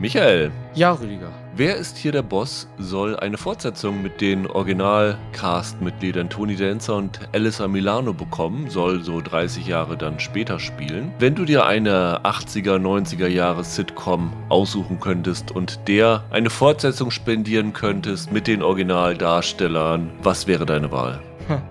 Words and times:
Michael, 0.00 0.52
Ja, 0.74 0.92
Rüdiger. 0.92 1.32
wer 1.56 1.74
ist 1.74 1.96
hier 1.96 2.12
der 2.12 2.22
Boss? 2.22 2.68
soll 2.78 3.16
eine 3.16 3.36
Fortsetzung 3.36 4.00
mit 4.00 4.20
den 4.20 4.46
Original-Cast-Mitgliedern 4.46 6.28
Tony 6.30 6.54
Dancer 6.54 6.94
und 6.94 7.18
Alyssa 7.32 7.66
Milano 7.66 8.12
bekommen, 8.12 8.70
soll 8.70 9.02
so 9.02 9.20
30 9.20 9.66
Jahre 9.66 9.96
dann 9.96 10.20
später 10.20 10.60
spielen. 10.60 11.10
Wenn 11.18 11.34
du 11.34 11.44
dir 11.44 11.66
eine 11.66 12.20
80er, 12.24 12.76
90er 12.78 13.26
Jahre 13.26 13.64
Sitcom 13.64 14.32
aussuchen 14.48 15.00
könntest 15.00 15.50
und 15.50 15.80
der 15.88 16.22
eine 16.30 16.50
Fortsetzung 16.50 17.10
spendieren 17.10 17.72
könntest 17.72 18.30
mit 18.30 18.46
den 18.46 18.62
Originaldarstellern, 18.62 20.10
was 20.22 20.46
wäre 20.46 20.64
deine 20.64 20.92
Wahl? 20.92 21.18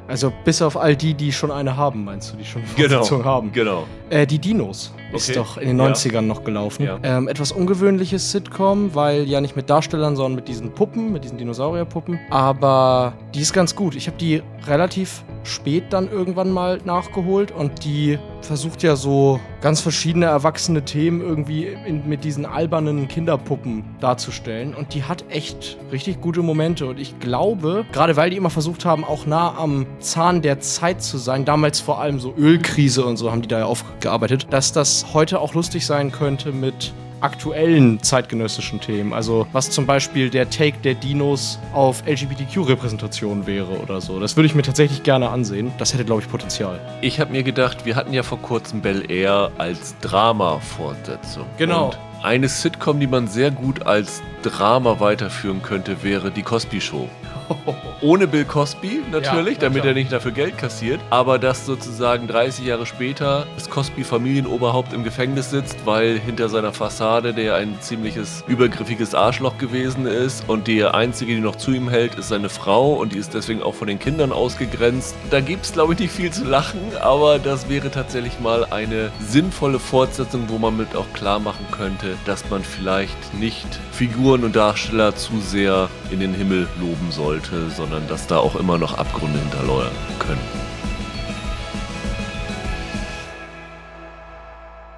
Also 0.08 0.32
bis 0.46 0.62
auf 0.62 0.78
all 0.78 0.96
die, 0.96 1.14
die 1.14 1.32
schon 1.32 1.52
eine 1.52 1.76
haben, 1.78 2.04
meinst 2.06 2.34
du, 2.34 2.38
die 2.38 2.46
schon 2.46 2.62
eine 2.64 2.70
Fortsetzung 2.90 3.24
haben. 3.26 3.52
Genau. 3.52 3.84
Äh, 4.10 4.26
die 4.26 4.40
Dinos 4.40 4.94
ist 5.14 5.30
Okay. 5.30 5.38
doch 5.40 5.58
in 5.58 5.68
den 5.70 5.80
Ja. 5.80 5.86
90ern 5.88 6.22
noch 6.22 6.44
gelaufen. 6.44 6.84
Ja. 6.86 6.98
Ähm, 7.04 7.28
etwas 7.28 7.52
ungewöhnliches 7.52 8.32
Sitcom, 8.32 8.96
weil 8.96 9.24
ja 9.24 9.42
nicht 9.42 9.56
mit 9.56 9.70
Darstellern, 9.70 10.16
sondern 10.16 10.36
mit 10.36 10.48
diesen 10.48 10.72
Puppen, 10.74 11.12
mit 11.12 11.24
diesen 11.24 11.38
Dinosaurierpuppen. 11.38 12.20
Aber 12.30 13.14
die 13.34 13.42
ist 13.42 13.54
ganz 13.54 13.76
gut. 13.76 13.96
Ich 13.96 14.08
habe 14.08 14.18
die 14.18 14.42
relativ 14.66 15.24
spät 15.44 15.86
dann 15.92 16.10
irgendwann 16.10 16.52
mal 16.52 16.80
nachgeholt 16.86 17.52
und 17.52 17.84
die 17.84 18.20
versucht 18.42 18.84
ja 18.84 18.96
so 18.96 19.40
ganz 19.62 19.82
verschiedene 19.82 20.26
erwachsene 20.26 20.84
Themen 20.84 21.22
irgendwie 21.22 21.66
in, 21.66 22.08
mit 22.08 22.24
diesen 22.24 22.46
albernen 22.46 23.08
Kinderpuppen 23.08 23.84
darzustellen. 24.00 24.74
Und 24.74 24.94
die 24.94 25.04
hat 25.04 25.26
echt 25.30 25.78
richtig 25.92 26.22
gute 26.22 26.42
Momente. 26.42 26.86
Und 26.86 27.00
ich 27.00 27.20
glaube, 27.20 27.86
gerade 27.92 28.16
weil 28.16 28.30
die 28.30 28.38
immer 28.38 28.50
versucht 28.50 28.86
haben, 28.86 29.04
auch 29.04 29.26
nah 29.26 29.58
am 29.58 29.86
Zahn 30.00 30.42
der 30.42 30.60
Zeit 30.60 31.02
zu 31.02 31.18
sein, 31.18 31.46
damals 31.46 31.80
vor 31.80 32.00
allem 32.00 32.20
so 32.20 32.34
Ölkrise 32.38 33.06
und 33.06 33.18
so 33.18 33.32
haben 33.32 33.42
die 33.42 33.48
da 33.48 33.60
ja 33.60 33.66
aufgearbeitet, 33.66 34.48
dass 34.52 34.72
das 34.72 35.14
heute 35.14 35.40
auch 35.40 35.54
lustig 35.54 35.86
sein 35.86 36.12
könnte 36.12 36.52
mit 36.52 36.94
aktuellen 37.22 38.02
zeitgenössischen 38.02 38.80
Themen. 38.80 39.14
Also 39.14 39.48
was 39.52 39.70
zum 39.70 39.86
Beispiel 39.86 40.30
der 40.30 40.50
Take 40.50 40.78
der 40.84 40.94
Dinos 40.94 41.60
auf 41.74 42.04
LGBTQ-Repräsentation 42.06 43.48
wäre 43.48 43.80
oder 43.80 44.02
so. 44.02 44.20
Das 44.20 44.36
würde 44.36 44.48
ich 44.48 44.56
mir 44.56 44.62
tatsächlich 44.62 45.04
gerne 45.04 45.30
ansehen. 45.30 45.72
Das 45.78 45.94
hätte, 45.94 46.06
glaube 46.06 46.22
ich, 46.22 46.30
Potenzial. 46.30 46.80
Ich 47.02 47.20
habe 47.20 47.32
mir 47.32 47.44
gedacht, 47.44 47.86
wir 47.86 47.96
hatten 47.96 48.14
ja 48.14 48.24
vor 48.24 48.40
kurzem 48.40 48.82
Bel 48.82 49.10
Air 49.10 49.52
als 49.58 49.96
Drama-Fortsetzung. 50.02 51.46
Genau. 51.58 51.88
Und 51.88 51.98
eine 52.24 52.48
Sitcom, 52.48 53.00
die 53.00 53.08
man 53.08 53.28
sehr 53.28 53.52
gut 53.52 53.86
als 53.86 54.22
Drama 54.42 55.00
weiterführen 55.00 55.62
könnte, 55.62 56.04
wäre 56.04 56.32
die 56.32 56.42
Cosby 56.42 56.82
Show. 56.82 57.08
Ohne 58.02 58.28
Bill 58.28 58.46
Cosby 58.46 59.02
natürlich, 59.12 59.56
Ja, 59.56 59.62
damit 59.62 59.86
er 59.86 59.94
nicht 59.94 60.12
dafür 60.12 60.32
Geld 60.32 60.58
kassiert. 60.58 61.00
Aber 61.10 61.40
dass 61.40 61.66
sozusagen 61.66 62.28
30 62.28 62.66
Jahre 62.66 62.86
später 62.86 63.48
das 63.56 63.70
Cosby-Familienoberhaupt 63.70 64.94
im 64.94 65.04
Gefängnis 65.04 65.50
sitzt, 65.50 65.86
weil 65.86 66.20
hinter 66.20 66.50
seiner 66.50 66.74
Fassade 66.74 67.34
der 67.34 67.56
ein 67.56 67.76
ziemliches 67.82 68.44
übergriffiges 68.48 69.16
Arschloch 69.16 69.58
gewesen 69.58 70.06
ist 70.06 70.48
und 70.48 70.68
die 70.68 70.84
einzige, 70.84 71.36
die 71.36 71.42
noch 71.42 71.56
zu 71.56 71.72
ihm 71.72 71.90
hält, 71.90 72.16
ist 72.16 72.30
seine 72.30 72.50
Frau 72.50 72.94
und 72.94 73.14
die 73.14 73.18
ist 73.18 73.34
deswegen 73.34 73.62
auch 73.62 73.76
von 73.76 73.88
den 73.88 74.00
Kindern 74.00 74.32
ausgegrenzt. 74.32 75.16
Da 75.30 75.40
gibt 75.40 75.66
es, 75.66 75.74
glaube 75.74 75.94
ich, 75.94 76.00
nicht 76.00 76.12
viel 76.12 76.32
zu 76.32 76.44
lachen, 76.46 76.80
aber 77.02 77.40
das 77.40 77.70
wäre 77.70 77.92
tatsächlich 77.92 78.40
mal 78.40 78.66
eine 78.66 79.12
sinnvolle 79.20 79.80
Fortsetzung, 79.80 80.44
wo 80.48 80.58
man 80.58 80.78
mit 80.78 80.96
auch 80.96 81.12
klar 81.14 81.40
machen 81.40 81.66
könnte, 81.72 82.18
dass 82.26 82.50
man 82.50 82.64
vielleicht 82.64 83.34
nicht 83.34 83.68
Figuren 83.92 84.44
und 84.44 84.56
Darsteller 84.56 85.16
zu 85.16 85.40
sehr 85.40 85.90
in 86.12 86.20
den 86.20 86.34
Himmel 86.34 86.68
loben 86.80 87.12
sollte, 87.38 87.70
sondern 87.70 88.08
dass 88.08 88.28
da 88.28 88.38
auch 88.38 88.56
immer 88.56 88.78
noch 88.78 88.98
Abgründe 88.98 89.40
hinterleuern 89.40 89.92
können. 90.20 90.42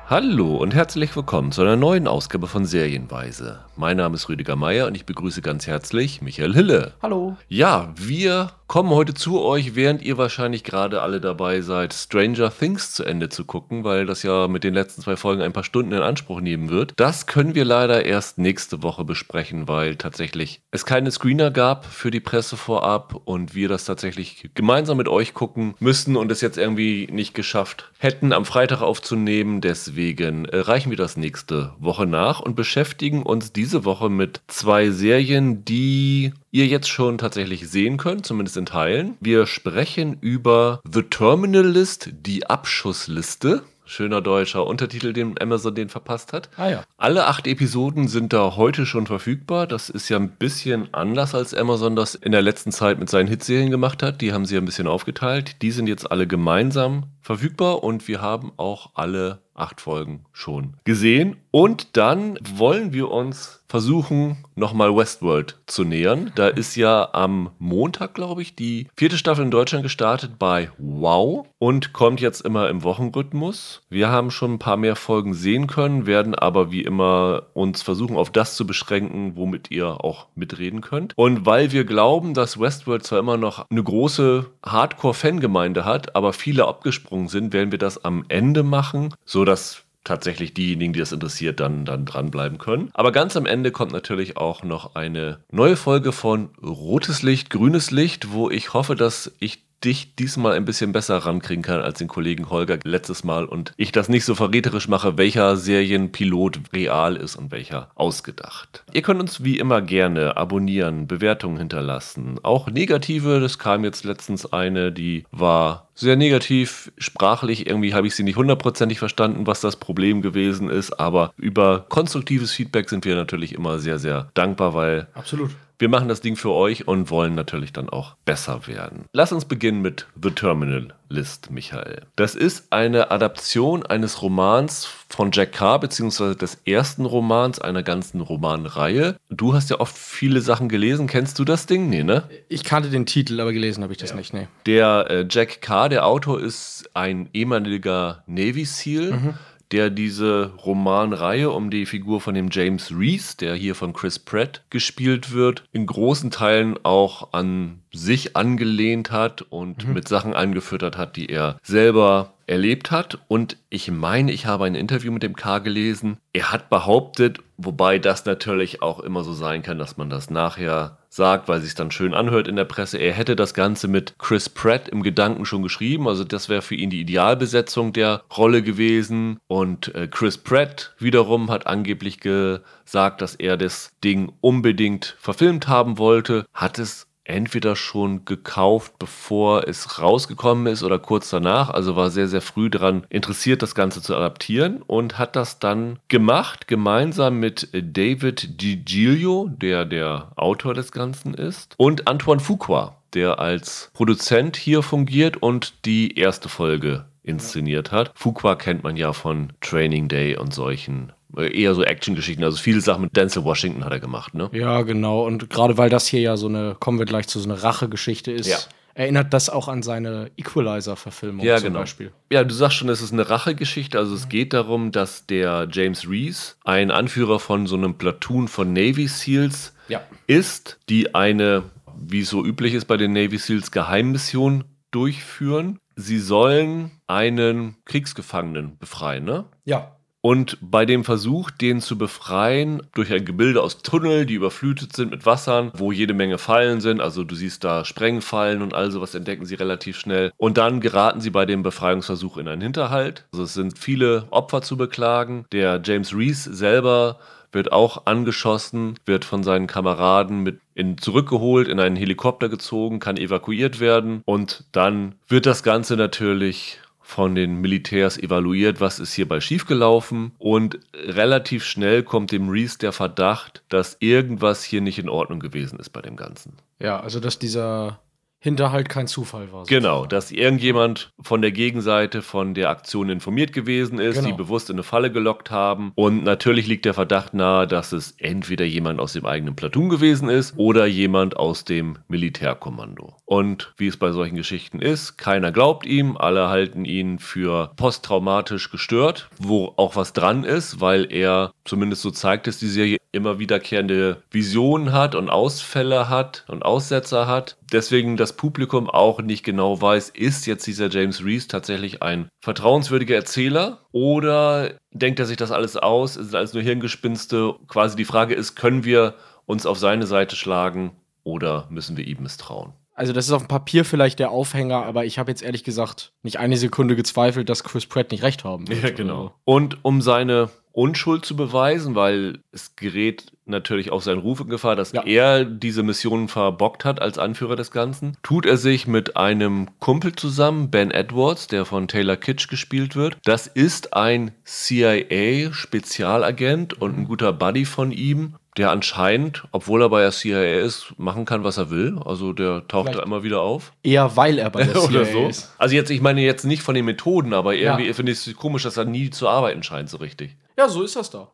Hallo 0.07 0.55
und 0.55 0.73
herzlich 0.73 1.15
willkommen 1.15 1.51
zu 1.51 1.61
einer 1.61 1.75
neuen 1.75 2.07
Ausgabe 2.07 2.47
von 2.47 2.65
Serienweise. 2.65 3.59
Mein 3.75 3.97
Name 3.97 4.15
ist 4.15 4.27
Rüdiger 4.27 4.55
Meier 4.55 4.87
und 4.87 4.95
ich 4.95 5.05
begrüße 5.05 5.43
ganz 5.43 5.67
herzlich 5.67 6.21
Michael 6.23 6.53
Hille. 6.53 6.93
Hallo. 7.03 7.37
Ja, 7.47 7.93
wir 7.95 8.51
kommen 8.69 8.91
heute 8.91 9.15
zu 9.15 9.41
euch, 9.41 9.73
während 9.73 10.03
ihr 10.03 10.19
wahrscheinlich 10.19 10.63
gerade 10.63 11.01
alle 11.01 11.19
dabei 11.19 11.61
seid, 11.61 11.91
Stranger 11.91 12.55
Things 12.55 12.91
zu 12.91 13.03
Ende 13.03 13.29
zu 13.29 13.43
gucken, 13.43 13.83
weil 13.83 14.05
das 14.05 14.21
ja 14.21 14.47
mit 14.47 14.63
den 14.63 14.75
letzten 14.75 15.01
zwei 15.01 15.17
Folgen 15.17 15.41
ein 15.41 15.53
paar 15.53 15.63
Stunden 15.63 15.91
in 15.91 16.03
Anspruch 16.03 16.39
nehmen 16.39 16.69
wird. 16.69 16.93
Das 16.95 17.25
können 17.25 17.55
wir 17.55 17.65
leider 17.65 18.05
erst 18.05 18.37
nächste 18.37 18.83
Woche 18.83 19.03
besprechen, 19.03 19.67
weil 19.67 19.95
tatsächlich 19.95 20.61
es 20.69 20.85
keine 20.85 21.09
Screener 21.09 21.49
gab 21.49 21.83
für 21.83 22.11
die 22.11 22.19
Presse 22.19 22.57
vorab 22.57 23.19
und 23.25 23.55
wir 23.55 23.69
das 23.69 23.85
tatsächlich 23.85 24.51
gemeinsam 24.53 24.97
mit 24.97 25.07
euch 25.07 25.33
gucken 25.33 25.73
müssen 25.79 26.15
und 26.15 26.31
es 26.31 26.41
jetzt 26.41 26.59
irgendwie 26.59 27.07
nicht 27.11 27.33
geschafft 27.33 27.91
hätten, 27.97 28.33
am 28.33 28.45
Freitag 28.45 28.83
aufzunehmen. 28.83 29.61
Deswegen 29.61 30.45
äh, 30.45 30.57
reichen 30.57 30.91
wir 30.91 30.97
das 30.97 31.17
nächste 31.17 31.73
Woche 31.79 32.05
nach 32.05 32.39
und 32.39 32.55
beschäftigen 32.55 33.23
uns 33.23 33.51
diese 33.51 33.83
Woche 33.83 34.11
mit 34.11 34.41
zwei 34.45 34.91
Serien, 34.91 35.65
die 35.65 36.33
ihr 36.51 36.67
jetzt 36.67 36.89
schon 36.89 37.17
tatsächlich 37.17 37.69
sehen 37.69 37.97
könnt, 37.97 38.25
zumindest 38.25 38.57
in 38.57 38.65
Teilen. 38.65 39.17
Wir 39.19 39.45
sprechen 39.45 40.17
über 40.21 40.81
The 40.91 41.03
Terminal 41.03 41.65
List, 41.65 42.09
die 42.11 42.47
Abschussliste. 42.47 43.63
Schöner 43.85 44.21
deutscher 44.21 44.67
Untertitel, 44.67 45.13
den 45.13 45.41
Amazon 45.41 45.73
den 45.73 45.89
verpasst 45.89 46.31
hat. 46.31 46.51
Ah 46.57 46.69
ja. 46.69 46.83
Alle 46.97 47.25
acht 47.25 47.47
Episoden 47.47 48.07
sind 48.07 48.33
da 48.33 48.55
heute 48.55 48.85
schon 48.85 49.07
verfügbar. 49.07 49.65
Das 49.65 49.89
ist 49.89 50.09
ja 50.09 50.17
ein 50.17 50.29
bisschen 50.29 50.93
anders, 50.93 51.33
als 51.33 51.55
Amazon 51.55 51.95
das 51.95 52.13
in 52.13 52.31
der 52.31 52.43
letzten 52.43 52.71
Zeit 52.71 52.99
mit 52.99 53.09
seinen 53.09 53.27
Hitserien 53.27 53.71
gemacht 53.71 54.03
hat. 54.03 54.21
Die 54.21 54.31
haben 54.31 54.45
sie 54.45 54.53
ja 54.53 54.61
ein 54.61 54.65
bisschen 54.65 54.85
aufgeteilt. 54.85 55.63
Die 55.63 55.71
sind 55.71 55.87
jetzt 55.87 56.11
alle 56.11 56.27
gemeinsam 56.27 57.05
verfügbar 57.19 57.83
und 57.83 58.07
wir 58.07 58.21
haben 58.21 58.51
auch 58.57 58.91
alle 58.93 59.41
acht 59.55 59.81
Folgen 59.81 60.25
schon 60.39 60.75
gesehen. 60.85 61.37
Und 61.51 61.97
dann 61.97 62.37
wollen 62.55 62.93
wir 62.93 63.11
uns 63.11 63.63
versuchen, 63.67 64.37
nochmal 64.55 64.95
Westworld 64.95 65.59
zu 65.67 65.83
nähern. 65.83 66.31
Da 66.35 66.47
ist 66.47 66.75
ja 66.75 67.09
am 67.13 67.51
Montag, 67.59 68.15
glaube 68.15 68.41
ich, 68.41 68.55
die 68.55 68.87
vierte 68.95 69.17
Staffel 69.17 69.45
in 69.45 69.51
Deutschland 69.51 69.83
gestartet 69.83 70.39
bei 70.39 70.71
Wow 70.77 71.47
und 71.59 71.93
kommt 71.93 72.19
jetzt 72.19 72.41
immer 72.41 72.69
im 72.69 72.83
Wochenrhythmus. 72.83 73.81
Wir 73.89 74.09
haben 74.09 74.31
schon 74.31 74.53
ein 74.53 74.59
paar 74.59 74.77
mehr 74.77 74.95
Folgen 74.95 75.33
sehen 75.33 75.67
können, 75.67 76.07
werden 76.07 76.33
aber 76.33 76.71
wie 76.71 76.81
immer 76.81 77.47
uns 77.53 77.81
versuchen, 77.83 78.17
auf 78.17 78.31
das 78.31 78.55
zu 78.55 78.65
beschränken, 78.65 79.33
womit 79.35 79.69
ihr 79.69 80.03
auch 80.03 80.27
mitreden 80.35 80.81
könnt. 80.81 81.13
Und 81.15 81.45
weil 81.45 81.71
wir 81.71 81.83
glauben, 81.83 82.33
dass 82.33 82.59
Westworld 82.59 83.03
zwar 83.03 83.19
immer 83.19 83.37
noch 83.37 83.69
eine 83.69 83.83
große 83.83 84.47
Hardcore-Fangemeinde 84.65 85.85
hat, 85.85 86.15
aber 86.15 86.33
viele 86.33 86.67
abgesprungen 86.67 87.27
sind, 87.27 87.53
werden 87.53 87.71
wir 87.71 87.79
das 87.79 88.03
am 88.03 88.25
Ende 88.29 88.63
machen, 88.63 89.13
sodass 89.25 89.85
tatsächlich 90.03 90.53
diejenigen, 90.53 90.93
die 90.93 90.99
das 90.99 91.11
interessiert, 91.11 91.59
dann, 91.59 91.85
dann 91.85 92.05
dranbleiben 92.05 92.57
können. 92.57 92.89
Aber 92.93 93.11
ganz 93.11 93.35
am 93.35 93.45
Ende 93.45 93.71
kommt 93.71 93.91
natürlich 93.91 94.37
auch 94.37 94.63
noch 94.63 94.95
eine 94.95 95.39
neue 95.51 95.75
Folge 95.75 96.11
von 96.11 96.49
Rotes 96.61 97.21
Licht, 97.21 97.49
Grünes 97.49 97.91
Licht, 97.91 98.31
wo 98.31 98.49
ich 98.49 98.73
hoffe, 98.73 98.95
dass 98.95 99.31
ich 99.39 99.68
dich 99.83 100.15
diesmal 100.15 100.53
ein 100.53 100.65
bisschen 100.65 100.91
besser 100.91 101.17
rankriegen 101.17 101.63
kann 101.63 101.81
als 101.81 101.99
den 101.99 102.07
Kollegen 102.07 102.49
Holger 102.49 102.79
letztes 102.83 103.23
Mal 103.23 103.45
und 103.45 103.73
ich 103.77 103.91
das 103.91 104.09
nicht 104.09 104.25
so 104.25 104.35
verräterisch 104.35 104.87
mache, 104.87 105.17
welcher 105.17 105.57
Serienpilot 105.57 106.59
real 106.73 107.15
ist 107.15 107.35
und 107.35 107.51
welcher 107.51 107.89
ausgedacht. 107.95 108.83
Ihr 108.93 109.01
könnt 109.01 109.19
uns 109.19 109.43
wie 109.43 109.57
immer 109.57 109.81
gerne 109.81 110.37
abonnieren, 110.37 111.07
Bewertungen 111.07 111.57
hinterlassen. 111.57 112.39
Auch 112.43 112.67
negative, 112.67 113.39
das 113.39 113.59
kam 113.59 113.83
jetzt 113.83 114.03
letztens 114.03 114.51
eine, 114.51 114.91
die 114.91 115.25
war 115.31 115.87
sehr 115.95 116.15
negativ, 116.15 116.91
sprachlich, 116.97 117.67
irgendwie 117.67 117.93
habe 117.93 118.07
ich 118.07 118.15
sie 118.15 118.23
nicht 118.23 118.37
hundertprozentig 118.37 118.99
verstanden, 118.99 119.47
was 119.47 119.59
das 119.59 119.75
Problem 119.75 120.21
gewesen 120.21 120.69
ist, 120.69 120.93
aber 120.93 121.33
über 121.35 121.85
konstruktives 121.89 122.51
Feedback 122.51 122.89
sind 122.89 123.03
wir 123.05 123.15
natürlich 123.15 123.53
immer 123.53 123.79
sehr, 123.79 123.99
sehr 123.99 124.29
dankbar, 124.33 124.73
weil 124.73 125.07
Absolut. 125.13 125.51
Wir 125.79 125.87
machen 125.87 126.09
das 126.09 126.19
Ding 126.19 126.35
für 126.35 126.51
euch 126.51 126.87
und 126.89 127.09
wollen 127.09 127.35
natürlich 127.35 127.71
dann 127.71 127.89
auch 127.89 128.15
besser 128.25 128.67
werden. 128.67 129.05
Lass 129.13 129.31
uns 129.31 129.45
beginnen 129.45 129.81
mit 129.81 130.07
The 130.21 130.31
Terminal 130.31 130.93
List, 131.07 131.49
Michael. 131.51 132.01
Das 132.17 132.35
ist 132.35 132.71
eine 132.71 133.11
Adaption 133.11 133.85
eines 133.85 134.21
Romans 134.21 134.85
von 134.85 135.31
Jack 135.31 135.53
Carr, 135.53 135.79
beziehungsweise 135.79 136.35
des 136.35 136.59
ersten 136.65 137.05
Romans 137.05 137.59
einer 137.59 137.81
ganzen 137.81 138.19
Romanreihe. 138.19 139.15
Du 139.29 139.53
hast 139.53 139.69
ja 139.69 139.79
oft 139.79 139.97
viele 139.97 140.41
Sachen 140.41 140.67
gelesen. 140.67 141.07
Kennst 141.07 141.39
du 141.39 141.45
das 141.45 141.65
Ding? 141.65 141.89
Nee, 141.89 142.03
ne? 142.03 142.23
Ich 142.49 142.65
kannte 142.65 142.89
den 142.89 143.05
Titel, 143.05 143.39
aber 143.39 143.53
gelesen 143.53 143.81
habe 143.81 143.93
ich 143.93 143.99
das 143.99 144.13
nicht, 144.13 144.33
nee. 144.33 144.49
Der 144.65 145.07
äh, 145.09 145.25
Jack 145.27 145.61
Carr, 145.61 145.87
der 145.87 146.05
Autor, 146.05 146.41
ist 146.41 146.89
ein 146.93 147.29
ehemaliger 147.33 148.23
Navy 148.27 148.65
SEAL, 148.65 149.35
der 149.71 149.89
diese 149.89 150.53
Romanreihe 150.65 151.51
um 151.51 151.69
die 151.69 151.85
Figur 151.85 152.21
von 152.21 152.33
dem 152.33 152.49
James 152.51 152.91
Reese, 152.91 153.37
der 153.37 153.55
hier 153.55 153.75
von 153.75 153.93
Chris 153.93 154.17
Pratt 154.17 154.63
gespielt 154.69 155.31
wird, 155.31 155.63
in 155.71 155.85
großen 155.85 156.31
Teilen 156.31 156.77
auch 156.83 157.33
an 157.33 157.81
sich 157.93 158.35
angelehnt 158.35 159.11
hat 159.11 159.41
und 159.43 159.87
mit 159.87 160.07
Sachen 160.07 160.33
angefüttert 160.33 160.97
hat, 160.97 161.15
die 161.15 161.27
er 161.27 161.57
selber 161.63 162.33
erlebt 162.49 162.91
hat. 162.91 163.19
Und 163.27 163.57
ich 163.69 163.91
meine, 163.91 164.31
ich 164.31 164.45
habe 164.45 164.65
ein 164.65 164.75
Interview 164.75 165.11
mit 165.11 165.23
dem 165.23 165.35
K 165.35 165.59
gelesen. 165.59 166.17
Er 166.33 166.51
hat 166.51 166.69
behauptet, 166.69 167.39
wobei 167.57 167.99
das 167.99 168.25
natürlich 168.25 168.81
auch 168.81 168.99
immer 168.99 169.23
so 169.23 169.33
sein 169.33 169.61
kann, 169.61 169.77
dass 169.77 169.97
man 169.97 170.09
das 170.09 170.29
nachher 170.29 170.97
sagt, 171.09 171.47
weil 171.47 171.61
sich 171.61 171.75
dann 171.75 171.91
schön 171.91 172.13
anhört 172.13 172.47
in 172.47 172.55
der 172.55 172.65
Presse, 172.65 172.97
er 172.97 173.13
hätte 173.13 173.35
das 173.35 173.53
Ganze 173.53 173.87
mit 173.87 174.15
Chris 174.19 174.49
Pratt 174.49 174.87
im 174.89 175.03
Gedanken 175.03 175.45
schon 175.45 175.63
geschrieben. 175.63 176.07
Also 176.07 176.23
das 176.23 176.49
wäre 176.49 176.61
für 176.61 176.75
ihn 176.75 176.89
die 176.89 177.01
Idealbesetzung 177.01 177.93
der 177.93 178.23
Rolle 178.35 178.63
gewesen. 178.63 179.39
Und 179.47 179.93
äh, 179.95 180.07
Chris 180.07 180.37
Pratt 180.37 180.93
wiederum 180.99 181.51
hat 181.51 181.67
angeblich 181.67 182.19
gesagt, 182.19 183.21
dass 183.21 183.35
er 183.35 183.57
das 183.57 183.91
Ding 184.03 184.31
unbedingt 184.41 185.15
verfilmt 185.19 185.67
haben 185.67 185.97
wollte, 185.97 186.45
hat 186.53 186.79
es 186.79 187.08
entweder 187.29 187.75
schon 187.75 188.25
gekauft, 188.25 188.93
bevor 188.99 189.67
es 189.67 189.99
rausgekommen 189.99 190.67
ist 190.67 190.83
oder 190.83 190.99
kurz 190.99 191.29
danach. 191.29 191.69
Also 191.69 191.95
war 191.95 192.09
sehr, 192.09 192.27
sehr 192.27 192.41
früh 192.41 192.69
daran 192.69 193.05
interessiert, 193.09 193.61
das 193.61 193.75
Ganze 193.75 194.01
zu 194.01 194.15
adaptieren 194.15 194.81
und 194.81 195.17
hat 195.17 195.35
das 195.35 195.59
dann 195.59 195.99
gemacht, 196.07 196.67
gemeinsam 196.67 197.39
mit 197.39 197.69
David 197.71 198.61
DiGilio, 198.61 199.49
der 199.49 199.85
der 199.85 200.31
Autor 200.35 200.73
des 200.73 200.91
Ganzen 200.91 201.33
ist, 201.33 201.75
und 201.77 202.07
Antoine 202.07 202.41
Fuqua, 202.41 202.95
der 203.13 203.39
als 203.39 203.91
Produzent 203.93 204.57
hier 204.57 204.81
fungiert 204.81 205.37
und 205.37 205.85
die 205.85 206.17
erste 206.17 206.49
Folge 206.49 207.05
inszeniert 207.23 207.91
hat. 207.91 208.11
Fuqua 208.15 208.55
kennt 208.55 208.83
man 208.83 208.97
ja 208.97 209.13
von 209.13 209.53
Training 209.61 210.07
Day 210.07 210.35
und 210.35 210.53
solchen 210.53 211.11
eher 211.37 211.75
so 211.75 211.83
Actiongeschichten. 211.83 212.43
Also 212.43 212.57
viele 212.57 212.81
Sachen 212.81 213.03
mit 213.03 213.15
Denzel 213.15 213.43
Washington 213.43 213.85
hat 213.85 213.91
er 213.91 213.99
gemacht, 213.99 214.33
ne? 214.33 214.49
Ja, 214.51 214.81
genau. 214.81 215.25
Und 215.25 215.49
gerade 215.49 215.77
weil 215.77 215.89
das 215.89 216.07
hier 216.07 216.21
ja 216.21 216.37
so 216.37 216.47
eine, 216.47 216.75
kommen 216.79 216.99
wir 216.99 217.05
gleich 217.05 217.27
zu 217.27 217.39
so 217.39 217.49
einer 217.49 217.63
Rachegeschichte 217.63 218.31
ist, 218.31 218.47
ja. 218.47 218.57
erinnert 218.93 219.33
das 219.33 219.49
auch 219.49 219.67
an 219.67 219.83
seine 219.83 220.31
Equalizer-Verfilmung 220.37 221.45
ja, 221.45 221.57
zum 221.57 221.67
genau. 221.67 221.79
Beispiel. 221.79 222.11
Ja, 222.31 222.43
du 222.43 222.53
sagst 222.53 222.77
schon, 222.77 222.89
es 222.89 223.01
ist 223.01 223.13
eine 223.13 223.29
Rachegeschichte. 223.29 223.97
Also 223.97 224.15
es 224.15 224.29
geht 224.29 224.53
darum, 224.53 224.91
dass 224.91 225.27
der 225.27 225.67
James 225.71 226.09
Reese, 226.09 226.55
ein 226.63 226.91
Anführer 226.91 227.39
von 227.39 227.67
so 227.67 227.75
einem 227.75 227.95
Platoon 227.95 228.47
von 228.47 228.73
Navy 228.73 229.07
SEALs, 229.07 229.73
ja. 229.87 230.01
ist, 230.27 230.79
die 230.89 231.13
eine, 231.13 231.63
wie 231.95 232.21
es 232.21 232.29
so 232.29 232.43
üblich 232.43 232.73
ist 232.73 232.85
bei 232.85 232.97
den 232.97 233.13
Navy 233.13 233.37
SEALs, 233.37 233.71
Geheimmission 233.71 234.63
durchführen. 234.91 235.79
Sie 235.95 236.17
sollen 236.17 236.91
einen 237.07 237.75
Kriegsgefangenen 237.85 238.77
befreien, 238.77 239.25
ne? 239.25 239.45
Ja. 239.65 239.98
Und 240.21 240.57
bei 240.61 240.85
dem 240.85 241.05
Versuch, 241.05 241.49
den 241.49 241.79
zu 241.79 241.97
befreien, 241.97 242.81
durch 242.93 243.11
ein 243.13 243.23
Gebilde 243.23 243.63
aus 243.63 243.81
Tunnel, 243.81 244.25
die 244.25 244.33
überflutet 244.33 244.93
sind 244.93 245.11
mit 245.11 245.25
Wassern, 245.25 245.71
wo 245.73 245.91
jede 245.91 246.13
Menge 246.13 246.37
Fallen 246.37 246.81
sind, 246.81 246.99
also 246.99 247.23
du 247.23 247.35
siehst 247.35 247.63
da 247.63 247.85
Sprengfallen 247.85 248.61
und 248.61 248.73
all 248.73 248.91
sowas 248.91 249.15
entdecken 249.15 249.45
sie 249.45 249.55
relativ 249.55 249.97
schnell. 249.97 250.33
Und 250.35 250.57
dann 250.57 250.81
geraten 250.81 251.21
sie 251.21 251.29
bei 251.29 251.45
dem 251.45 251.63
Befreiungsversuch 251.63 252.37
in 252.37 252.47
einen 252.49 252.61
Hinterhalt. 252.61 253.25
Also 253.31 253.43
es 253.43 253.53
sind 253.53 253.77
viele 253.79 254.25
Opfer 254.29 254.61
zu 254.61 254.75
beklagen. 254.75 255.45
Der 255.53 255.81
James 255.83 256.13
Reese 256.13 256.53
selber 256.53 257.19
wird 257.51 257.71
auch 257.71 258.05
angeschossen, 258.05 258.95
wird 259.05 259.25
von 259.25 259.43
seinen 259.43 259.67
Kameraden 259.67 260.43
mit 260.43 260.59
in, 260.75 260.97
zurückgeholt, 260.97 261.67
in 261.67 261.79
einen 261.79 261.95
Helikopter 261.95 262.47
gezogen, 262.49 262.99
kann 262.99 263.17
evakuiert 263.17 263.79
werden 263.79 264.21
und 264.25 264.65
dann 264.71 265.15
wird 265.27 265.45
das 265.45 265.63
Ganze 265.63 265.97
natürlich 265.97 266.79
von 267.09 267.33
den 267.33 267.55
Militärs 267.55 268.19
evaluiert, 268.19 268.79
was 268.81 268.99
ist 268.99 269.13
hierbei 269.13 269.41
schiefgelaufen 269.41 270.31
und 270.37 270.79
relativ 270.93 271.65
schnell 271.65 272.03
kommt 272.03 272.31
dem 272.31 272.49
Reese 272.49 272.77
der 272.77 272.91
Verdacht, 272.91 273.63
dass 273.67 273.97
irgendwas 273.99 274.63
hier 274.63 274.81
nicht 274.81 274.99
in 274.99 275.09
Ordnung 275.09 275.39
gewesen 275.39 275.79
ist 275.79 275.89
bei 275.89 276.03
dem 276.03 276.15
Ganzen. 276.15 276.53
Ja, 276.77 276.99
also 276.99 277.19
dass 277.19 277.39
dieser 277.39 277.99
Hinterhalt 278.41 278.87
kein 278.87 279.07
Zufall 279.07 279.51
war. 279.51 279.65
Genau, 279.65 280.05
dass 280.05 280.31
irgendjemand 280.31 281.11
von 281.19 281.41
der 281.41 281.51
Gegenseite 281.51 282.21
von 282.21 282.53
der 282.53 282.69
Aktion 282.69 283.09
informiert 283.09 283.51
gewesen 283.51 283.99
ist, 283.99 284.15
genau. 284.15 284.27
die 284.27 284.33
bewusst 284.33 284.69
in 284.69 284.77
eine 284.77 284.83
Falle 284.83 285.11
gelockt 285.11 285.51
haben. 285.51 285.91
Und 285.95 286.23
natürlich 286.23 286.65
liegt 286.65 286.85
der 286.85 286.93
Verdacht 286.93 287.33
nahe, 287.33 287.67
dass 287.67 287.91
es 287.91 288.15
entweder 288.17 288.63
jemand 288.63 289.01
aus 289.01 289.11
dem 289.11 289.25
eigenen 289.25 289.57
Platoon 289.57 289.89
gewesen 289.89 290.29
ist 290.29 290.53
oder 290.55 290.85
jemand 290.85 291.35
aus 291.35 291.65
dem 291.65 291.97
Militärkommando. 292.07 293.13
Und 293.25 293.73
wie 293.75 293.87
es 293.87 293.97
bei 293.97 294.13
solchen 294.13 294.37
Geschichten 294.37 294.81
ist, 294.81 295.17
keiner 295.17 295.51
glaubt 295.51 295.85
ihm, 295.85 296.15
alle 296.15 296.47
halten 296.47 296.85
ihn 296.85 297.19
für 297.19 297.71
posttraumatisch 297.75 298.71
gestört, 298.71 299.29
wo 299.37 299.73
auch 299.75 299.97
was 299.97 300.13
dran 300.13 300.45
ist, 300.45 300.79
weil 300.79 301.11
er 301.11 301.51
zumindest 301.65 302.03
so 302.03 302.11
zeigt 302.11 302.47
es 302.47 302.57
die 302.57 302.67
Serie 302.67 302.99
immer 303.11 303.39
wiederkehrende 303.39 304.23
Visionen 304.31 304.93
hat 304.93 305.15
und 305.15 305.29
Ausfälle 305.29 306.09
hat 306.09 306.45
und 306.47 306.63
Aussetzer 306.63 307.27
hat 307.27 307.57
deswegen 307.73 308.17
das 308.17 308.33
Publikum 308.33 308.89
auch 308.89 309.21
nicht 309.21 309.43
genau 309.43 309.81
weiß, 309.81 310.09
ist 310.09 310.45
jetzt 310.47 310.65
dieser 310.67 310.89
James 310.89 311.23
Reese 311.23 311.47
tatsächlich 311.47 312.01
ein 312.01 312.29
vertrauenswürdiger 312.41 313.15
Erzähler 313.15 313.79
oder 313.91 314.73
denkt 314.91 315.19
er 315.19 315.25
sich 315.25 315.37
das 315.37 315.51
alles 315.51 315.77
aus? 315.77 316.17
Ist 316.17 316.27
es 316.27 316.33
alles 316.35 316.53
nur 316.53 316.63
Hirngespinste? 316.63 317.55
Quasi 317.67 317.95
die 317.95 318.05
Frage 318.05 318.33
ist, 318.33 318.55
können 318.55 318.83
wir 318.83 319.15
uns 319.45 319.65
auf 319.65 319.77
seine 319.79 320.05
Seite 320.05 320.35
schlagen 320.35 320.91
oder 321.23 321.67
müssen 321.69 321.97
wir 321.97 322.05
ihm 322.05 322.23
misstrauen? 322.23 322.73
Also, 322.93 323.13
das 323.13 323.27
ist 323.27 323.31
auf 323.31 323.43
dem 323.43 323.47
Papier 323.47 323.85
vielleicht 323.85 324.19
der 324.19 324.29
Aufhänger, 324.29 324.83
aber 324.85 325.05
ich 325.05 325.17
habe 325.19 325.31
jetzt 325.31 325.41
ehrlich 325.41 325.63
gesagt 325.63 326.11
nicht 326.21 326.37
eine 326.37 326.57
Sekunde 326.57 326.97
gezweifelt, 326.97 327.47
dass 327.47 327.63
Chris 327.63 327.85
Pratt 327.85 328.11
nicht 328.11 328.23
recht 328.23 328.43
haben 328.43 328.67
wird. 328.67 328.83
Ja, 328.83 328.89
genau. 328.89 329.33
Und 329.45 329.85
um 329.85 330.01
seine 330.01 330.49
Unschuld 330.71 331.25
zu 331.25 331.35
beweisen, 331.35 331.95
weil 331.95 332.39
es 332.51 332.75
gerät 332.75 333.31
natürlich 333.45 333.91
auch 333.91 334.01
sein 334.01 334.17
Ruf 334.19 334.39
in 334.39 334.49
Gefahr, 334.49 334.75
dass 334.75 334.91
ja. 334.91 335.01
er 335.03 335.45
diese 335.45 335.83
Mission 335.83 336.27
verbockt 336.27 336.85
hat 336.85 337.01
als 337.01 337.17
Anführer 337.17 337.55
des 337.55 337.71
Ganzen. 337.71 338.15
Tut 338.21 338.45
er 338.45 338.57
sich 338.57 338.85
mit 338.87 339.17
einem 339.17 339.69
Kumpel 339.79 340.15
zusammen, 340.15 340.69
Ben 340.69 340.91
Edwards, 340.91 341.47
der 341.47 341.65
von 341.65 341.87
Taylor 341.87 342.15
Kitsch 342.15 342.47
gespielt 342.47 342.95
wird. 342.95 343.17
Das 343.23 343.47
ist 343.47 343.95
ein 343.95 344.29
CIA-Spezialagent 344.45 346.79
und 346.79 346.95
ein 346.97 347.05
guter 347.05 347.33
Buddy 347.33 347.65
von 347.65 347.91
ihm 347.91 348.35
der 348.59 348.71
anscheinend, 348.71 349.45
obwohl 349.51 349.83
er 349.83 349.89
bei 349.89 350.01
der 350.01 350.11
CIA 350.11 350.59
ist, 350.59 350.93
machen 350.97 351.23
kann, 351.23 351.45
was 351.45 351.57
er 351.57 351.69
will. 351.69 351.97
Also 352.03 352.33
der 352.33 352.67
taucht 352.67 352.87
Vielleicht 352.87 352.99
da 352.99 353.03
immer 353.03 353.23
wieder 353.23 353.41
auf. 353.41 353.71
Eher 353.83 354.17
weil 354.17 354.37
er 354.37 354.49
bei 354.49 354.63
der 354.63 354.73
CIA 354.73 354.83
Oder 354.83 355.05
so. 355.05 355.27
ist. 355.27 355.53
Also 355.57 355.75
jetzt, 355.75 355.89
ich 355.91 356.01
meine 356.01 356.21
jetzt 356.21 356.43
nicht 356.43 356.61
von 356.61 356.75
den 356.75 356.83
Methoden, 356.83 357.33
aber 357.33 357.55
irgendwie 357.55 357.87
ja. 357.87 357.93
finde 357.93 358.11
ich 358.11 358.27
es 358.27 358.35
komisch, 358.35 358.63
dass 358.63 358.75
er 358.75 358.83
nie 358.83 359.11
zu 359.11 359.29
arbeiten 359.29 359.63
scheint, 359.63 359.89
so 359.89 359.97
richtig. 359.97 360.35
Ja, 360.59 360.67
so 360.67 360.83
ist 360.83 360.97
das 360.97 361.09
da. 361.09 361.31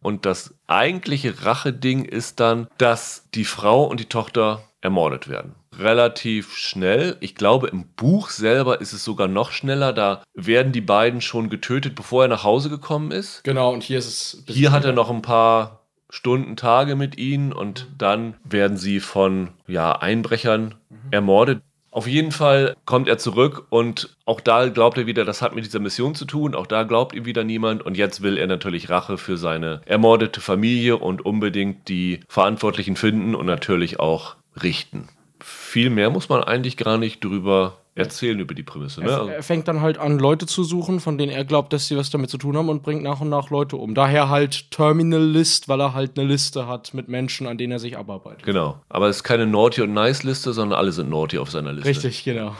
Und 0.00 0.24
das 0.24 0.54
eigentliche 0.66 1.44
Racheding 1.44 2.06
ist 2.06 2.40
dann, 2.40 2.68
dass 2.78 3.28
die 3.34 3.44
Frau 3.44 3.84
und 3.84 4.00
die 4.00 4.08
Tochter 4.08 4.64
ermordet 4.80 5.28
werden. 5.28 5.54
Relativ 5.78 6.56
schnell. 6.56 7.18
Ich 7.20 7.34
glaube, 7.34 7.66
im 7.68 7.86
Buch 7.88 8.30
selber 8.30 8.80
ist 8.80 8.94
es 8.94 9.04
sogar 9.04 9.28
noch 9.28 9.52
schneller. 9.52 9.92
Da 9.92 10.22
werden 10.32 10.72
die 10.72 10.80
beiden 10.80 11.20
schon 11.20 11.50
getötet, 11.50 11.94
bevor 11.94 12.22
er 12.22 12.28
nach 12.28 12.44
Hause 12.44 12.70
gekommen 12.70 13.10
ist. 13.10 13.44
Genau, 13.44 13.74
und 13.74 13.82
hier 13.82 13.98
ist 13.98 14.06
es. 14.08 14.44
Hier 14.46 14.72
hat 14.72 14.86
er 14.86 14.94
noch 14.94 15.10
ein 15.10 15.20
paar 15.20 15.80
Stunden, 16.08 16.56
Tage 16.56 16.96
mit 16.96 17.18
ihnen 17.18 17.52
und 17.52 17.88
dann 17.98 18.38
werden 18.42 18.78
sie 18.78 19.00
von 19.00 19.50
ja, 19.66 19.92
Einbrechern 19.92 20.76
mhm. 20.88 20.96
ermordet. 21.10 21.62
Auf 21.92 22.06
jeden 22.06 22.32
Fall 22.32 22.74
kommt 22.86 23.06
er 23.06 23.18
zurück 23.18 23.66
und 23.68 24.16
auch 24.24 24.40
da 24.40 24.66
glaubt 24.68 24.96
er 24.96 25.06
wieder, 25.06 25.26
das 25.26 25.42
hat 25.42 25.54
mit 25.54 25.66
dieser 25.66 25.78
Mission 25.78 26.14
zu 26.14 26.24
tun. 26.24 26.54
Auch 26.54 26.66
da 26.66 26.84
glaubt 26.84 27.14
ihm 27.14 27.26
wieder 27.26 27.44
niemand. 27.44 27.82
Und 27.82 27.98
jetzt 27.98 28.22
will 28.22 28.38
er 28.38 28.46
natürlich 28.46 28.88
Rache 28.88 29.18
für 29.18 29.36
seine 29.36 29.82
ermordete 29.84 30.40
Familie 30.40 30.96
und 30.96 31.24
unbedingt 31.24 31.88
die 31.88 32.20
Verantwortlichen 32.28 32.96
finden 32.96 33.34
und 33.34 33.44
natürlich 33.44 34.00
auch 34.00 34.36
richten. 34.62 35.10
Viel 35.38 35.90
mehr 35.90 36.08
muss 36.08 36.30
man 36.30 36.42
eigentlich 36.42 36.78
gar 36.78 36.96
nicht 36.96 37.22
drüber 37.22 37.76
erzählen 37.94 38.38
über 38.40 38.54
die 38.54 38.62
Prämisse. 38.62 39.02
Ne? 39.02 39.10
Er, 39.10 39.28
er, 39.28 39.42
fängt 39.42 39.68
dann 39.68 39.80
halt 39.80 39.98
an, 39.98 40.18
Leute 40.18 40.46
zu 40.46 40.64
suchen, 40.64 41.00
von 41.00 41.18
denen 41.18 41.30
er 41.30 41.44
glaubt, 41.44 41.72
dass 41.72 41.88
sie 41.88 41.96
was 41.96 42.10
damit 42.10 42.30
zu 42.30 42.38
tun 42.38 42.56
haben 42.56 42.68
und 42.68 42.82
bringt 42.82 43.02
nach 43.02 43.20
und 43.20 43.28
nach 43.28 43.50
Leute 43.50 43.76
um. 43.76 43.94
Daher 43.94 44.28
halt 44.28 44.70
Terminal 44.70 45.22
List, 45.22 45.68
weil 45.68 45.80
er 45.80 45.92
halt 45.92 46.18
eine 46.18 46.26
Liste 46.26 46.66
hat 46.66 46.94
mit 46.94 47.08
Menschen, 47.08 47.46
an 47.46 47.58
denen 47.58 47.72
er 47.72 47.78
sich 47.78 47.98
abarbeitet. 47.98 48.44
Genau. 48.44 48.80
Aber 48.88 49.08
es 49.08 49.16
ist 49.16 49.24
keine 49.24 49.46
Naughty 49.46 49.82
und 49.82 49.92
Nice 49.92 50.22
Liste, 50.22 50.52
sondern 50.52 50.78
alle 50.78 50.92
sind 50.92 51.10
Naughty 51.10 51.38
auf 51.38 51.50
seiner 51.50 51.72
Liste. 51.72 51.88
Richtig, 51.88 52.24
genau. 52.24 52.56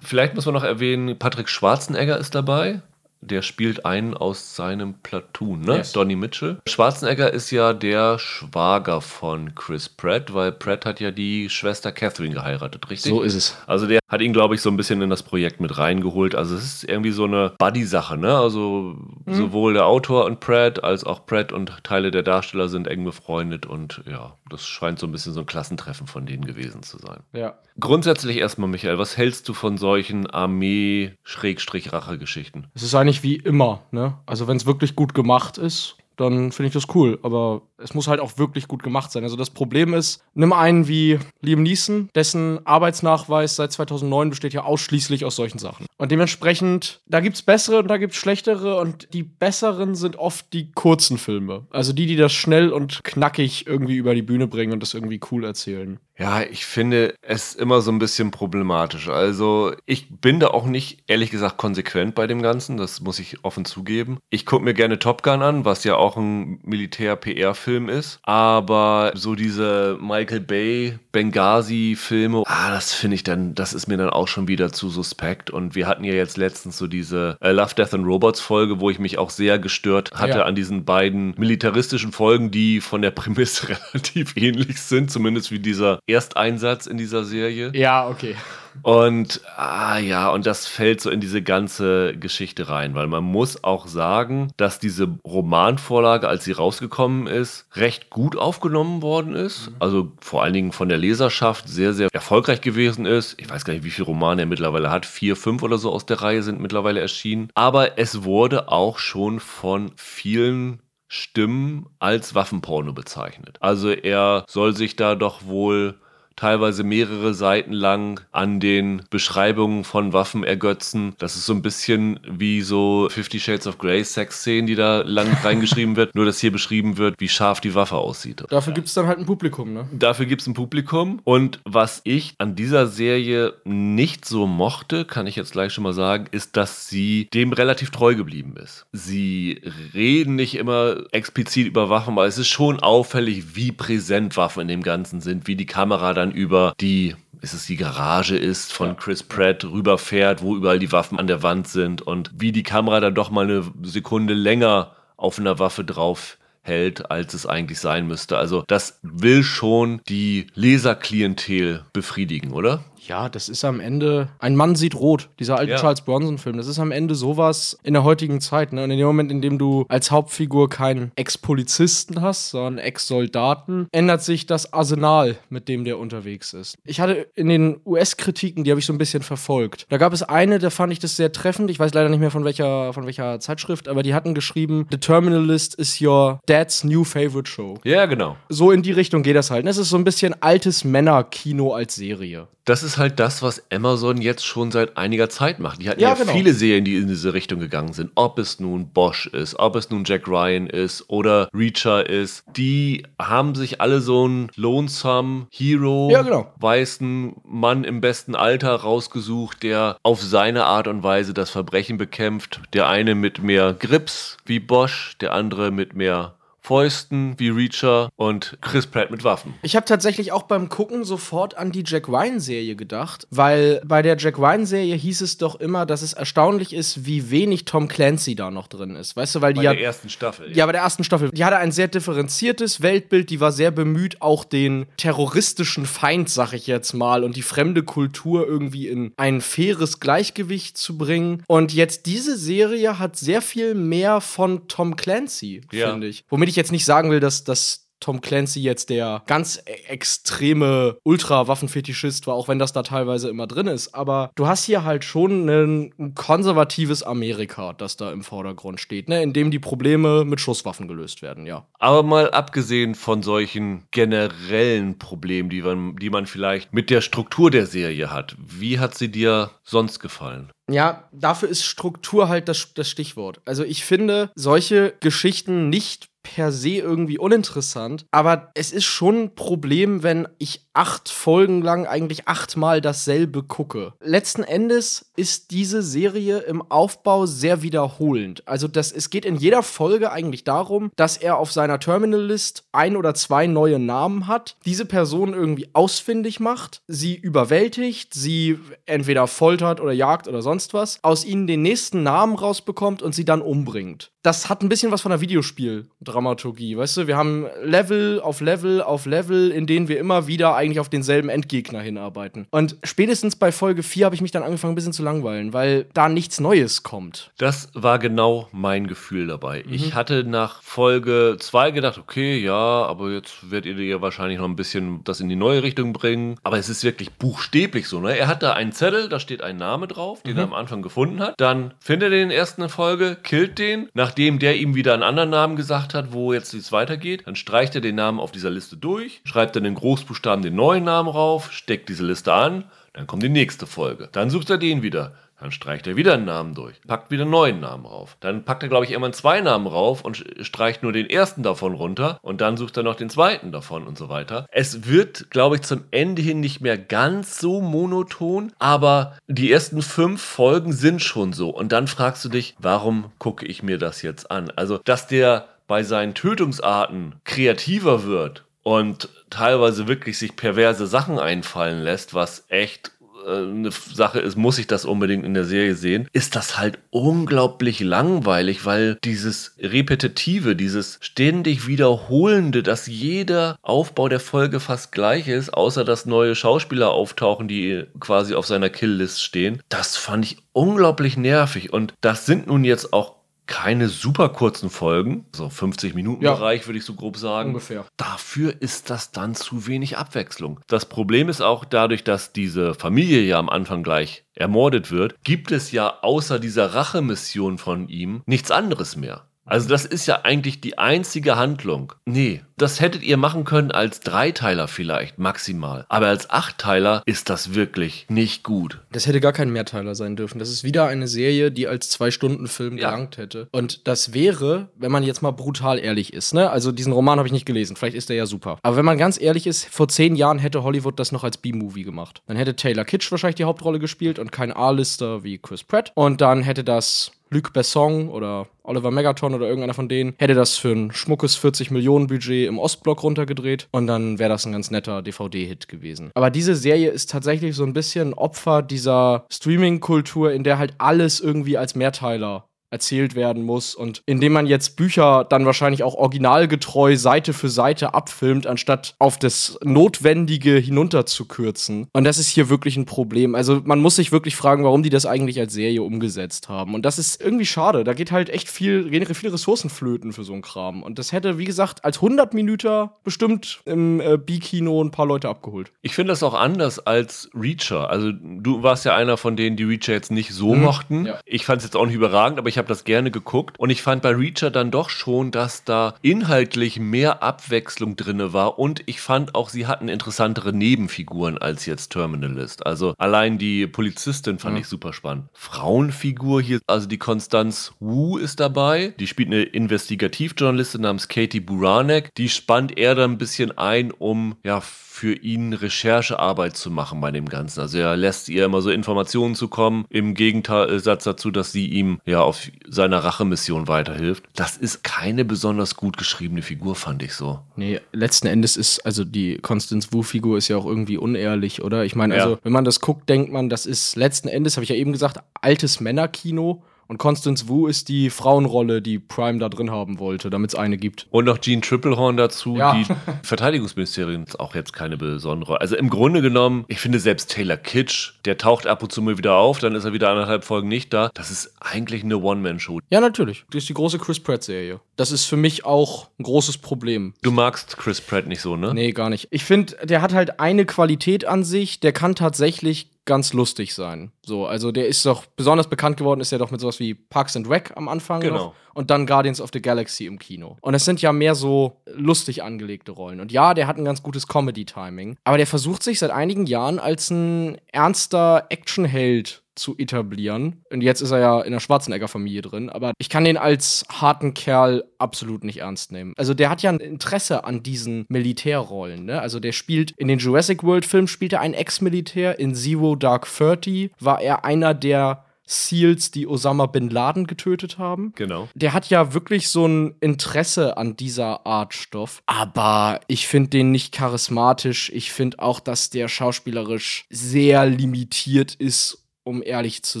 Vielleicht 0.02 0.34
muss 0.34 0.44
man 0.44 0.54
noch 0.54 0.64
erwähnen, 0.64 1.18
Patrick 1.18 1.48
Schwarzenegger 1.48 2.18
ist 2.18 2.34
dabei 2.34 2.82
der 3.24 3.42
spielt 3.42 3.86
einen 3.86 4.14
aus 4.14 4.56
seinem 4.56 4.94
Platoon, 4.94 5.60
ne? 5.60 5.78
Yes. 5.78 5.92
Donny 5.92 6.16
Mitchell. 6.16 6.58
Schwarzenegger 6.68 7.32
ist 7.32 7.50
ja 7.50 7.72
der 7.72 8.18
Schwager 8.18 9.00
von 9.00 9.54
Chris 9.54 9.88
Pratt, 9.88 10.34
weil 10.34 10.52
Pratt 10.52 10.86
hat 10.86 11.00
ja 11.00 11.10
die 11.10 11.48
Schwester 11.48 11.92
Catherine 11.92 12.34
geheiratet, 12.34 12.90
richtig? 12.90 13.10
So 13.10 13.22
ist 13.22 13.34
es. 13.34 13.56
Also 13.66 13.86
der 13.86 14.00
hat 14.08 14.20
ihn, 14.20 14.32
glaube 14.32 14.54
ich, 14.54 14.60
so 14.60 14.70
ein 14.70 14.76
bisschen 14.76 15.00
in 15.02 15.10
das 15.10 15.22
Projekt 15.22 15.60
mit 15.60 15.78
reingeholt. 15.78 16.34
Also 16.34 16.56
es 16.56 16.64
ist 16.64 16.84
irgendwie 16.84 17.12
so 17.12 17.24
eine 17.24 17.52
Buddy-Sache, 17.58 18.16
ne? 18.16 18.36
Also 18.36 18.96
mhm. 19.24 19.34
sowohl 19.34 19.74
der 19.74 19.86
Autor 19.86 20.26
und 20.26 20.40
Pratt 20.40 20.84
als 20.84 21.04
auch 21.04 21.26
Pratt 21.26 21.52
und 21.52 21.72
Teile 21.82 22.10
der 22.10 22.22
Darsteller 22.22 22.68
sind 22.68 22.86
eng 22.86 23.04
befreundet 23.04 23.66
und 23.66 24.02
ja, 24.08 24.36
das 24.50 24.66
scheint 24.66 24.98
so 24.98 25.06
ein 25.06 25.12
bisschen 25.12 25.32
so 25.32 25.40
ein 25.40 25.46
Klassentreffen 25.46 26.06
von 26.06 26.26
denen 26.26 26.44
gewesen 26.44 26.82
zu 26.82 26.98
sein. 26.98 27.20
Ja. 27.32 27.54
Grundsätzlich 27.80 28.36
erstmal, 28.36 28.68
Michael, 28.68 28.98
was 28.98 29.16
hältst 29.16 29.48
du 29.48 29.52
von 29.52 29.78
solchen 29.78 30.30
Armee-Rache-Geschichten? 30.30 32.68
Es 32.72 32.84
ist 32.84 32.94
eigentlich 32.94 33.13
wie 33.22 33.36
immer, 33.36 33.82
ne? 33.90 34.14
Also 34.26 34.46
wenn 34.46 34.56
es 34.56 34.66
wirklich 34.66 34.96
gut 34.96 35.14
gemacht 35.14 35.58
ist, 35.58 35.96
dann 36.16 36.52
finde 36.52 36.68
ich 36.68 36.72
das 36.72 36.94
cool. 36.94 37.18
Aber 37.22 37.62
es 37.78 37.94
muss 37.94 38.08
halt 38.08 38.20
auch 38.20 38.38
wirklich 38.38 38.68
gut 38.68 38.82
gemacht 38.82 39.10
sein. 39.10 39.24
Also 39.24 39.36
das 39.36 39.50
Problem 39.50 39.94
ist, 39.94 40.22
nimm 40.34 40.52
einen 40.52 40.88
wie 40.88 41.18
Liam 41.40 41.62
Neeson, 41.62 42.08
dessen 42.14 42.64
Arbeitsnachweis 42.66 43.56
seit 43.56 43.72
2009 43.72 44.30
besteht 44.30 44.54
ja 44.54 44.64
ausschließlich 44.64 45.24
aus 45.24 45.36
solchen 45.36 45.58
Sachen. 45.58 45.86
Und 45.96 46.12
dementsprechend, 46.12 47.00
da 47.06 47.20
gibt 47.20 47.36
es 47.36 47.42
bessere 47.42 47.78
und 47.78 47.88
da 47.88 47.96
gibt 47.96 48.12
es 48.12 48.18
schlechtere 48.18 48.80
und 48.80 49.12
die 49.12 49.22
besseren 49.22 49.94
sind 49.94 50.16
oft 50.16 50.52
die 50.52 50.70
kurzen 50.72 51.18
Filme. 51.18 51.66
Also 51.70 51.92
die, 51.92 52.06
die 52.06 52.16
das 52.16 52.32
schnell 52.32 52.72
und 52.72 53.02
knackig 53.04 53.66
irgendwie 53.66 53.96
über 53.96 54.14
die 54.14 54.22
Bühne 54.22 54.46
bringen 54.46 54.72
und 54.72 54.80
das 54.80 54.94
irgendwie 54.94 55.20
cool 55.30 55.44
erzählen. 55.44 55.98
Ja, 56.16 56.42
ich 56.42 56.64
finde 56.64 57.14
es 57.22 57.54
immer 57.54 57.80
so 57.80 57.90
ein 57.90 57.98
bisschen 57.98 58.30
problematisch. 58.30 59.08
Also 59.08 59.74
ich 59.84 60.08
bin 60.20 60.38
da 60.38 60.48
auch 60.48 60.66
nicht, 60.66 61.02
ehrlich 61.08 61.30
gesagt, 61.30 61.56
konsequent 61.56 62.14
bei 62.14 62.28
dem 62.28 62.40
Ganzen. 62.40 62.76
Das 62.76 63.00
muss 63.00 63.18
ich 63.18 63.44
offen 63.44 63.64
zugeben. 63.64 64.18
Ich 64.30 64.46
gucke 64.46 64.64
mir 64.64 64.74
gerne 64.74 65.00
Top 65.00 65.22
Gun 65.24 65.42
an, 65.42 65.64
was 65.64 65.82
ja 65.82 65.96
auch 65.96 66.16
ein 66.16 66.60
Militär-PR-Film 66.62 67.88
ist. 67.88 68.20
Aber 68.22 69.12
so 69.14 69.34
diese 69.34 69.98
Michael 70.00 70.40
Bay, 70.40 70.98
Benghazi-Filme, 71.10 72.44
ah, 72.46 72.70
das 72.70 72.92
finde 72.92 73.16
ich 73.16 73.24
dann, 73.24 73.54
das 73.56 73.72
ist 73.72 73.88
mir 73.88 73.96
dann 73.96 74.10
auch 74.10 74.28
schon 74.28 74.46
wieder 74.46 74.70
zu 74.70 74.90
suspekt. 74.90 75.50
Und 75.50 75.74
wir 75.74 75.88
hatten 75.88 76.04
ja 76.04 76.14
jetzt 76.14 76.36
letztens 76.36 76.78
so 76.78 76.86
diese 76.86 77.38
äh, 77.40 77.50
Love, 77.50 77.74
Death 77.74 77.92
and 77.92 78.06
Robots 78.06 78.40
Folge, 78.40 78.80
wo 78.80 78.88
ich 78.88 79.00
mich 79.00 79.18
auch 79.18 79.30
sehr 79.30 79.58
gestört 79.58 80.12
hatte 80.14 80.38
ja. 80.38 80.44
an 80.44 80.54
diesen 80.54 80.84
beiden 80.84 81.34
militaristischen 81.36 82.12
Folgen, 82.12 82.52
die 82.52 82.80
von 82.80 83.02
der 83.02 83.10
Prämisse 83.10 83.68
relativ 83.94 84.36
ähnlich 84.36 84.80
sind, 84.80 85.10
zumindest 85.10 85.50
wie 85.50 85.58
dieser 85.58 85.98
Ersteinsatz 86.06 86.86
in 86.86 86.96
dieser 86.96 87.24
Serie. 87.24 87.70
Ja, 87.74 88.08
okay. 88.08 88.36
Und 88.82 89.40
ah 89.56 89.98
ja, 89.98 90.30
und 90.30 90.46
das 90.46 90.66
fällt 90.66 91.00
so 91.00 91.10
in 91.10 91.20
diese 91.20 91.42
ganze 91.42 92.16
Geschichte 92.16 92.68
rein, 92.68 92.94
weil 92.94 93.06
man 93.06 93.24
muss 93.24 93.62
auch 93.62 93.86
sagen, 93.86 94.52
dass 94.56 94.78
diese 94.78 95.16
Romanvorlage, 95.24 96.28
als 96.28 96.44
sie 96.44 96.52
rausgekommen 96.52 97.26
ist, 97.26 97.66
recht 97.74 98.10
gut 98.10 98.36
aufgenommen 98.36 99.00
worden 99.00 99.34
ist. 99.34 99.70
Mhm. 99.70 99.76
Also 99.78 100.12
vor 100.20 100.42
allen 100.42 100.54
Dingen 100.54 100.72
von 100.72 100.88
der 100.88 100.98
Leserschaft 100.98 101.68
sehr, 101.68 101.94
sehr 101.94 102.08
erfolgreich 102.12 102.60
gewesen 102.60 103.06
ist. 103.06 103.40
Ich 103.40 103.48
weiß 103.48 103.64
gar 103.64 103.74
nicht, 103.74 103.84
wie 103.84 103.90
viele 103.90 104.06
Romane 104.06 104.42
er 104.42 104.46
mittlerweile 104.46 104.90
hat. 104.90 105.06
Vier, 105.06 105.36
fünf 105.36 105.62
oder 105.62 105.78
so 105.78 105.92
aus 105.92 106.06
der 106.06 106.20
Reihe 106.20 106.42
sind 106.42 106.60
mittlerweile 106.60 107.00
erschienen. 107.00 107.48
Aber 107.54 107.98
es 107.98 108.24
wurde 108.24 108.68
auch 108.68 108.98
schon 108.98 109.40
von 109.40 109.92
vielen 109.96 110.80
Stimmen 111.08 111.86
als 111.98 112.34
Waffenporno 112.34 112.92
bezeichnet. 112.92 113.58
Also 113.60 113.90
er 113.90 114.44
soll 114.48 114.74
sich 114.74 114.96
da 114.96 115.14
doch 115.14 115.44
wohl 115.44 116.00
teilweise 116.36 116.84
mehrere 116.84 117.34
Seiten 117.34 117.72
lang 117.72 118.20
an 118.32 118.60
den 118.60 119.02
Beschreibungen 119.10 119.84
von 119.84 120.12
Waffen 120.12 120.44
ergötzen. 120.44 121.14
Das 121.18 121.36
ist 121.36 121.46
so 121.46 121.52
ein 121.52 121.62
bisschen 121.62 122.20
wie 122.28 122.62
so 122.62 123.08
Fifty 123.10 123.38
Shades 123.38 123.66
of 123.66 123.78
Grey 123.78 124.02
Sex-Szenen, 124.04 124.66
die 124.66 124.74
da 124.74 125.02
lang 125.02 125.32
reingeschrieben 125.44 125.96
wird, 125.96 126.14
nur 126.14 126.24
dass 126.24 126.40
hier 126.40 126.52
beschrieben 126.52 126.96
wird, 126.96 127.16
wie 127.18 127.28
scharf 127.28 127.60
die 127.60 127.74
Waffe 127.74 127.96
aussieht. 127.96 128.44
Dafür 128.50 128.72
gibt 128.72 128.88
es 128.88 128.94
dann 128.94 129.06
halt 129.06 129.18
ein 129.18 129.26
Publikum, 129.26 129.72
ne? 129.72 129.88
Dafür 129.92 130.26
gibt 130.26 130.42
es 130.42 130.48
ein 130.48 130.54
Publikum. 130.54 131.20
Und 131.24 131.60
was 131.64 132.00
ich 132.04 132.34
an 132.38 132.56
dieser 132.56 132.86
Serie 132.86 133.54
nicht 133.64 134.24
so 134.24 134.46
mochte, 134.46 135.04
kann 135.04 135.26
ich 135.26 135.36
jetzt 135.36 135.52
gleich 135.52 135.72
schon 135.72 135.84
mal 135.84 135.92
sagen, 135.92 136.26
ist, 136.30 136.56
dass 136.56 136.88
sie 136.88 137.28
dem 137.32 137.52
relativ 137.52 137.90
treu 137.90 138.14
geblieben 138.14 138.54
ist. 138.56 138.86
Sie 138.92 139.60
reden 139.94 140.34
nicht 140.34 140.56
immer 140.56 141.04
explizit 141.12 141.66
über 141.66 141.90
Waffen, 141.90 142.12
aber 142.14 142.26
es 142.26 142.38
ist 142.38 142.48
schon 142.48 142.80
auffällig, 142.80 143.54
wie 143.54 143.72
präsent 143.72 144.36
Waffen 144.36 144.62
in 144.62 144.68
dem 144.68 144.82
Ganzen 144.82 145.20
sind, 145.20 145.46
wie 145.46 145.56
die 145.56 145.66
Kamera 145.66 146.12
da 146.12 146.23
dann 146.24 146.32
über 146.32 146.74
die 146.80 147.14
ist 147.42 147.52
es 147.52 147.66
die 147.66 147.76
Garage 147.76 148.38
ist 148.38 148.72
von 148.72 148.96
Chris 148.96 149.22
Pratt 149.22 149.64
rüberfährt, 149.64 150.42
wo 150.42 150.56
überall 150.56 150.78
die 150.78 150.92
Waffen 150.92 151.18
an 151.18 151.26
der 151.26 151.42
Wand 151.42 151.68
sind 151.68 152.00
und 152.00 152.30
wie 152.34 152.52
die 152.52 152.62
Kamera 152.62 153.00
dann 153.00 153.14
doch 153.14 153.30
mal 153.30 153.44
eine 153.44 153.70
Sekunde 153.82 154.32
länger 154.32 154.92
auf 155.18 155.38
einer 155.38 155.58
Waffe 155.58 155.84
drauf 155.84 156.38
hält, 156.62 157.10
als 157.10 157.34
es 157.34 157.44
eigentlich 157.44 157.78
sein 157.80 158.06
müsste. 158.06 158.38
Also 158.38 158.64
das 158.66 158.98
will 159.02 159.42
schon 159.42 160.00
die 160.08 160.46
Leserklientel 160.54 161.84
befriedigen, 161.92 162.52
oder? 162.52 162.82
Ja, 163.08 163.28
das 163.28 163.48
ist 163.48 163.64
am 163.64 163.80
Ende. 163.80 164.28
Ein 164.38 164.56
Mann 164.56 164.76
sieht 164.76 164.94
rot, 164.94 165.28
dieser 165.38 165.58
alte 165.58 165.72
ja. 165.72 165.78
Charles 165.78 166.00
Bronson-Film. 166.02 166.56
Das 166.56 166.66
ist 166.66 166.78
am 166.78 166.90
Ende 166.90 167.14
sowas 167.14 167.78
in 167.82 167.94
der 167.94 168.04
heutigen 168.04 168.40
Zeit. 168.40 168.72
Ne? 168.72 168.82
Und 168.82 168.90
in 168.90 168.98
dem 168.98 169.06
Moment, 169.06 169.30
in 169.30 169.42
dem 169.42 169.58
du 169.58 169.84
als 169.88 170.10
Hauptfigur 170.10 170.68
keinen 170.68 171.12
Ex-Polizisten 171.16 172.22
hast, 172.22 172.50
sondern 172.50 172.78
Ex-Soldaten, 172.78 173.88
ändert 173.92 174.22
sich 174.22 174.46
das 174.46 174.72
Arsenal, 174.72 175.36
mit 175.50 175.68
dem 175.68 175.84
der 175.84 175.98
unterwegs 175.98 176.52
ist. 176.54 176.78
Ich 176.84 177.00
hatte 177.00 177.26
in 177.34 177.48
den 177.48 177.80
US-Kritiken, 177.84 178.64
die 178.64 178.70
habe 178.70 178.80
ich 178.80 178.86
so 178.86 178.92
ein 178.92 178.98
bisschen 178.98 179.22
verfolgt. 179.22 179.86
Da 179.90 179.98
gab 179.98 180.12
es 180.12 180.22
eine, 180.22 180.58
da 180.58 180.70
fand 180.70 180.92
ich 180.92 180.98
das 180.98 181.16
sehr 181.16 181.32
treffend. 181.32 181.70
Ich 181.70 181.78
weiß 181.78 181.92
leider 181.94 182.08
nicht 182.08 182.20
mehr 182.20 182.30
von 182.30 182.44
welcher, 182.44 182.92
von 182.92 183.06
welcher 183.06 183.40
Zeitschrift, 183.40 183.88
aber 183.88 184.02
die 184.02 184.14
hatten 184.14 184.34
geschrieben: 184.34 184.86
The 184.90 184.98
Terminalist 184.98 185.74
is 185.74 186.00
your 186.00 186.40
dad's 186.46 186.84
new 186.84 187.04
favorite 187.04 187.50
show. 187.50 187.78
Ja, 187.84 188.06
genau. 188.06 188.36
So 188.48 188.70
in 188.70 188.82
die 188.82 188.92
Richtung 188.92 189.22
geht 189.22 189.36
das 189.36 189.50
halt. 189.50 189.66
Es 189.66 189.76
ist 189.76 189.88
so 189.88 189.96
ein 189.96 190.04
bisschen 190.04 190.34
altes 190.40 190.84
Männerkino 190.84 191.72
als 191.72 191.94
Serie 191.94 192.48
das 192.64 192.82
ist 192.82 192.93
halt 192.98 193.20
das, 193.20 193.42
was 193.42 193.62
Amazon 193.70 194.20
jetzt 194.20 194.44
schon 194.44 194.70
seit 194.70 194.96
einiger 194.96 195.28
Zeit 195.28 195.58
macht. 195.58 195.82
Die 195.82 195.88
hatten 195.88 196.00
ja, 196.00 196.10
ja 196.10 196.14
genau. 196.14 196.32
viele 196.32 196.52
Serien, 196.52 196.84
die 196.84 196.96
in 196.96 197.08
diese 197.08 197.34
Richtung 197.34 197.60
gegangen 197.60 197.92
sind. 197.92 198.12
Ob 198.14 198.38
es 198.38 198.60
nun 198.60 198.88
Bosch 198.90 199.26
ist, 199.26 199.58
ob 199.58 199.76
es 199.76 199.90
nun 199.90 200.04
Jack 200.04 200.28
Ryan 200.28 200.66
ist 200.66 201.08
oder 201.08 201.48
Reacher 201.54 202.08
ist. 202.08 202.44
Die 202.56 203.04
haben 203.20 203.54
sich 203.54 203.80
alle 203.80 204.00
so 204.00 204.24
einen 204.24 204.50
lonesome 204.56 205.46
Hero, 205.50 206.08
ja, 206.10 206.22
genau. 206.22 206.52
weißen 206.58 207.36
Mann 207.44 207.84
im 207.84 208.00
besten 208.00 208.34
Alter 208.34 208.74
rausgesucht, 208.74 209.62
der 209.62 209.96
auf 210.02 210.22
seine 210.22 210.64
Art 210.64 210.88
und 210.88 211.02
Weise 211.02 211.34
das 211.34 211.50
Verbrechen 211.50 211.98
bekämpft. 211.98 212.60
Der 212.72 212.88
eine 212.88 213.14
mit 213.14 213.42
mehr 213.42 213.74
Grips 213.74 214.36
wie 214.46 214.60
Bosch, 214.60 215.16
der 215.20 215.32
andere 215.32 215.70
mit 215.70 215.94
mehr 215.94 216.34
Fäusten 216.64 217.38
wie 217.38 217.50
Reacher 217.50 218.08
und 218.16 218.56
Chris 218.62 218.86
Pratt 218.86 219.10
mit 219.10 219.22
Waffen. 219.22 219.52
Ich 219.60 219.76
habe 219.76 219.84
tatsächlich 219.84 220.32
auch 220.32 220.44
beim 220.44 220.70
Gucken 220.70 221.04
sofort 221.04 221.58
an 221.58 221.72
die 221.72 221.84
Jack 221.86 222.08
Ryan-Serie 222.08 222.74
gedacht, 222.74 223.26
weil 223.30 223.82
bei 223.84 224.00
der 224.00 224.16
Jack 224.16 224.38
Ryan-Serie 224.38 224.94
hieß 224.94 225.20
es 225.20 225.36
doch 225.36 225.56
immer, 225.56 225.84
dass 225.84 226.00
es 226.00 226.14
erstaunlich 226.14 226.72
ist, 226.72 227.04
wie 227.04 227.30
wenig 227.30 227.66
Tom 227.66 227.86
Clancy 227.86 228.34
da 228.34 228.50
noch 228.50 228.66
drin 228.66 228.96
ist. 228.96 229.14
Weißt 229.14 229.34
du, 229.34 229.42
weil 229.42 229.52
bei 229.52 229.60
die 229.60 229.66
bei 229.66 229.74
der 229.74 229.84
ersten 229.84 230.08
Staffel. 230.08 230.48
Ja. 230.48 230.56
ja, 230.56 230.66
bei 230.66 230.72
der 230.72 230.80
ersten 230.80 231.04
Staffel. 231.04 231.30
Die 231.32 231.44
hatte 231.44 231.58
ein 231.58 231.70
sehr 231.70 231.88
differenziertes 231.88 232.80
Weltbild, 232.80 233.28
die 233.28 233.40
war 233.40 233.52
sehr 233.52 233.70
bemüht, 233.70 234.22
auch 234.22 234.44
den 234.44 234.86
terroristischen 234.96 235.84
Feind, 235.84 236.30
sag 236.30 236.54
ich 236.54 236.66
jetzt 236.66 236.94
mal, 236.94 237.24
und 237.24 237.36
die 237.36 237.42
fremde 237.42 237.82
Kultur 237.82 238.46
irgendwie 238.46 238.88
in 238.88 239.12
ein 239.18 239.42
faires 239.42 240.00
Gleichgewicht 240.00 240.78
zu 240.78 240.96
bringen. 240.96 241.42
Und 241.46 241.74
jetzt 241.74 242.06
diese 242.06 242.38
Serie 242.38 242.98
hat 242.98 243.16
sehr 243.16 243.42
viel 243.42 243.74
mehr 243.74 244.22
von 244.22 244.66
Tom 244.66 244.96
Clancy, 244.96 245.60
ja. 245.70 245.90
finde 245.90 246.06
ich. 246.06 246.24
Womit 246.30 246.48
ich 246.48 246.53
ich 246.54 246.56
jetzt 246.56 246.72
nicht 246.72 246.84
sagen 246.84 247.10
will, 247.10 247.20
dass, 247.20 247.44
dass 247.44 247.84
Tom 248.04 248.20
Clancy 248.20 248.60
jetzt 248.60 248.90
der 248.90 249.22
ganz 249.26 249.62
e-, 249.64 249.72
extreme 249.88 250.98
Ultra-Waffenfetischist 251.04 252.26
war, 252.26 252.34
auch 252.34 252.48
wenn 252.48 252.58
das 252.58 252.74
da 252.74 252.82
teilweise 252.82 253.30
immer 253.30 253.46
drin 253.46 253.66
ist. 253.66 253.94
Aber 253.94 254.30
du 254.34 254.46
hast 254.46 254.64
hier 254.64 254.84
halt 254.84 255.04
schon 255.04 255.48
ein 255.48 256.14
konservatives 256.14 257.02
Amerika, 257.02 257.72
das 257.72 257.96
da 257.96 258.12
im 258.12 258.22
Vordergrund 258.22 258.78
steht, 258.78 259.08
ne? 259.08 259.22
in 259.22 259.32
dem 259.32 259.50
die 259.50 259.58
Probleme 259.58 260.26
mit 260.26 260.40
Schusswaffen 260.40 260.86
gelöst 260.86 261.22
werden, 261.22 261.46
ja. 261.46 261.66
Aber 261.78 262.02
mal 262.02 262.30
abgesehen 262.30 262.94
von 262.94 263.22
solchen 263.22 263.84
generellen 263.90 264.98
Problemen, 264.98 265.48
die 265.48 265.62
man, 265.62 265.96
die 265.96 266.10
man 266.10 266.26
vielleicht 266.26 266.74
mit 266.74 266.90
der 266.90 267.00
Struktur 267.00 267.50
der 267.50 267.66
Serie 267.66 268.10
hat, 268.10 268.36
wie 268.38 268.78
hat 268.78 268.94
sie 268.96 269.10
dir 269.10 269.50
sonst 269.62 269.98
gefallen? 269.98 270.50
Ja, 270.70 271.08
dafür 271.12 271.48
ist 271.48 271.64
Struktur 271.64 272.28
halt 272.28 272.48
das, 272.48 272.72
das 272.74 272.88
Stichwort. 272.88 273.40
Also 273.44 273.64
ich 273.64 273.84
finde 273.84 274.30
solche 274.34 274.94
Geschichten 275.00 275.68
nicht 275.68 276.08
per 276.24 276.50
se 276.50 276.70
irgendwie 276.70 277.18
uninteressant, 277.18 278.06
aber 278.10 278.50
es 278.54 278.72
ist 278.72 278.84
schon 278.84 279.24
ein 279.24 279.34
Problem, 279.36 280.02
wenn 280.02 280.26
ich 280.38 280.63
acht 280.74 281.08
Folgen 281.08 281.62
lang 281.62 281.86
eigentlich 281.86 282.28
achtmal 282.28 282.80
dasselbe 282.80 283.42
gucke. 283.42 283.92
Letzten 284.00 284.42
Endes 284.42 285.06
ist 285.16 285.52
diese 285.52 285.82
Serie 285.82 286.38
im 286.40 286.62
Aufbau 286.70 287.26
sehr 287.26 287.62
wiederholend. 287.62 288.46
Also 288.46 288.68
das, 288.68 288.92
es 288.92 289.10
geht 289.10 289.24
in 289.24 289.36
jeder 289.36 289.62
Folge 289.62 290.10
eigentlich 290.10 290.44
darum, 290.44 290.90
dass 290.96 291.16
er 291.16 291.38
auf 291.38 291.52
seiner 291.52 291.78
Terminal-List 291.78 292.64
ein 292.72 292.96
oder 292.96 293.14
zwei 293.14 293.46
neue 293.46 293.78
Namen 293.78 294.26
hat, 294.26 294.56
diese 294.64 294.84
Person 294.84 295.32
irgendwie 295.32 295.68
ausfindig 295.72 296.40
macht, 296.40 296.82
sie 296.88 297.14
überwältigt, 297.14 298.12
sie 298.12 298.58
entweder 298.86 299.26
foltert 299.26 299.80
oder 299.80 299.92
jagt 299.92 300.26
oder 300.28 300.42
sonst 300.42 300.74
was, 300.74 300.98
aus 301.02 301.24
ihnen 301.24 301.46
den 301.46 301.62
nächsten 301.62 302.02
Namen 302.02 302.34
rausbekommt 302.34 303.00
und 303.00 303.14
sie 303.14 303.24
dann 303.24 303.42
umbringt. 303.42 304.10
Das 304.22 304.48
hat 304.48 304.62
ein 304.62 304.70
bisschen 304.70 304.90
was 304.90 305.02
von 305.02 305.12
einer 305.12 305.20
Videospieldramaturgie, 305.20 306.78
weißt 306.78 306.96
du? 306.96 307.06
Wir 307.06 307.16
haben 307.16 307.46
Level 307.62 308.20
auf 308.20 308.40
Level 308.40 308.82
auf 308.82 309.04
Level, 309.04 309.50
in 309.50 309.66
denen 309.66 309.88
wir 309.88 309.98
immer 309.98 310.26
wieder 310.26 310.56
eigentlich 310.64 310.80
auf 310.80 310.88
denselben 310.88 311.28
Endgegner 311.28 311.80
hinarbeiten. 311.80 312.46
Und 312.50 312.76
spätestens 312.82 313.36
bei 313.36 313.52
Folge 313.52 313.82
4 313.82 314.06
habe 314.06 314.14
ich 314.14 314.20
mich 314.20 314.30
dann 314.30 314.42
angefangen, 314.42 314.72
ein 314.72 314.76
bisschen 314.76 314.92
zu 314.92 315.02
langweilen, 315.02 315.52
weil 315.52 315.86
da 315.94 316.08
nichts 316.08 316.40
Neues 316.40 316.82
kommt. 316.82 317.30
Das 317.38 317.68
war 317.74 317.98
genau 317.98 318.48
mein 318.52 318.86
Gefühl 318.86 319.26
dabei. 319.26 319.64
Mhm. 319.66 319.72
Ich 319.72 319.94
hatte 319.94 320.24
nach 320.24 320.62
Folge 320.62 321.36
2 321.38 321.70
gedacht, 321.70 321.98
okay, 321.98 322.38
ja, 322.38 322.54
aber 322.54 323.10
jetzt 323.10 323.50
werdet 323.50 323.78
ihr 323.78 323.84
ja 323.84 324.00
wahrscheinlich 324.00 324.38
noch 324.38 324.48
ein 324.48 324.56
bisschen 324.56 325.04
das 325.04 325.20
in 325.20 325.28
die 325.28 325.36
neue 325.36 325.62
Richtung 325.62 325.92
bringen. 325.92 326.36
Aber 326.42 326.58
es 326.58 326.68
ist 326.68 326.84
wirklich 326.84 327.12
buchstäblich 327.12 327.88
so. 327.88 328.00
Ne? 328.00 328.16
Er 328.16 328.28
hat 328.28 328.42
da 328.42 328.54
einen 328.54 328.72
Zettel, 328.72 329.08
da 329.08 329.20
steht 329.20 329.42
ein 329.42 329.56
Name 329.56 329.86
drauf, 329.86 330.22
den 330.22 330.32
mhm. 330.32 330.38
er 330.38 330.44
am 330.44 330.54
Anfang 330.54 330.82
gefunden 330.82 331.20
hat. 331.20 331.34
Dann 331.38 331.74
findet 331.80 332.12
er 332.12 332.18
den 332.18 332.30
ersten 332.30 332.68
Folge, 332.68 333.16
killt 333.22 333.58
den, 333.58 333.88
nachdem 333.94 334.38
der 334.38 334.56
ihm 334.56 334.74
wieder 334.74 334.94
einen 334.94 335.02
anderen 335.02 335.30
Namen 335.30 335.56
gesagt 335.56 335.94
hat, 335.94 336.12
wo 336.12 336.32
jetzt 336.32 336.54
es 336.54 336.72
weitergeht. 336.72 337.22
Dann 337.26 337.36
streicht 337.36 337.74
er 337.74 337.80
den 337.80 337.96
Namen 337.96 338.20
auf 338.20 338.32
dieser 338.32 338.50
Liste 338.50 338.76
durch, 338.76 339.20
schreibt 339.24 339.56
dann 339.56 339.64
in 339.64 339.74
Großbuchstaben 339.74 340.42
den 340.42 340.53
neuen 340.54 340.84
Namen 340.84 341.08
rauf, 341.08 341.52
steckt 341.52 341.88
diese 341.88 342.04
Liste 342.04 342.32
an, 342.32 342.64
dann 342.92 343.06
kommt 343.06 343.22
die 343.22 343.28
nächste 343.28 343.66
Folge. 343.66 344.08
Dann 344.12 344.30
sucht 344.30 344.50
er 344.50 344.58
den 344.58 344.82
wieder. 344.82 345.12
Dann 345.40 345.50
streicht 345.50 345.86
er 345.86 345.96
wieder 345.96 346.14
einen 346.14 346.24
Namen 346.24 346.54
durch, 346.54 346.80
packt 346.86 347.10
wieder 347.10 347.22
einen 347.22 347.30
neuen 347.32 347.60
Namen 347.60 347.84
rauf. 347.84 348.16
Dann 348.20 348.44
packt 348.44 348.62
er, 348.62 348.68
glaube 348.68 348.86
ich, 348.86 348.92
irgendwann 348.92 349.12
zwei 349.12 349.40
Namen 349.40 349.66
rauf 349.66 350.02
und 350.02 350.24
streicht 350.40 350.82
nur 350.82 350.92
den 350.92 351.10
ersten 351.10 351.42
davon 351.42 351.74
runter 351.74 352.18
und 352.22 352.40
dann 352.40 352.56
sucht 352.56 352.76
er 352.76 352.82
noch 352.82 352.94
den 352.94 353.10
zweiten 353.10 353.50
davon 353.52 353.86
und 353.86 353.98
so 353.98 354.08
weiter. 354.08 354.46
Es 354.52 354.86
wird, 354.86 355.30
glaube 355.30 355.56
ich, 355.56 355.62
zum 355.62 355.84
Ende 355.90 356.22
hin 356.22 356.40
nicht 356.40 356.60
mehr 356.60 356.78
ganz 356.78 357.38
so 357.38 357.60
monoton, 357.60 358.52
aber 358.58 359.18
die 359.26 359.52
ersten 359.52 359.82
fünf 359.82 360.22
Folgen 360.22 360.72
sind 360.72 361.02
schon 361.02 361.32
so. 361.32 361.50
Und 361.50 361.72
dann 361.72 361.88
fragst 361.88 362.24
du 362.24 362.28
dich, 362.28 362.54
warum 362.58 363.12
gucke 363.18 363.44
ich 363.44 363.62
mir 363.62 363.76
das 363.76 364.02
jetzt 364.02 364.30
an? 364.30 364.50
Also, 364.54 364.78
dass 364.78 365.08
der 365.08 365.48
bei 365.66 365.82
seinen 365.82 366.14
Tötungsarten 366.14 367.16
kreativer 367.24 368.04
wird 368.04 368.44
und 368.64 369.08
teilweise 369.30 369.86
wirklich 369.86 370.18
sich 370.18 370.34
perverse 370.34 370.86
Sachen 370.86 371.18
einfallen 371.20 371.82
lässt, 371.82 372.14
was 372.14 372.46
echt 372.48 372.90
äh, 373.26 373.42
eine 373.42 373.70
Sache 373.70 374.20
ist, 374.20 374.36
muss 374.36 374.58
ich 374.58 374.66
das 374.66 374.86
unbedingt 374.86 375.24
in 375.24 375.34
der 375.34 375.44
Serie 375.44 375.74
sehen, 375.74 376.08
ist 376.12 376.34
das 376.34 376.58
halt 376.58 376.78
unglaublich 376.90 377.80
langweilig, 377.80 378.64
weil 378.64 378.96
dieses 379.04 379.54
Repetitive, 379.58 380.56
dieses 380.56 380.98
ständig 381.02 381.66
Wiederholende, 381.66 382.62
dass 382.62 382.86
jeder 382.86 383.58
Aufbau 383.62 384.08
der 384.08 384.20
Folge 384.20 384.60
fast 384.60 384.92
gleich 384.92 385.28
ist, 385.28 385.52
außer 385.52 385.84
dass 385.84 386.06
neue 386.06 386.34
Schauspieler 386.34 386.90
auftauchen, 386.90 387.46
die 387.46 387.84
quasi 388.00 388.34
auf 388.34 388.46
seiner 388.46 388.70
Killlist 388.70 389.22
stehen, 389.22 389.62
das 389.68 389.96
fand 389.96 390.24
ich 390.24 390.38
unglaublich 390.52 391.18
nervig. 391.18 391.70
Und 391.70 391.92
das 392.00 392.24
sind 392.24 392.46
nun 392.46 392.64
jetzt 392.64 392.94
auch 392.94 393.23
keine 393.46 393.88
super 393.88 394.30
kurzen 394.30 394.70
Folgen, 394.70 395.26
so 395.34 395.48
50 395.48 395.94
Minuten 395.94 396.24
ja. 396.24 396.34
Bereich 396.34 396.66
würde 396.66 396.78
ich 396.78 396.84
so 396.84 396.94
grob 396.94 397.16
sagen. 397.16 397.50
Ungefähr. 397.50 397.84
Dafür 397.96 398.54
ist 398.60 398.90
das 398.90 399.12
dann 399.12 399.34
zu 399.34 399.66
wenig 399.66 399.98
Abwechslung. 399.98 400.60
Das 400.66 400.86
Problem 400.86 401.28
ist 401.28 401.40
auch 401.40 401.64
dadurch, 401.64 402.04
dass 402.04 402.32
diese 402.32 402.74
Familie 402.74 403.22
ja 403.22 403.38
am 403.38 403.48
Anfang 403.48 403.82
gleich 403.82 404.24
ermordet 404.34 404.90
wird, 404.90 405.14
gibt 405.24 405.52
es 405.52 405.72
ja 405.72 405.98
außer 406.02 406.38
dieser 406.38 406.74
Rachemission 406.74 407.58
von 407.58 407.88
ihm 407.88 408.22
nichts 408.26 408.50
anderes 408.50 408.96
mehr. 408.96 409.26
Also 409.46 409.68
das 409.68 409.84
ist 409.84 410.06
ja 410.06 410.20
eigentlich 410.22 410.60
die 410.60 410.78
einzige 410.78 411.36
Handlung. 411.36 411.92
Nee, 412.06 412.42
das 412.56 412.80
hättet 412.80 413.02
ihr 413.02 413.16
machen 413.16 413.44
können 413.44 413.72
als 413.72 414.00
Dreiteiler 414.00 414.68
vielleicht, 414.68 415.18
maximal. 415.18 415.84
Aber 415.88 416.06
als 416.06 416.30
Achtteiler 416.30 417.02
ist 417.04 417.28
das 417.28 417.54
wirklich 417.54 418.06
nicht 418.08 418.42
gut. 418.42 418.80
Das 418.94 419.08
hätte 419.08 419.20
gar 419.20 419.32
kein 419.32 419.50
Mehrteiler 419.50 419.96
sein 419.96 420.14
dürfen. 420.14 420.38
Das 420.38 420.50
ist 420.50 420.62
wieder 420.62 420.86
eine 420.86 421.08
Serie, 421.08 421.50
die 421.50 421.66
als 421.66 421.90
Zwei-Stunden-Film 421.90 422.78
ja. 422.78 422.90
gelangt 422.90 423.18
hätte. 423.18 423.48
Und 423.50 423.88
das 423.88 424.14
wäre, 424.14 424.68
wenn 424.76 424.92
man 424.92 425.02
jetzt 425.02 425.20
mal 425.20 425.32
brutal 425.32 425.80
ehrlich 425.80 426.12
ist, 426.12 426.32
ne? 426.32 426.48
Also 426.48 426.70
diesen 426.70 426.92
Roman 426.92 427.18
habe 427.18 427.26
ich 427.26 427.32
nicht 427.32 427.44
gelesen, 427.44 427.74
vielleicht 427.74 427.96
ist 427.96 428.08
der 428.08 428.14
ja 428.14 428.26
super. 428.26 428.58
Aber 428.62 428.76
wenn 428.76 428.84
man 428.84 428.96
ganz 428.96 429.20
ehrlich 429.20 429.48
ist, 429.48 429.64
vor 429.64 429.88
zehn 429.88 430.14
Jahren 430.14 430.38
hätte 430.38 430.62
Hollywood 430.62 431.00
das 431.00 431.10
noch 431.10 431.24
als 431.24 431.38
B-Movie 431.38 431.82
gemacht. 431.82 432.22
Dann 432.28 432.36
hätte 432.36 432.54
Taylor 432.54 432.84
Kitsch 432.84 433.10
wahrscheinlich 433.10 433.34
die 433.34 433.44
Hauptrolle 433.44 433.80
gespielt 433.80 434.20
und 434.20 434.30
kein 434.30 434.52
A-Lister 434.52 435.24
wie 435.24 435.38
Chris 435.38 435.64
Pratt. 435.64 435.90
Und 435.96 436.20
dann 436.20 436.44
hätte 436.44 436.62
das 436.62 437.10
Luc 437.34 437.52
Besson 437.52 438.08
oder 438.10 438.46
Oliver 438.62 438.90
Megaton 438.90 439.34
oder 439.34 439.46
irgendeiner 439.46 439.74
von 439.74 439.88
denen 439.88 440.14
hätte 440.18 440.34
das 440.34 440.56
für 440.56 440.70
ein 440.70 440.92
schmuckes 440.92 441.34
40 441.36 441.70
Millionen 441.70 442.06
Budget 442.06 442.48
im 442.48 442.58
Ostblock 442.58 443.02
runtergedreht 443.02 443.66
und 443.72 443.86
dann 443.86 444.18
wäre 444.18 444.30
das 444.30 444.46
ein 444.46 444.52
ganz 444.52 444.70
netter 444.70 445.02
DVD-Hit 445.02 445.68
gewesen. 445.68 446.10
Aber 446.14 446.30
diese 446.30 446.54
Serie 446.54 446.90
ist 446.90 447.10
tatsächlich 447.10 447.56
so 447.56 447.64
ein 447.64 447.72
bisschen 447.72 448.14
Opfer 448.14 448.62
dieser 448.62 448.83
Streaming-Kultur, 449.30 450.32
in 450.32 450.44
der 450.44 450.58
halt 450.58 450.74
alles 450.78 451.20
irgendwie 451.20 451.56
als 451.58 451.74
Mehrteiler 451.74 452.48
erzählt 452.74 453.14
werden 453.14 453.44
muss 453.44 453.74
und 453.74 454.02
indem 454.04 454.32
man 454.32 454.46
jetzt 454.46 454.76
Bücher 454.76 455.24
dann 455.24 455.46
wahrscheinlich 455.46 455.84
auch 455.84 455.94
originalgetreu 455.94 456.96
Seite 456.96 457.32
für 457.32 457.48
Seite 457.48 457.94
abfilmt, 457.94 458.48
anstatt 458.48 458.96
auf 458.98 459.16
das 459.16 459.58
Notwendige 459.62 460.56
hinunterzukürzen. 460.58 461.86
Und 461.92 462.04
das 462.04 462.18
ist 462.18 462.28
hier 462.28 462.48
wirklich 462.48 462.76
ein 462.76 462.84
Problem. 462.84 463.36
Also 463.36 463.62
man 463.64 463.78
muss 463.78 463.96
sich 463.96 464.10
wirklich 464.10 464.34
fragen, 464.34 464.64
warum 464.64 464.82
die 464.82 464.90
das 464.90 465.06
eigentlich 465.06 465.38
als 465.38 465.54
Serie 465.54 465.82
umgesetzt 465.82 466.48
haben. 466.48 466.74
Und 466.74 466.84
das 466.84 466.98
ist 466.98 467.22
irgendwie 467.22 467.46
schade. 467.46 467.84
Da 467.84 467.94
geht 467.94 468.10
halt 468.10 468.28
echt 468.28 468.48
viel, 468.48 468.90
viele 469.14 469.32
Ressourcen 469.32 469.70
flöten 469.70 470.12
für 470.12 470.24
so 470.24 470.32
einen 470.32 470.42
Kram. 470.42 470.82
Und 470.82 470.98
das 470.98 471.12
hätte, 471.12 471.38
wie 471.38 471.44
gesagt, 471.44 471.84
als 471.84 471.98
100 471.98 472.34
Minuten 472.34 472.90
bestimmt 473.04 473.60
im 473.64 474.00
äh, 474.00 474.18
B-Kino 474.18 474.82
ein 474.82 474.90
paar 474.90 475.06
Leute 475.06 475.28
abgeholt. 475.28 475.70
Ich 475.82 475.94
finde 475.94 476.12
das 476.12 476.22
auch 476.22 476.34
anders 476.34 476.78
als 476.78 477.30
Reacher. 477.34 477.88
Also 477.88 478.10
du 478.12 478.62
warst 478.62 478.84
ja 478.84 478.96
einer 478.96 479.16
von 479.16 479.36
denen, 479.36 479.56
die 479.56 479.64
Reacher 479.64 479.92
jetzt 479.92 480.10
nicht 480.10 480.32
so 480.32 480.54
mhm. 480.54 480.62
mochten. 480.62 481.06
Ja. 481.06 481.20
Ich 481.24 481.46
fand 481.46 481.58
es 481.58 481.64
jetzt 481.64 481.76
auch 481.76 481.86
nicht 481.86 481.94
überragend, 481.94 482.38
aber 482.38 482.48
ich 482.48 482.58
habe 482.58 482.63
habe 482.64 482.72
das 482.72 482.84
gerne 482.84 483.10
geguckt 483.10 483.58
und 483.58 483.68
ich 483.68 483.82
fand 483.82 484.00
bei 484.00 484.10
Reacher 484.10 484.50
dann 484.50 484.70
doch 484.70 484.88
schon, 484.88 485.30
dass 485.30 485.64
da 485.64 485.94
inhaltlich 486.00 486.80
mehr 486.80 487.22
Abwechslung 487.22 487.94
drin 487.94 488.32
war 488.32 488.58
und 488.58 488.82
ich 488.86 489.02
fand 489.02 489.34
auch, 489.34 489.50
sie 489.50 489.66
hatten 489.66 489.88
interessantere 489.88 490.54
Nebenfiguren 490.54 491.36
als 491.36 491.66
jetzt 491.66 491.90
Terminalist. 491.92 492.64
Also 492.64 492.94
allein 492.96 493.36
die 493.36 493.66
Polizistin 493.66 494.38
fand 494.38 494.56
ja. 494.56 494.62
ich 494.62 494.68
super 494.68 494.94
spannend. 494.94 495.28
Frauenfigur 495.34 496.40
hier, 496.40 496.60
also 496.66 496.88
die 496.88 496.96
Konstanz 496.96 497.74
Wu 497.80 498.16
ist 498.16 498.40
dabei. 498.40 498.94
Die 498.98 499.06
spielt 499.06 499.28
eine 499.28 499.42
Investigativjournalistin 499.42 500.80
namens 500.80 501.08
Katie 501.08 501.40
Buranek. 501.40 502.14
Die 502.14 502.30
spannt 502.30 502.78
er 502.78 502.94
dann 502.94 503.12
ein 503.12 503.18
bisschen 503.18 503.58
ein, 503.58 503.90
um 503.90 504.36
ja 504.42 504.62
für 504.94 505.12
ihn 505.12 505.52
Recherchearbeit 505.54 506.56
zu 506.56 506.70
machen 506.70 507.00
bei 507.00 507.10
dem 507.10 507.28
Ganzen. 507.28 507.58
Also 507.58 507.78
er 507.78 507.96
lässt 507.96 508.28
ihr 508.28 508.44
immer 508.44 508.62
so 508.62 508.70
Informationen 508.70 509.34
zukommen, 509.34 509.86
im 509.90 510.14
Gegensatz 510.14 511.02
dazu, 511.02 511.32
dass 511.32 511.50
sie 511.50 511.66
ihm 511.66 512.00
ja 512.06 512.20
auf 512.20 512.48
seiner 512.68 512.98
Rachemission 512.98 513.68
weiterhilft. 513.68 514.24
Das 514.34 514.56
ist 514.56 514.82
keine 514.82 515.24
besonders 515.24 515.76
gut 515.76 515.96
geschriebene 515.96 516.42
Figur, 516.42 516.74
fand 516.74 517.02
ich 517.02 517.14
so. 517.14 517.40
Nee, 517.56 517.80
letzten 517.92 518.26
Endes 518.26 518.56
ist, 518.56 518.80
also 518.86 519.04
die 519.04 519.38
Constance 519.38 519.88
Wu-Figur 519.92 520.38
ist 520.38 520.48
ja 520.48 520.56
auch 520.56 520.66
irgendwie 520.66 520.96
unehrlich, 520.96 521.62
oder? 521.62 521.84
Ich 521.84 521.94
meine, 521.94 522.14
also, 522.14 522.30
ja. 522.32 522.38
wenn 522.42 522.52
man 522.52 522.64
das 522.64 522.80
guckt, 522.80 523.08
denkt 523.08 523.32
man, 523.32 523.48
das 523.48 523.66
ist 523.66 523.96
letzten 523.96 524.28
Endes, 524.28 524.56
habe 524.56 524.64
ich 524.64 524.70
ja 524.70 524.76
eben 524.76 524.92
gesagt, 524.92 525.18
altes 525.40 525.80
Männerkino 525.80 526.62
und 526.86 526.98
Constance 526.98 527.48
Wu 527.48 527.66
ist 527.66 527.88
die 527.88 528.10
Frauenrolle, 528.10 528.82
die 528.82 528.98
Prime 528.98 529.38
da 529.38 529.48
drin 529.48 529.70
haben 529.70 529.98
wollte, 529.98 530.30
damit 530.30 530.50
es 530.50 530.54
eine 530.54 530.76
gibt. 530.76 531.06
Und 531.10 531.24
noch 531.24 531.38
Jean 531.38 531.62
Triplehorn 531.62 532.16
dazu, 532.16 532.56
ja. 532.56 532.74
die 532.74 532.86
Verteidigungsministerin 533.22 534.24
ist 534.24 534.38
auch 534.40 534.54
jetzt 534.54 534.72
keine 534.72 534.96
besondere. 534.96 535.60
Also 535.60 535.76
im 535.76 535.90
Grunde 535.90 536.22
genommen, 536.22 536.64
ich 536.68 536.80
finde 536.80 536.98
selbst 536.98 537.30
Taylor 537.30 537.56
Kitsch, 537.56 538.12
der 538.24 538.38
taucht 538.38 538.66
ab 538.66 538.82
und 538.82 538.92
zu 538.92 539.02
mal 539.02 539.18
wieder 539.18 539.34
auf, 539.34 539.58
dann 539.58 539.74
ist 539.74 539.84
er 539.84 539.92
wieder 539.92 540.10
anderthalb 540.10 540.44
Folgen 540.44 540.68
nicht 540.68 540.92
da. 540.92 541.10
Das 541.14 541.30
ist 541.30 541.54
eigentlich 541.60 542.04
eine 542.04 542.18
One-Man-Show. 542.18 542.80
Ja, 542.90 543.00
natürlich. 543.00 543.44
Das 543.50 543.62
ist 543.62 543.68
die 543.68 543.74
große 543.74 543.98
Chris 543.98 544.20
Pratt-Serie. 544.20 544.80
Das 544.96 545.10
ist 545.10 545.24
für 545.24 545.36
mich 545.36 545.64
auch 545.64 546.08
ein 546.18 546.22
großes 546.22 546.58
Problem. 546.58 547.14
Du 547.22 547.32
magst 547.32 547.76
Chris 547.76 548.00
Pratt 548.00 548.26
nicht 548.26 548.40
so, 548.40 548.56
ne? 548.56 548.72
Nee, 548.74 548.92
gar 548.92 549.10
nicht. 549.10 549.28
Ich 549.30 549.44
finde, 549.44 549.76
der 549.84 550.02
hat 550.02 550.12
halt 550.12 550.40
eine 550.40 550.64
Qualität 550.64 551.24
an 551.24 551.44
sich, 551.44 551.80
der 551.80 551.92
kann 551.92 552.14
tatsächlich 552.14 552.90
ganz 553.04 553.32
lustig 553.32 553.74
sein. 553.74 554.12
So, 554.24 554.46
also 554.46 554.72
der 554.72 554.88
ist 554.88 555.04
doch 555.04 555.26
besonders 555.26 555.68
bekannt 555.68 555.96
geworden, 555.96 556.20
ist 556.20 556.32
ja 556.32 556.38
doch 556.38 556.50
mit 556.50 556.60
sowas 556.60 556.80
wie 556.80 556.94
Parks 556.94 557.36
and 557.36 557.48
Rec 557.48 557.72
am 557.76 557.88
Anfang 557.88 558.20
genau. 558.20 558.36
noch 558.36 558.54
und 558.74 558.90
dann 558.90 559.06
Guardians 559.06 559.40
of 559.40 559.50
the 559.52 559.62
Galaxy 559.62 560.06
im 560.06 560.18
Kino. 560.18 560.56
Und 560.60 560.74
es 560.74 560.84
sind 560.84 561.00
ja 561.02 561.12
mehr 561.12 561.34
so 561.34 561.80
lustig 561.86 562.42
angelegte 562.42 562.92
Rollen. 562.92 563.20
Und 563.20 563.32
ja, 563.32 563.54
der 563.54 563.66
hat 563.66 563.76
ein 563.76 563.84
ganz 563.84 564.02
gutes 564.02 564.26
Comedy-Timing, 564.26 565.16
aber 565.24 565.36
der 565.36 565.46
versucht 565.46 565.82
sich 565.82 565.98
seit 565.98 566.10
einigen 566.10 566.46
Jahren 566.46 566.78
als 566.78 567.10
ein 567.10 567.58
ernster 567.72 568.46
Actionheld 568.48 569.43
zu 569.54 569.76
etablieren. 569.78 570.62
Und 570.70 570.82
jetzt 570.82 571.00
ist 571.00 571.10
er 571.10 571.18
ja 571.18 571.40
in 571.40 571.52
der 571.52 571.60
Schwarzenegger-Familie 571.60 572.42
drin, 572.42 572.70
aber 572.70 572.92
ich 572.98 573.08
kann 573.08 573.24
den 573.24 573.36
als 573.36 573.84
harten 573.88 574.34
Kerl 574.34 574.84
absolut 574.98 575.44
nicht 575.44 575.58
ernst 575.58 575.92
nehmen. 575.92 576.12
Also 576.16 576.34
der 576.34 576.50
hat 576.50 576.62
ja 576.62 576.70
ein 576.70 576.80
Interesse 576.80 577.44
an 577.44 577.62
diesen 577.62 578.06
Militärrollen, 578.08 579.04
ne? 579.04 579.20
Also 579.20 579.40
der 579.40 579.52
spielt 579.52 579.92
in 579.92 580.08
den 580.08 580.18
Jurassic 580.18 580.62
World-Filmen 580.62 581.08
spielt 581.08 581.32
er 581.32 581.40
einen 581.40 581.54
Ex-Militär, 581.54 582.38
in 582.38 582.54
Zero 582.54 582.96
Dark 582.96 583.26
Thirty 583.26 583.90
war 584.00 584.20
er 584.20 584.44
einer 584.44 584.74
der 584.74 585.24
Seals, 585.46 586.10
die 586.10 586.26
Osama 586.26 586.66
bin 586.66 586.88
Laden 586.88 587.26
getötet 587.26 587.78
haben. 587.78 588.12
Genau. 588.16 588.48
Der 588.54 588.72
hat 588.72 588.88
ja 588.88 589.12
wirklich 589.12 589.48
so 589.48 589.66
ein 589.66 589.94
Interesse 590.00 590.76
an 590.76 590.96
dieser 590.96 591.46
Art 591.46 591.74
Stoff. 591.74 592.22
Aber 592.26 593.00
ich 593.08 593.26
finde 593.26 593.50
den 593.50 593.70
nicht 593.70 593.92
charismatisch. 593.92 594.90
Ich 594.94 595.12
finde 595.12 595.40
auch, 595.40 595.60
dass 595.60 595.90
der 595.90 596.08
schauspielerisch 596.08 597.06
sehr 597.10 597.66
limitiert 597.66 598.54
ist 598.54 599.03
um 599.24 599.42
ehrlich 599.42 599.82
zu 599.82 600.00